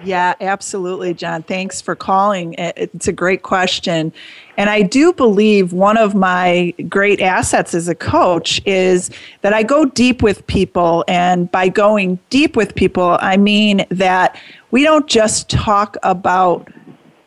Yeah, 0.04 0.34
absolutely, 0.40 1.12
John. 1.12 1.42
Thanks 1.42 1.80
for 1.80 1.96
calling. 1.96 2.54
It's 2.56 3.08
a 3.08 3.12
great 3.12 3.42
question. 3.42 4.12
And 4.56 4.70
I 4.70 4.82
do 4.82 5.12
believe 5.12 5.72
one 5.72 5.96
of 5.96 6.14
my 6.14 6.72
great 6.88 7.20
assets 7.20 7.74
as 7.74 7.88
a 7.88 7.94
coach 7.94 8.60
is 8.64 9.10
that 9.40 9.52
I 9.52 9.62
go 9.64 9.84
deep 9.84 10.22
with 10.22 10.46
people. 10.46 11.04
And 11.08 11.50
by 11.50 11.68
going 11.68 12.18
deep 12.30 12.56
with 12.56 12.74
people, 12.74 13.18
I 13.20 13.36
mean 13.36 13.86
that 13.90 14.40
we 14.70 14.84
don't 14.84 15.08
just 15.08 15.48
talk 15.50 15.96
about 16.02 16.68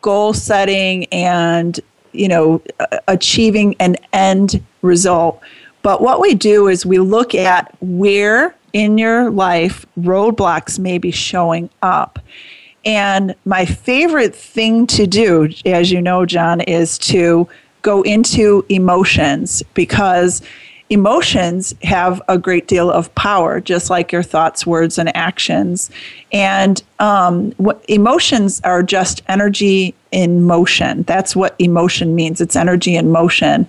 goal 0.02 0.34
setting 0.34 1.06
and 1.06 1.80
you 2.12 2.28
know 2.28 2.62
achieving 3.08 3.76
an 3.80 3.96
end 4.14 4.64
result 4.82 5.40
but 5.84 6.02
what 6.02 6.20
we 6.20 6.34
do 6.34 6.68
is 6.68 6.86
we 6.86 6.98
look 7.00 7.34
at 7.36 7.74
where 7.82 8.56
in 8.74 8.98
your 8.98 9.30
life 9.30 9.86
roadblocks 10.00 10.80
may 10.80 10.98
be 10.98 11.12
showing 11.12 11.70
up 11.82 12.20
and 12.86 13.36
my 13.46 13.66
favorite 13.66 14.36
thing 14.36 14.88
to 14.88 15.06
do, 15.06 15.50
as 15.66 15.92
you 15.92 16.02
know, 16.02 16.26
John, 16.26 16.62
is 16.62 16.98
to 17.00 17.48
go 17.82 18.02
into 18.04 18.66
emotions 18.70 19.64
because 19.74 20.42
emotions 20.90 21.74
have 21.84 22.22
a 22.28 22.38
great 22.38 22.68
deal 22.68 22.92
of 22.92 23.14
power, 23.16 23.62
just 23.62 23.90
like 23.90 24.12
your 24.12 24.22
thoughts, 24.22 24.68
words, 24.68 24.98
and 24.98 25.16
actions. 25.16 25.90
And 26.34 26.84
um, 27.00 27.52
what, 27.54 27.84
emotions 27.88 28.60
are 28.66 28.84
just 28.84 29.22
energy 29.30 29.96
in 30.12 30.44
motion. 30.44 31.04
That's 31.04 31.34
what 31.34 31.56
emotion 31.60 32.14
means 32.14 32.42
it's 32.42 32.58
energy 32.58 32.96
in 32.96 33.10
motion. 33.10 33.68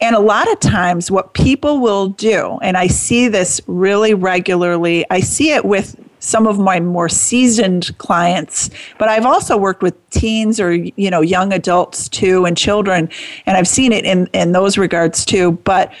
And 0.00 0.16
a 0.16 0.20
lot 0.20 0.50
of 0.50 0.58
times, 0.58 1.08
what 1.08 1.34
people 1.34 1.78
will 1.78 2.08
do, 2.08 2.58
and 2.62 2.76
I 2.76 2.88
see 2.88 3.28
this 3.28 3.60
really 3.68 4.12
regularly, 4.12 5.04
I 5.08 5.20
see 5.20 5.52
it 5.52 5.64
with 5.64 5.94
some 6.18 6.46
of 6.46 6.58
my 6.58 6.80
more 6.80 7.08
seasoned 7.08 7.96
clients 7.98 8.70
but 8.98 9.08
i've 9.08 9.26
also 9.26 9.56
worked 9.56 9.82
with 9.82 9.94
teens 10.10 10.58
or 10.58 10.72
you 10.72 11.10
know 11.10 11.20
young 11.20 11.52
adults 11.52 12.08
too 12.08 12.44
and 12.44 12.56
children 12.56 13.08
and 13.44 13.56
i've 13.56 13.68
seen 13.68 13.92
it 13.92 14.04
in 14.04 14.26
in 14.32 14.52
those 14.52 14.78
regards 14.78 15.24
too. 15.24 15.52
But 15.52 15.92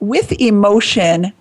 with 0.00 0.32
emotion 0.40 1.32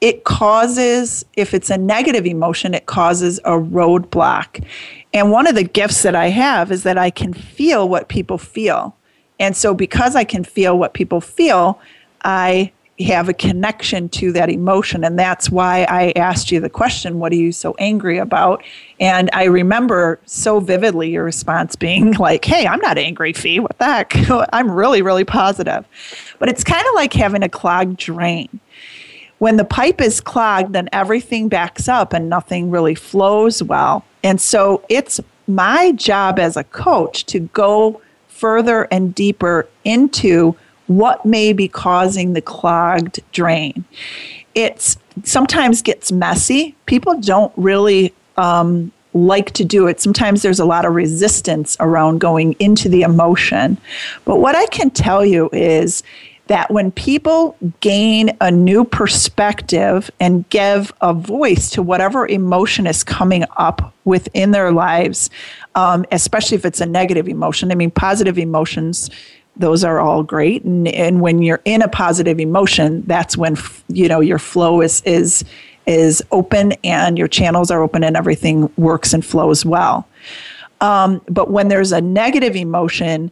it 0.00 0.24
causes 0.24 1.26
if 1.36 1.52
it's 1.52 1.68
a 1.68 1.76
negative 1.76 2.24
emotion 2.24 2.72
it 2.74 2.86
causes 2.86 3.38
a 3.40 3.50
roadblock. 3.50 4.64
And 5.12 5.30
one 5.30 5.46
of 5.46 5.54
the 5.54 5.64
gifts 5.64 6.02
that 6.02 6.14
i 6.14 6.28
have 6.28 6.70
is 6.70 6.82
that 6.84 6.98
i 6.98 7.10
can 7.10 7.32
feel 7.32 7.88
what 7.88 8.08
people 8.08 8.38
feel. 8.38 8.96
And 9.38 9.56
so 9.56 9.74
because 9.74 10.16
i 10.16 10.24
can 10.24 10.44
feel 10.44 10.78
what 10.78 10.94
people 10.94 11.20
feel 11.20 11.80
i 12.22 12.70
have 13.04 13.28
a 13.28 13.34
connection 13.34 14.08
to 14.10 14.32
that 14.32 14.50
emotion. 14.50 15.04
And 15.04 15.18
that's 15.18 15.50
why 15.50 15.86
I 15.88 16.12
asked 16.16 16.52
you 16.52 16.60
the 16.60 16.70
question, 16.70 17.18
What 17.18 17.32
are 17.32 17.36
you 17.36 17.52
so 17.52 17.74
angry 17.78 18.18
about? 18.18 18.62
And 18.98 19.30
I 19.32 19.44
remember 19.44 20.20
so 20.26 20.60
vividly 20.60 21.10
your 21.10 21.24
response 21.24 21.76
being 21.76 22.12
like, 22.18 22.44
Hey, 22.44 22.66
I'm 22.66 22.80
not 22.80 22.98
angry, 22.98 23.32
Fi. 23.32 23.58
What 23.58 23.78
the 23.78 23.84
heck? 23.84 24.14
I'm 24.52 24.70
really, 24.70 25.02
really 25.02 25.24
positive. 25.24 25.84
But 26.38 26.48
it's 26.48 26.64
kind 26.64 26.86
of 26.86 26.94
like 26.94 27.12
having 27.12 27.42
a 27.42 27.48
clogged 27.48 27.96
drain. 27.96 28.60
When 29.38 29.56
the 29.56 29.64
pipe 29.64 30.02
is 30.02 30.20
clogged, 30.20 30.74
then 30.74 30.88
everything 30.92 31.48
backs 31.48 31.88
up 31.88 32.12
and 32.12 32.28
nothing 32.28 32.70
really 32.70 32.94
flows 32.94 33.62
well. 33.62 34.04
And 34.22 34.38
so 34.38 34.84
it's 34.90 35.18
my 35.46 35.92
job 35.92 36.38
as 36.38 36.56
a 36.56 36.64
coach 36.64 37.24
to 37.26 37.40
go 37.40 38.02
further 38.28 38.86
and 38.90 39.14
deeper 39.14 39.68
into 39.84 40.56
what 40.90 41.24
may 41.24 41.52
be 41.52 41.68
causing 41.68 42.32
the 42.32 42.42
clogged 42.42 43.20
drain. 43.30 43.84
It 44.56 44.96
sometimes 45.22 45.82
gets 45.82 46.10
messy. 46.10 46.74
People 46.86 47.20
don't 47.20 47.52
really 47.56 48.12
um, 48.36 48.90
like 49.14 49.52
to 49.52 49.64
do 49.64 49.86
it. 49.86 50.00
Sometimes 50.00 50.42
there's 50.42 50.58
a 50.58 50.64
lot 50.64 50.84
of 50.84 50.92
resistance 50.92 51.76
around 51.78 52.18
going 52.18 52.56
into 52.58 52.88
the 52.88 53.02
emotion. 53.02 53.78
But 54.24 54.40
what 54.40 54.56
I 54.56 54.66
can 54.66 54.90
tell 54.90 55.24
you 55.24 55.48
is 55.52 56.02
that 56.48 56.68
when 56.72 56.90
people 56.90 57.56
gain 57.78 58.36
a 58.40 58.50
new 58.50 58.84
perspective 58.84 60.10
and 60.18 60.48
give 60.50 60.92
a 61.00 61.14
voice 61.14 61.70
to 61.70 61.82
whatever 61.84 62.26
emotion 62.26 62.88
is 62.88 63.04
coming 63.04 63.44
up 63.58 63.94
within 64.04 64.50
their 64.50 64.72
lives, 64.72 65.30
um, 65.76 66.04
especially 66.10 66.56
if 66.56 66.64
it's 66.64 66.80
a 66.80 66.86
negative 66.86 67.28
emotion, 67.28 67.70
I 67.70 67.76
mean, 67.76 67.92
positive 67.92 68.36
emotions 68.36 69.08
those 69.60 69.84
are 69.84 70.00
all 70.00 70.22
great. 70.22 70.64
And, 70.64 70.88
and 70.88 71.20
when 71.20 71.42
you're 71.42 71.62
in 71.64 71.82
a 71.82 71.88
positive 71.88 72.40
emotion 72.40 73.02
that's 73.06 73.36
when 73.36 73.56
you 73.88 74.08
know 74.08 74.20
your 74.20 74.38
flow 74.38 74.80
is 74.80 75.02
is 75.04 75.44
is 75.86 76.22
open 76.30 76.72
and 76.84 77.18
your 77.18 77.28
channels 77.28 77.70
are 77.70 77.82
open 77.82 78.04
and 78.04 78.16
everything 78.16 78.70
works 78.76 79.12
and 79.12 79.24
flows 79.24 79.64
well. 79.64 80.06
Um, 80.80 81.20
but 81.28 81.50
when 81.50 81.68
there's 81.68 81.92
a 81.92 82.00
negative 82.00 82.56
emotion 82.56 83.30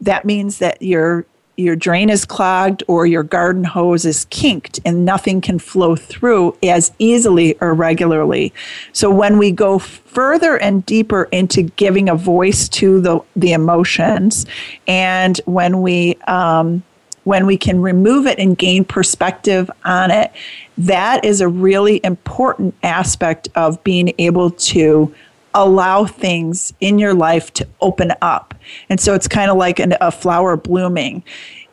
that 0.00 0.24
means 0.24 0.58
that 0.58 0.80
you're 0.80 1.26
your 1.56 1.76
drain 1.76 2.10
is 2.10 2.24
clogged 2.24 2.82
or 2.88 3.06
your 3.06 3.22
garden 3.22 3.64
hose 3.64 4.04
is 4.04 4.26
kinked 4.26 4.80
and 4.84 5.04
nothing 5.04 5.40
can 5.40 5.58
flow 5.58 5.94
through 5.94 6.56
as 6.62 6.92
easily 6.98 7.56
or 7.60 7.74
regularly. 7.74 8.52
So 8.92 9.10
when 9.10 9.38
we 9.38 9.52
go 9.52 9.78
further 9.78 10.56
and 10.56 10.84
deeper 10.84 11.24
into 11.24 11.62
giving 11.62 12.08
a 12.08 12.16
voice 12.16 12.68
to 12.70 13.00
the, 13.00 13.20
the 13.36 13.52
emotions 13.52 14.46
and 14.86 15.40
when 15.44 15.80
we 15.80 16.16
um, 16.26 16.82
when 17.24 17.46
we 17.46 17.56
can 17.56 17.80
remove 17.80 18.26
it 18.26 18.38
and 18.38 18.56
gain 18.56 18.84
perspective 18.84 19.70
on 19.84 20.10
it, 20.10 20.30
that 20.76 21.24
is 21.24 21.40
a 21.40 21.48
really 21.48 21.98
important 22.04 22.74
aspect 22.82 23.48
of 23.54 23.82
being 23.82 24.12
able 24.18 24.50
to 24.50 25.12
allow 25.54 26.04
things 26.04 26.72
in 26.80 26.98
your 26.98 27.14
life 27.14 27.52
to 27.54 27.66
open 27.80 28.12
up. 28.20 28.54
And 28.88 29.00
so 29.00 29.14
it's 29.14 29.28
kind 29.28 29.50
of 29.50 29.56
like 29.56 29.78
an, 29.78 29.94
a 30.00 30.10
flower 30.10 30.56
blooming. 30.56 31.22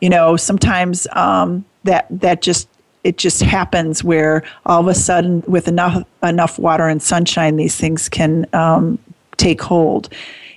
You 0.00 0.10
know, 0.10 0.36
sometimes 0.36 1.06
um, 1.12 1.64
that 1.84 2.06
that 2.10 2.42
just 2.42 2.68
it 3.04 3.18
just 3.18 3.42
happens 3.42 4.04
where 4.04 4.44
all 4.64 4.80
of 4.80 4.86
a 4.86 4.94
sudden, 4.94 5.42
with 5.46 5.68
enough 5.68 6.04
enough 6.22 6.58
water 6.58 6.86
and 6.86 7.02
sunshine, 7.02 7.56
these 7.56 7.76
things 7.76 8.08
can 8.08 8.46
um, 8.52 8.98
take 9.36 9.60
hold. 9.60 10.08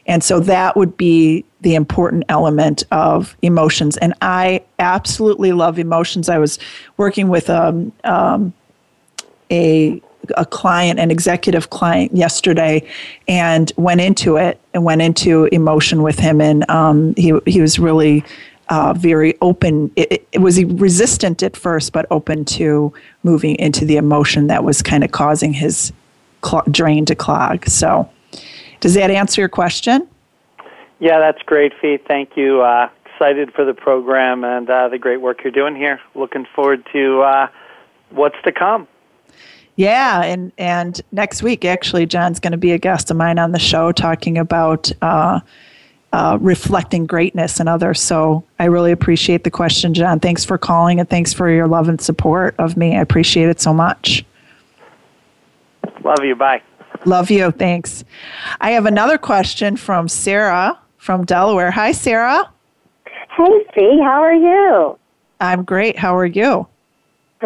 And 0.07 0.23
so 0.23 0.39
that 0.41 0.75
would 0.77 0.95
be 0.97 1.43
the 1.61 1.73
important 1.73 2.25
element 2.29 2.83
of 2.91 3.35
emotions. 3.41 3.97
And 3.97 4.13
I 4.21 4.63
absolutely 4.77 5.51
love 5.51 5.79
emotions. 5.79 6.29
I 6.29 6.37
was 6.37 6.59
working 6.97 7.29
with 7.29 7.49
um, 7.49 7.91
um, 8.03 8.53
a 9.51 9.99
a 10.37 10.45
client, 10.45 10.99
an 10.99 11.11
executive 11.11 11.69
client 11.69 12.15
yesterday, 12.15 12.87
and 13.27 13.71
went 13.77 14.01
into 14.01 14.37
it 14.37 14.59
and 14.73 14.83
went 14.83 15.01
into 15.01 15.45
emotion 15.45 16.01
with 16.01 16.19
him, 16.19 16.41
and 16.41 16.69
um, 16.69 17.13
he 17.15 17.37
he 17.45 17.61
was 17.61 17.79
really. 17.79 18.23
Uh, 18.69 18.95
very 18.97 19.35
open. 19.41 19.91
It, 19.95 20.27
it, 20.31 20.39
was 20.39 20.63
resistant 20.63 21.43
at 21.43 21.55
first, 21.55 21.93
but 21.93 22.07
open 22.09 22.45
to 22.45 22.91
moving 23.21 23.55
into 23.57 23.85
the 23.85 23.95
emotion 23.97 24.47
that 24.47 24.63
was 24.63 24.81
kind 24.81 25.03
of 25.03 25.11
causing 25.11 25.53
his 25.53 25.93
cl- 26.43 26.63
drain 26.71 27.05
to 27.05 27.13
clog. 27.13 27.69
So, 27.69 28.09
does 28.79 28.95
that 28.95 29.11
answer 29.11 29.39
your 29.39 29.49
question? 29.49 30.07
Yeah, 30.97 31.19
that's 31.19 31.43
great, 31.43 31.73
Fi. 31.79 31.97
Thank 31.97 32.37
you. 32.37 32.61
Uh, 32.61 32.89
excited 33.15 33.53
for 33.53 33.65
the 33.65 33.73
program 33.73 34.43
and 34.43 34.69
uh, 34.69 34.89
the 34.89 34.97
great 34.97 35.21
work 35.21 35.43
you're 35.43 35.51
doing 35.51 35.75
here. 35.75 35.99
Looking 36.15 36.45
forward 36.55 36.85
to 36.93 37.21
uh, 37.21 37.47
what's 38.09 38.35
to 38.43 38.51
come. 38.51 38.87
Yeah, 39.77 40.23
and 40.23 40.51
and 40.57 41.01
next 41.11 41.43
week 41.43 41.65
actually, 41.65 42.05
John's 42.05 42.39
going 42.39 42.51
to 42.51 42.57
be 42.57 42.71
a 42.71 42.77
guest 42.77 43.11
of 43.11 43.17
mine 43.17 43.39
on 43.39 43.51
the 43.51 43.59
show 43.59 43.91
talking 43.91 44.37
about 44.37 44.91
uh, 45.01 45.41
uh, 46.13 46.37
reflecting 46.39 47.05
greatness 47.05 47.59
and 47.59 47.67
others. 47.67 47.99
So 47.99 48.43
I 48.57 48.65
really 48.65 48.93
appreciate 48.93 49.43
the 49.43 49.51
question, 49.51 49.93
John. 49.93 50.21
Thanks 50.21 50.45
for 50.45 50.57
calling 50.57 50.99
and 51.01 51.09
thanks 51.09 51.33
for 51.33 51.49
your 51.49 51.67
love 51.67 51.89
and 51.89 51.99
support 51.99 52.55
of 52.57 52.77
me. 52.77 52.95
I 52.95 53.01
appreciate 53.01 53.49
it 53.49 53.59
so 53.59 53.73
much. 53.73 54.23
Love 56.05 56.23
you. 56.23 56.35
Bye. 56.35 56.61
Love 57.03 57.29
you. 57.29 57.51
Thanks. 57.51 58.05
I 58.61 58.71
have 58.71 58.85
another 58.85 59.17
question 59.17 59.75
from 59.75 60.07
Sarah 60.07 60.79
from 60.97 61.25
Delaware. 61.25 61.71
Hi, 61.71 61.91
Sarah. 61.91 62.49
Hey, 63.35 63.65
Fi. 63.75 64.01
How 64.01 64.21
are 64.21 64.33
you? 64.33 64.97
I'm 65.41 65.63
great. 65.65 65.99
How 65.99 66.15
are 66.15 66.25
you? 66.25 66.65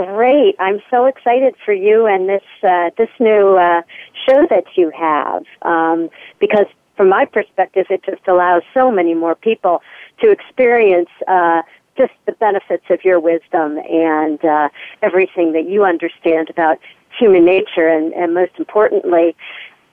Great! 0.06 0.56
I'm 0.60 0.82
so 0.90 1.08
excited 1.08 1.56
for 1.66 1.74
you 1.74 2.06
and 2.06 2.30
this 2.30 2.44
uh, 2.64 2.92
this 2.98 3.10
new 3.20 3.58
uh, 3.58 3.82
show 4.28 4.48
that 4.50 4.64
you 4.78 4.92
have 4.98 5.44
um, 5.64 6.10
because, 6.40 6.68
from 6.96 7.10
my 7.10 7.26
perspective, 7.26 7.88
it 7.90 8.04
just 8.04 8.26
allows 8.26 8.64
so 8.74 8.92
many 8.92 9.14
more 9.14 9.36
people 9.36 9.82
to 10.22 10.32
experience 10.32 11.10
uh, 11.28 11.64
just 11.98 12.14
the 12.26 12.32
benefits 12.32 12.86
of 12.90 13.04
your 13.04 13.20
wisdom 13.20 13.78
and 13.78 14.44
uh, 14.46 14.70
everything 15.02 15.52
that 15.52 15.68
you 15.68 15.84
understand 15.84 16.50
about 16.50 16.78
human 17.18 17.44
nature, 17.44 17.90
and, 17.90 18.14
and 18.14 18.34
most 18.34 18.54
importantly, 18.58 19.36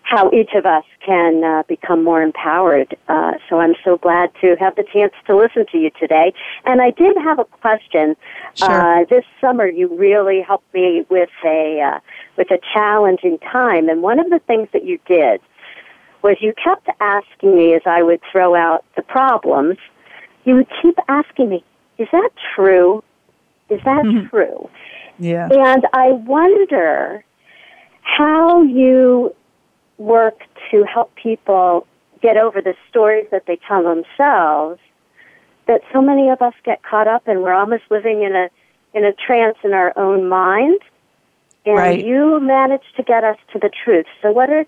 how 0.06 0.30
each 0.30 0.50
of 0.54 0.64
us 0.64 0.84
can 1.04 1.42
uh, 1.42 1.64
become 1.66 2.04
more 2.04 2.22
empowered. 2.22 2.96
Uh, 3.08 3.32
so 3.48 3.58
I'm 3.58 3.74
so 3.84 3.96
glad 3.96 4.30
to 4.40 4.54
have 4.60 4.76
the 4.76 4.84
chance 4.84 5.12
to 5.26 5.36
listen 5.36 5.66
to 5.72 5.78
you 5.78 5.90
today. 5.98 6.32
And 6.64 6.80
I 6.80 6.92
did 6.92 7.16
have 7.16 7.40
a 7.40 7.44
question. 7.44 8.16
Sure. 8.54 9.00
Uh, 9.00 9.04
this 9.10 9.24
summer, 9.40 9.66
you 9.66 9.88
really 9.88 10.40
helped 10.40 10.72
me 10.72 11.04
with 11.10 11.28
a 11.44 11.80
uh, 11.80 11.98
with 12.36 12.52
a 12.52 12.58
challenging 12.72 13.38
time, 13.38 13.88
and 13.88 14.00
one 14.00 14.20
of 14.20 14.30
the 14.30 14.38
things 14.46 14.68
that 14.72 14.84
you 14.84 15.00
did 15.06 15.40
was 16.22 16.36
you 16.40 16.54
kept 16.62 16.88
asking 17.00 17.56
me 17.56 17.74
as 17.74 17.82
I 17.84 18.02
would 18.02 18.20
throw 18.30 18.54
out 18.54 18.84
the 18.94 19.02
problems. 19.02 19.76
You 20.44 20.54
would 20.54 20.68
keep 20.80 20.96
asking 21.08 21.48
me, 21.48 21.64
"Is 21.98 22.08
that 22.12 22.30
true? 22.54 23.02
Is 23.70 23.80
that 23.84 24.04
Mhm. 24.04 24.30
true?" 24.30 24.68
Yeah. 25.18 25.48
And 25.50 25.84
I 25.92 26.12
wonder 26.12 27.24
how 28.02 28.62
you 28.62 29.34
work 29.98 30.40
to 30.70 30.84
help 30.84 31.14
people 31.14 31.86
get 32.22 32.36
over 32.36 32.60
the 32.60 32.74
stories 32.88 33.26
that 33.30 33.46
they 33.46 33.58
tell 33.68 33.82
themselves 33.82 34.80
that 35.66 35.82
so 35.92 36.00
many 36.00 36.28
of 36.28 36.40
us 36.40 36.54
get 36.64 36.82
caught 36.82 37.08
up 37.08 37.26
in. 37.28 37.42
We're 37.42 37.52
almost 37.52 37.84
living 37.90 38.22
in 38.22 38.34
a 38.34 38.48
in 38.94 39.04
a 39.04 39.12
trance 39.12 39.58
in 39.62 39.72
our 39.74 39.92
own 39.98 40.28
mind. 40.28 40.80
And 41.66 41.76
Right. 41.76 42.04
you 42.04 42.40
manage 42.40 42.84
to 42.96 43.02
get 43.02 43.24
us 43.24 43.36
to 43.52 43.58
the 43.58 43.68
truth. 43.68 44.06
So 44.22 44.30
what 44.30 44.48
are 44.50 44.64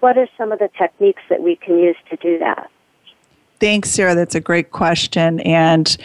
what 0.00 0.18
are 0.18 0.28
some 0.36 0.50
of 0.52 0.58
the 0.58 0.68
techniques 0.76 1.22
that 1.28 1.42
we 1.42 1.56
can 1.56 1.78
use 1.78 1.96
to 2.10 2.16
do 2.16 2.38
that? 2.38 2.70
Thanks, 3.60 3.90
Sarah. 3.90 4.14
That's 4.14 4.34
a 4.34 4.40
great 4.40 4.70
question. 4.70 5.40
And 5.40 5.96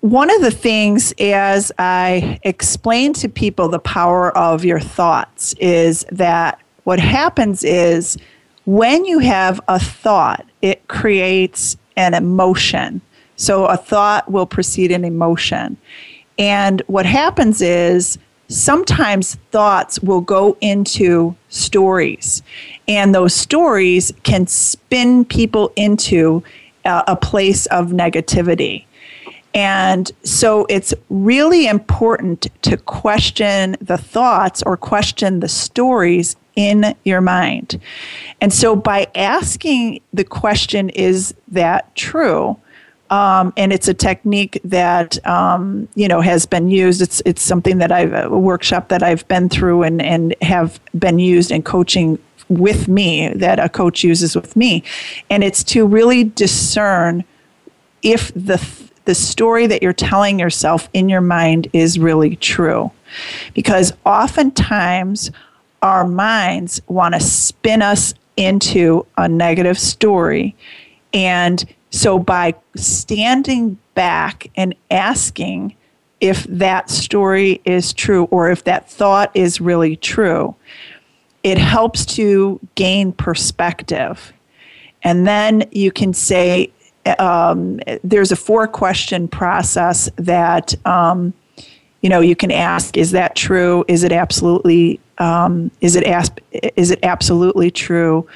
one 0.00 0.30
of 0.30 0.42
the 0.42 0.50
things, 0.50 1.14
as 1.18 1.72
I 1.78 2.38
explain 2.42 3.14
to 3.14 3.28
people 3.28 3.68
the 3.68 3.78
power 3.78 4.36
of 4.36 4.64
your 4.64 4.80
thoughts, 4.80 5.54
is 5.54 6.04
that 6.12 6.60
what 6.84 7.00
happens 7.00 7.64
is 7.64 8.18
when 8.64 9.04
you 9.04 9.18
have 9.18 9.60
a 9.68 9.78
thought, 9.78 10.46
it 10.60 10.86
creates 10.88 11.76
an 11.96 12.14
emotion. 12.14 13.00
So 13.36 13.66
a 13.66 13.76
thought 13.76 14.30
will 14.30 14.46
precede 14.46 14.92
an 14.92 15.04
emotion. 15.04 15.76
And 16.38 16.82
what 16.86 17.06
happens 17.06 17.60
is 17.60 18.18
sometimes 18.48 19.36
thoughts 19.50 20.00
will 20.00 20.20
go 20.20 20.56
into 20.60 21.34
stories, 21.48 22.42
and 22.86 23.14
those 23.14 23.34
stories 23.34 24.12
can 24.22 24.46
spin 24.46 25.24
people 25.24 25.72
into 25.76 26.42
a, 26.84 27.04
a 27.08 27.16
place 27.16 27.66
of 27.66 27.88
negativity. 27.88 28.84
And 29.54 30.10
so 30.22 30.66
it's 30.70 30.94
really 31.10 31.66
important 31.66 32.46
to 32.62 32.76
question 32.78 33.76
the 33.80 33.98
thoughts 33.98 34.62
or 34.62 34.76
question 34.76 35.40
the 35.40 35.48
stories 35.48 36.36
in 36.56 36.94
your 37.04 37.20
mind. 37.20 37.80
And 38.40 38.52
so 38.52 38.76
by 38.76 39.06
asking 39.14 40.00
the 40.12 40.24
question, 40.24 40.90
is 40.90 41.34
that 41.48 41.94
true? 41.94 42.58
Um, 43.10 43.52
and 43.58 43.72
it's 43.74 43.88
a 43.88 43.94
technique 43.94 44.58
that 44.64 45.24
um, 45.26 45.86
you 45.94 46.08
know 46.08 46.22
has 46.22 46.46
been 46.46 46.70
used. 46.70 47.02
It's 47.02 47.20
it's 47.26 47.42
something 47.42 47.76
that 47.78 47.92
I've 47.92 48.14
a 48.14 48.28
workshop 48.30 48.88
that 48.88 49.02
I've 49.02 49.28
been 49.28 49.50
through 49.50 49.82
and 49.82 50.00
and 50.00 50.34
have 50.40 50.80
been 50.98 51.18
used 51.18 51.50
in 51.50 51.62
coaching 51.62 52.18
with 52.48 52.88
me 52.88 53.28
that 53.34 53.58
a 53.58 53.68
coach 53.68 54.02
uses 54.02 54.34
with 54.34 54.56
me, 54.56 54.82
and 55.28 55.44
it's 55.44 55.62
to 55.64 55.86
really 55.86 56.24
discern 56.24 57.22
if 58.02 58.32
the 58.34 58.58
the 59.04 59.14
story 59.14 59.66
that 59.66 59.82
you're 59.82 59.92
telling 59.92 60.40
yourself 60.40 60.88
in 60.94 61.10
your 61.10 61.20
mind 61.20 61.68
is 61.74 61.98
really 61.98 62.36
true, 62.36 62.90
because 63.52 63.92
oftentimes 64.06 65.30
our 65.82 66.06
minds 66.06 66.80
want 66.86 67.14
to 67.14 67.20
spin 67.20 67.82
us 67.82 68.14
into 68.36 69.04
a 69.18 69.28
negative 69.28 69.78
story, 69.78 70.56
and 71.12 71.64
so 71.90 72.18
by 72.18 72.54
standing 72.74 73.78
back 73.94 74.50
and 74.56 74.74
asking 74.90 75.76
if 76.20 76.44
that 76.44 76.88
story 76.88 77.60
is 77.64 77.92
true 77.92 78.24
or 78.30 78.50
if 78.50 78.64
that 78.64 78.88
thought 78.88 79.30
is 79.34 79.60
really 79.60 79.96
true, 79.96 80.54
it 81.42 81.58
helps 81.58 82.06
to 82.06 82.60
gain 82.76 83.12
perspective. 83.12 84.32
And 85.02 85.26
then 85.26 85.64
you 85.72 85.90
can 85.90 86.14
say, 86.14 86.72
um, 87.18 87.80
there's 88.04 88.30
a 88.30 88.36
four 88.36 88.68
question 88.68 89.26
process 89.26 90.08
that 90.16 90.74
um, 90.86 91.34
you 92.00 92.08
know 92.08 92.20
you 92.20 92.36
can 92.36 92.52
ask 92.52 92.96
is 92.96 93.10
that 93.10 93.34
true 93.34 93.84
is 93.88 94.04
it 94.04 94.12
absolutely 94.12 95.00
um, 95.22 95.70
is 95.80 95.94
it 95.94 96.04
asp- 96.04 96.40
is 96.50 96.90
it 96.90 96.98
absolutely 97.04 97.70
true? 97.70 98.26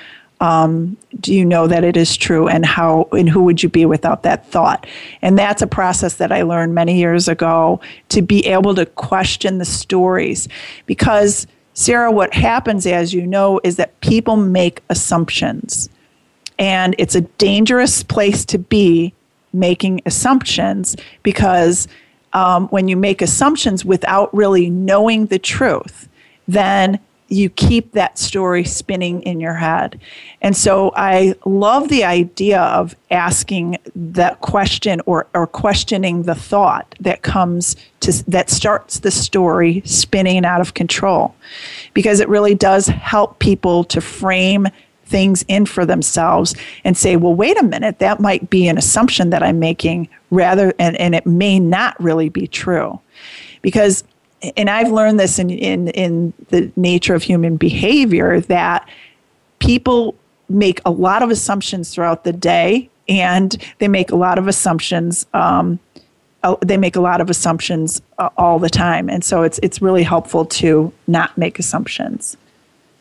Um, 0.41 0.97
do 1.19 1.35
you 1.35 1.45
know 1.45 1.67
that 1.67 1.83
it 1.83 1.97
is 1.97 2.17
true? 2.17 2.47
And 2.47 2.65
how 2.65 3.09
and 3.11 3.29
who 3.29 3.43
would 3.43 3.61
you 3.61 3.69
be 3.69 3.87
without 3.87 4.23
that 4.23 4.47
thought? 4.53 4.87
And 5.21 5.37
that's 5.37 5.63
a 5.63 5.67
process 5.67 6.15
that 6.15 6.31
i 6.31 6.43
learned 6.43 6.75
many 6.75 6.97
years 6.97 7.27
ago 7.27 7.81
to 8.11 8.23
be 8.23 8.47
able 8.47 8.75
to 8.77 8.87
question 8.87 9.59
the 9.59 9.65
stories. 9.65 10.47
Because 10.87 11.49
sarah 11.75 12.13
what 12.13 12.33
happens 12.33 12.87
as 12.87 13.13
you 13.13 13.27
know 13.27 13.61
is 13.65 13.77
that 13.77 14.01
people 14.01 14.37
make 14.37 14.81
assumptions. 14.89 15.89
And 16.59 16.95
it's 16.99 17.17
a 17.17 17.23
dangerous 17.23 18.05
place 18.05 18.45
to 18.47 18.59
be 18.59 19.13
making 19.53 20.03
assumptions 20.07 20.97
because 21.25 21.89
um, 22.33 22.69
when 22.69 22.87
you 22.87 22.97
make 22.97 23.21
assumptions 23.23 23.85
without 23.85 24.33
really 24.33 24.71
knowing 24.71 25.27
the 25.27 25.39
truth, 25.39 26.09
then 26.47 27.01
you 27.29 27.51
keep 27.51 27.93
that 27.93 28.19
story 28.19 28.65
spinning 28.65 29.21
in 29.23 29.41
your 29.41 29.55
head. 29.55 30.01
And 30.43 30.57
so 30.57 30.93
I 30.95 31.35
love 31.45 31.89
the 31.89 32.05
idea 32.05 32.61
of 32.61 32.95
asking 33.11 33.79
that 33.97 34.41
question 34.41 35.01
or, 35.07 35.27
or 35.35 35.47
questioning 35.47 36.23
the 36.23 36.37
thought 36.37 36.95
that 37.01 37.23
comes 37.23 37.75
to 38.01 38.13
that 38.31 38.49
starts 38.49 39.01
the 39.01 39.11
story 39.11 39.83
spinning 39.85 40.45
out 40.45 40.61
of 40.61 40.75
control 40.75 41.35
because 41.95 42.21
it 42.21 42.29
really 42.29 42.55
does 42.55 42.87
help 42.87 43.39
people 43.41 43.83
to 43.85 44.01
frame 44.01 44.69
things 45.07 45.45
in 45.49 45.67
for 45.67 45.87
themselves 45.87 46.55
and 46.85 46.97
say, 46.97 47.17
well, 47.17 47.35
wait 47.35 47.59
a 47.59 47.63
minute, 47.63 47.99
that 48.01 48.21
might 48.21 48.51
be 48.51 48.69
an 48.69 48.77
assumption 48.77 49.31
that 49.31 49.43
I'm 49.43 49.59
making 49.59 50.09
rather, 50.31 50.75
and, 50.79 50.97
and 50.97 51.15
it 51.15 51.27
may 51.27 51.59
not 51.59 52.01
really 52.03 52.29
be 52.29 52.47
true. 52.47 53.01
Because, 53.63 54.05
and 54.57 54.71
I've 54.71 54.91
learned 54.91 55.21
this 55.21 55.39
in, 55.39 55.51
in, 55.51 55.89
in 55.89 56.33
the 56.49 56.71
nature 56.77 57.15
of 57.15 57.23
human 57.23 57.57
behavior 57.57 58.41
that 58.41 58.89
people 59.59 60.15
make 60.49 60.81
a 60.85 60.91
lot 60.91 61.23
of 61.23 61.31
assumptions 61.31 61.95
throughout 61.95 62.25
the 62.25 62.33
day 62.33 62.89
and 63.09 63.57
they 63.79 63.89
make 63.89 64.11
a 64.11 64.17
lot 64.17 64.39
of 64.39 64.49
assumptions. 64.49 65.27
Um, 65.35 65.79
they 66.61 66.77
make 66.77 66.95
a 66.95 67.01
lot 67.01 67.21
of 67.21 67.29
assumptions 67.29 68.01
uh, 68.19 68.29
all 68.37 68.59
the 68.59 68.71
time. 68.71 69.09
And 69.11 69.25
so 69.25 69.43
it's, 69.43 69.59
it's 69.63 69.83
really 69.83 70.05
helpful 70.05 70.45
to 70.47 70.93
not 71.09 71.37
make 71.37 71.59
assumptions. 71.59 72.37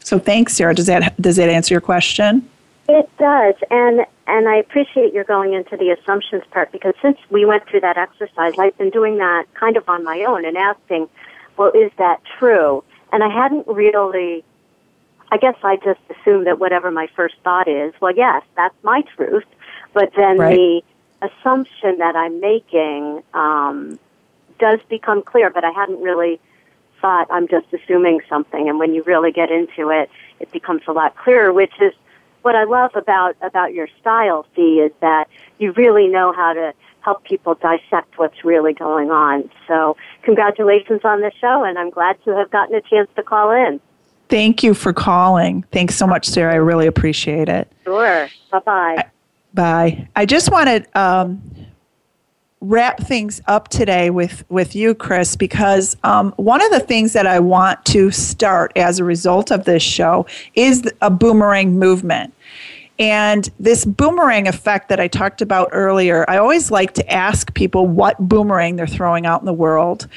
So 0.06 0.20
thanks, 0.20 0.54
Sarah. 0.54 0.76
Does 0.76 0.86
that 0.86 1.20
does 1.20 1.36
that 1.38 1.50
answer 1.50 1.74
your 1.74 1.82
question? 1.82 2.48
It 2.88 3.10
does, 3.18 3.56
and 3.72 4.06
and 4.28 4.48
I 4.48 4.58
appreciate 4.58 5.14
your 5.14 5.24
going 5.24 5.54
into 5.54 5.76
the 5.76 5.90
assumptions 5.90 6.44
part 6.52 6.72
because 6.72 6.94
since 7.02 7.18
we 7.32 7.44
went 7.44 7.68
through 7.68 7.80
that 7.80 7.98
exercise, 7.98 8.54
I've 8.60 8.78
been 8.78 8.92
doing 8.92 9.18
that 9.18 9.46
kind 9.56 9.78
of 9.78 9.90
on 9.90 10.04
my 10.04 10.24
own 10.24 10.46
and 10.46 10.56
asking, 10.56 11.10
well, 11.58 11.72
is 11.72 11.92
that 11.98 12.22
true? 12.40 12.84
And 13.12 13.24
I 13.24 13.30
hadn't 13.30 13.68
really. 13.68 14.44
I 15.32 15.38
guess 15.38 15.56
I 15.64 15.78
just 15.78 16.00
assumed 16.10 16.46
that 16.46 16.60
whatever 16.60 16.92
my 16.92 17.08
first 17.16 17.36
thought 17.44 17.68
is, 17.68 17.94
well, 18.00 18.16
yes, 18.16 18.44
that's 18.56 18.76
my 18.84 19.02
truth. 19.16 19.44
But 19.92 20.12
then 20.16 20.38
Right. 20.38 20.56
the 20.56 20.82
assumption 21.22 21.98
that 21.98 22.16
I'm 22.16 22.40
making 22.40 23.24
um, 23.34 24.00
does 24.60 24.80
become 24.88 25.24
clear, 25.24 25.50
but 25.50 25.64
I 25.64 25.72
hadn't 25.72 26.02
really 26.02 26.40
thought 27.02 27.28
I'm 27.32 27.48
just 27.48 27.66
assuming 27.74 28.22
something. 28.30 28.70
And 28.70 28.78
when 28.78 28.94
you 28.94 29.04
really 29.04 29.32
get 29.32 29.50
into 29.52 29.90
it, 29.90 30.10
it 30.40 30.52
becomes 30.52 30.84
a 30.88 30.92
lot 30.92 31.16
clearer, 31.18 31.52
which 31.52 31.74
is 31.82 31.94
what 32.44 32.56
I 32.56 32.64
love 32.66 32.96
about, 32.96 33.36
about 33.42 33.74
your 33.74 33.88
style, 34.00 34.46
Fi, 34.56 34.86
is 34.86 34.92
that 35.02 35.28
you 35.58 35.72
really 35.72 36.08
know 36.08 36.32
how 36.34 36.54
to 36.54 36.74
help 37.06 37.24
people 37.24 37.54
dissect 37.54 38.18
what's 38.18 38.44
really 38.44 38.74
going 38.74 39.12
on. 39.12 39.50
So 39.68 39.96
congratulations 40.24 41.02
on 41.04 41.22
the 41.22 41.32
show, 41.40 41.64
and 41.64 41.78
I'm 41.78 41.92
glad 41.92 42.18
to 42.26 42.36
have 42.36 42.50
gotten 42.50 42.74
a 42.76 42.82
chance 42.82 43.10
to 43.16 43.22
call 43.22 43.52
in. 43.52 43.80
Thank 44.28 44.64
you 44.64 44.74
for 44.74 44.92
calling. 44.92 45.64
Thanks 45.72 45.94
so 45.94 46.08
much, 46.08 46.26
Sarah. 46.26 46.54
I 46.54 46.58
really 46.58 46.88
appreciate 46.88 47.48
it. 47.48 47.72
Sure. 47.84 48.28
Bye-bye. 48.52 49.06
Bye. 49.54 50.08
I 50.16 50.26
just 50.26 50.52
want 50.52 50.68
to 50.68 51.00
um, 51.00 51.40
wrap 52.60 53.00
things 53.02 53.40
up 53.46 53.68
today 53.68 54.10
with, 54.10 54.44
with 54.50 54.76
you, 54.76 54.96
Kris, 54.96 55.36
because 55.36 55.96
um, 56.04 56.34
one 56.38 56.62
of 56.64 56.72
the 56.72 56.80
things 56.80 57.14
that 57.14 57.28
I 57.28 57.40
want 57.40 57.86
to 57.86 58.10
start 58.10 58.72
as 58.76 58.98
a 58.98 59.04
result 59.04 59.52
of 59.52 59.66
this 59.66 59.84
show 59.84 60.26
is 60.56 60.92
a 61.02 61.12
boomerang 61.12 61.78
movement. 61.78 62.34
And 62.98 63.50
this 63.60 63.84
boomerang 63.84 64.48
effect 64.48 64.90
that 64.90 65.00
I 65.00 65.08
talked 65.08 65.42
about 65.42 65.70
earlier, 65.72 66.26
I 66.30 66.38
always 66.38 66.72
like 66.72 66.94
to 66.94 67.12
ask 67.12 67.54
people 67.54 67.88
what 67.88 68.18
boomerang 68.20 68.78
they're 68.78 68.88
throwing 68.88 69.26
out 69.26 69.42
in 69.42 69.46
the 69.46 69.54
world. 69.54 70.08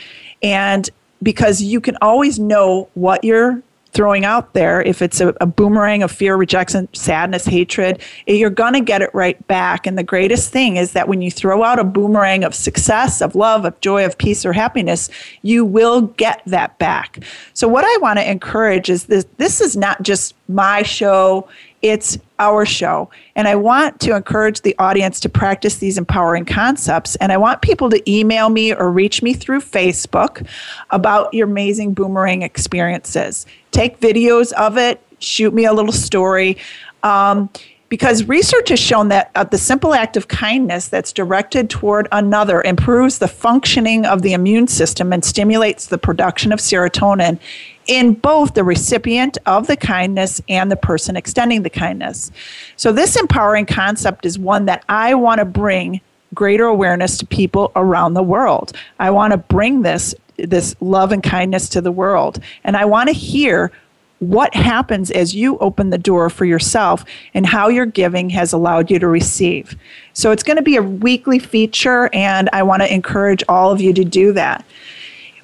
And 0.42 0.88
because 1.22 1.60
you 1.60 1.80
can 1.80 1.96
always 2.00 2.38
know 2.38 2.88
what 2.94 3.24
you're 3.24 3.62
throwing 3.92 4.24
out 4.24 4.52
there, 4.52 4.80
if 4.82 5.02
it's 5.02 5.20
a, 5.20 5.34
a 5.40 5.46
boomerang 5.46 6.02
of 6.02 6.12
fear, 6.12 6.36
rejection, 6.36 6.88
sadness, 6.92 7.46
hatred, 7.46 8.00
you're 8.26 8.50
going 8.50 8.74
to 8.74 8.80
get 8.80 9.02
it 9.02 9.10
right 9.12 9.44
back. 9.48 9.86
And 9.86 9.98
the 9.98 10.04
greatest 10.04 10.52
thing 10.52 10.76
is 10.76 10.92
that 10.92 11.08
when 11.08 11.22
you 11.22 11.30
throw 11.30 11.64
out 11.64 11.78
a 11.78 11.84
boomerang 11.84 12.44
of 12.44 12.54
success, 12.54 13.20
of 13.20 13.34
love, 13.34 13.64
of 13.64 13.80
joy, 13.80 14.04
of 14.04 14.16
peace, 14.18 14.44
or 14.44 14.52
happiness, 14.52 15.10
you 15.42 15.64
will 15.64 16.02
get 16.02 16.42
that 16.46 16.78
back. 16.78 17.24
So, 17.54 17.66
what 17.66 17.84
I 17.84 17.96
want 18.00 18.18
to 18.18 18.30
encourage 18.30 18.90
is 18.90 19.04
this 19.04 19.26
this 19.38 19.60
is 19.60 19.76
not 19.76 20.02
just 20.02 20.34
my 20.48 20.82
show 20.82 21.48
it's 21.82 22.18
our 22.38 22.64
show. 22.64 23.10
And 23.36 23.48
I 23.48 23.54
want 23.54 24.00
to 24.00 24.14
encourage 24.14 24.62
the 24.62 24.74
audience 24.78 25.20
to 25.20 25.28
practice 25.28 25.76
these 25.76 25.98
empowering 25.98 26.44
concepts. 26.44 27.16
And 27.16 27.32
I 27.32 27.36
want 27.36 27.62
people 27.62 27.90
to 27.90 28.10
email 28.10 28.50
me 28.50 28.72
or 28.74 28.90
reach 28.90 29.22
me 29.22 29.32
through 29.32 29.60
Facebook 29.60 30.46
about 30.90 31.32
your 31.34 31.46
amazing 31.46 31.94
boomerang 31.94 32.42
experiences. 32.42 33.46
Take 33.70 34.00
videos 34.00 34.52
of 34.52 34.76
it, 34.76 35.00
shoot 35.18 35.52
me 35.54 35.64
a 35.64 35.72
little 35.72 35.92
story. 35.92 36.56
Um, 37.02 37.50
because 37.88 38.24
research 38.24 38.68
has 38.68 38.78
shown 38.78 39.08
that 39.08 39.30
uh, 39.34 39.44
the 39.44 39.58
simple 39.58 39.94
act 39.94 40.16
of 40.16 40.28
kindness 40.28 40.88
that's 40.88 41.12
directed 41.12 41.70
toward 41.70 42.06
another 42.12 42.62
improves 42.62 43.18
the 43.18 43.28
functioning 43.28 44.04
of 44.04 44.22
the 44.22 44.32
immune 44.32 44.66
system 44.66 45.12
and 45.12 45.24
stimulates 45.24 45.86
the 45.86 45.98
production 45.98 46.52
of 46.52 46.58
serotonin 46.58 47.38
in 47.86 48.12
both 48.12 48.52
the 48.52 48.64
recipient 48.64 49.38
of 49.46 49.66
the 49.66 49.76
kindness 49.76 50.42
and 50.48 50.70
the 50.70 50.76
person 50.76 51.16
extending 51.16 51.62
the 51.62 51.70
kindness. 51.70 52.30
So, 52.76 52.92
this 52.92 53.16
empowering 53.16 53.66
concept 53.66 54.26
is 54.26 54.38
one 54.38 54.66
that 54.66 54.84
I 54.88 55.14
want 55.14 55.38
to 55.38 55.46
bring 55.46 56.02
greater 56.34 56.66
awareness 56.66 57.16
to 57.18 57.26
people 57.26 57.72
around 57.74 58.12
the 58.12 58.22
world. 58.22 58.76
I 58.98 59.10
want 59.10 59.32
to 59.32 59.38
bring 59.38 59.82
this 59.82 60.14
this 60.36 60.76
love 60.80 61.10
and 61.10 61.22
kindness 61.22 61.68
to 61.68 61.80
the 61.80 61.90
world 61.90 62.38
and 62.62 62.76
I 62.76 62.84
want 62.84 63.08
to 63.08 63.12
hear 63.12 63.72
what 64.20 64.54
happens 64.54 65.10
as 65.10 65.34
you 65.34 65.58
open 65.58 65.90
the 65.90 65.98
door 65.98 66.28
for 66.30 66.44
yourself 66.44 67.04
and 67.34 67.46
how 67.46 67.68
your 67.68 67.86
giving 67.86 68.30
has 68.30 68.52
allowed 68.52 68.90
you 68.90 68.98
to 68.98 69.06
receive. 69.08 69.76
So 70.12 70.32
it's 70.32 70.42
going 70.42 70.56
to 70.56 70.62
be 70.62 70.76
a 70.76 70.82
weekly 70.82 71.38
feature 71.38 72.10
and 72.12 72.48
I 72.52 72.62
want 72.62 72.82
to 72.82 72.92
encourage 72.92 73.44
all 73.48 73.70
of 73.70 73.80
you 73.80 73.92
to 73.92 74.04
do 74.04 74.32
that. 74.32 74.64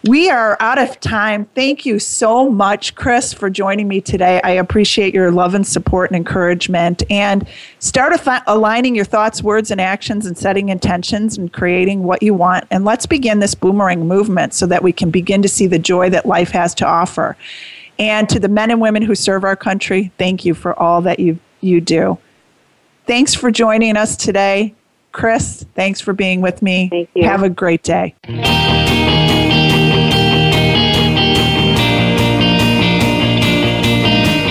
We 0.07 0.29
are 0.29 0.59
out 0.61 0.77
of 0.77 1.01
time. 1.01 1.47
Thank 1.55 1.87
you 1.87 1.99
so 1.99 2.51
much, 2.51 2.95
Kris, 2.95 3.33
for 3.33 3.49
joining 3.49 3.89
me 3.89 4.03
today. 4.03 4.39
I 4.45 4.51
appreciate 4.51 5.14
your 5.14 5.31
love 5.31 5.55
and 5.55 5.66
support 5.66 6.11
and 6.11 6.16
encouragement. 6.16 7.03
And 7.11 7.49
start 7.79 8.12
aligning 8.47 8.95
your 8.95 9.07
thoughts, 9.07 9.43
words, 9.43 9.70
and 9.70 9.81
actions 9.81 10.27
and 10.27 10.37
setting 10.37 10.68
intentions 10.68 11.39
and 11.39 11.51
creating 11.51 12.03
what 12.03 12.22
you 12.22 12.35
want. 12.35 12.66
And 12.70 12.85
let's 12.85 13.07
begin 13.07 13.39
this 13.39 13.55
boomerang 13.55 14.07
movement 14.07 14.53
so 14.53 14.66
that 14.66 14.83
we 14.83 14.93
can 14.93 15.11
begin 15.11 15.41
to 15.41 15.49
see 15.49 15.66
the 15.66 15.79
joy 15.79 16.11
that 16.11 16.27
life 16.27 16.51
has 16.51 16.75
to 16.75 16.87
offer. 16.87 17.35
And 17.99 18.28
to 18.28 18.40
the 18.40 18.49
men 18.49 18.70
and 18.70 18.80
women 18.80 19.03
who 19.03 19.14
serve 19.14 19.45
our 19.45 19.57
country, 19.57 20.12
thank 20.18 20.45
you 20.45 20.55
for 20.55 20.78
all 20.78 21.03
that 21.03 21.20
you, 21.20 21.38
you 21.61 21.80
do. 21.80 22.18
Thanks 23.07 23.34
for 23.34 23.51
joining 23.51 23.97
us 23.97 24.16
today. 24.16 24.74
Kris, 25.12 25.64
thanks 25.74 26.01
for 26.01 26.12
being 26.12 26.40
with 26.40 26.61
me. 26.61 26.88
Thank 26.88 27.09
you. 27.14 27.24
Have 27.24 27.42
a 27.42 27.51
great 27.51 27.82
day. 27.82 28.14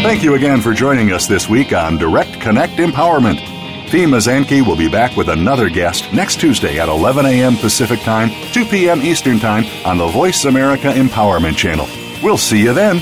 Thank 0.04 0.22
you 0.24 0.36
again 0.36 0.62
for 0.62 0.74
joining 0.74 1.12
us 1.12 1.28
this 1.28 1.50
week 1.50 1.74
on 1.74 1.98
Direct 1.98 2.40
Connect 2.40 2.74
Empowerment. 2.74 3.40
Fi 3.90 4.06
Mazanke 4.06 4.66
will 4.66 4.76
be 4.76 4.90
back 4.90 5.16
with 5.16 5.30
another 5.30 5.70
guest 5.70 6.12
next 6.14 6.40
Tuesday 6.40 6.80
at 6.80 6.90
11 6.90 7.26
a.m. 7.26 7.56
Pacific 7.56 8.00
Time, 8.02 8.30
2 8.52 8.66
p.m. 8.66 9.02
Eastern 9.02 9.40
Time 9.40 9.66
on 9.86 9.98
the 9.98 10.08
Voice 10.08 10.46
America 10.46 10.88
Empowerment 10.88 11.56
Channel. 11.56 11.88
We'll 12.24 12.38
see 12.38 12.62
you 12.62 12.74
then. 12.74 13.02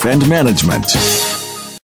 and 0.05 0.27
management. 0.29 1.40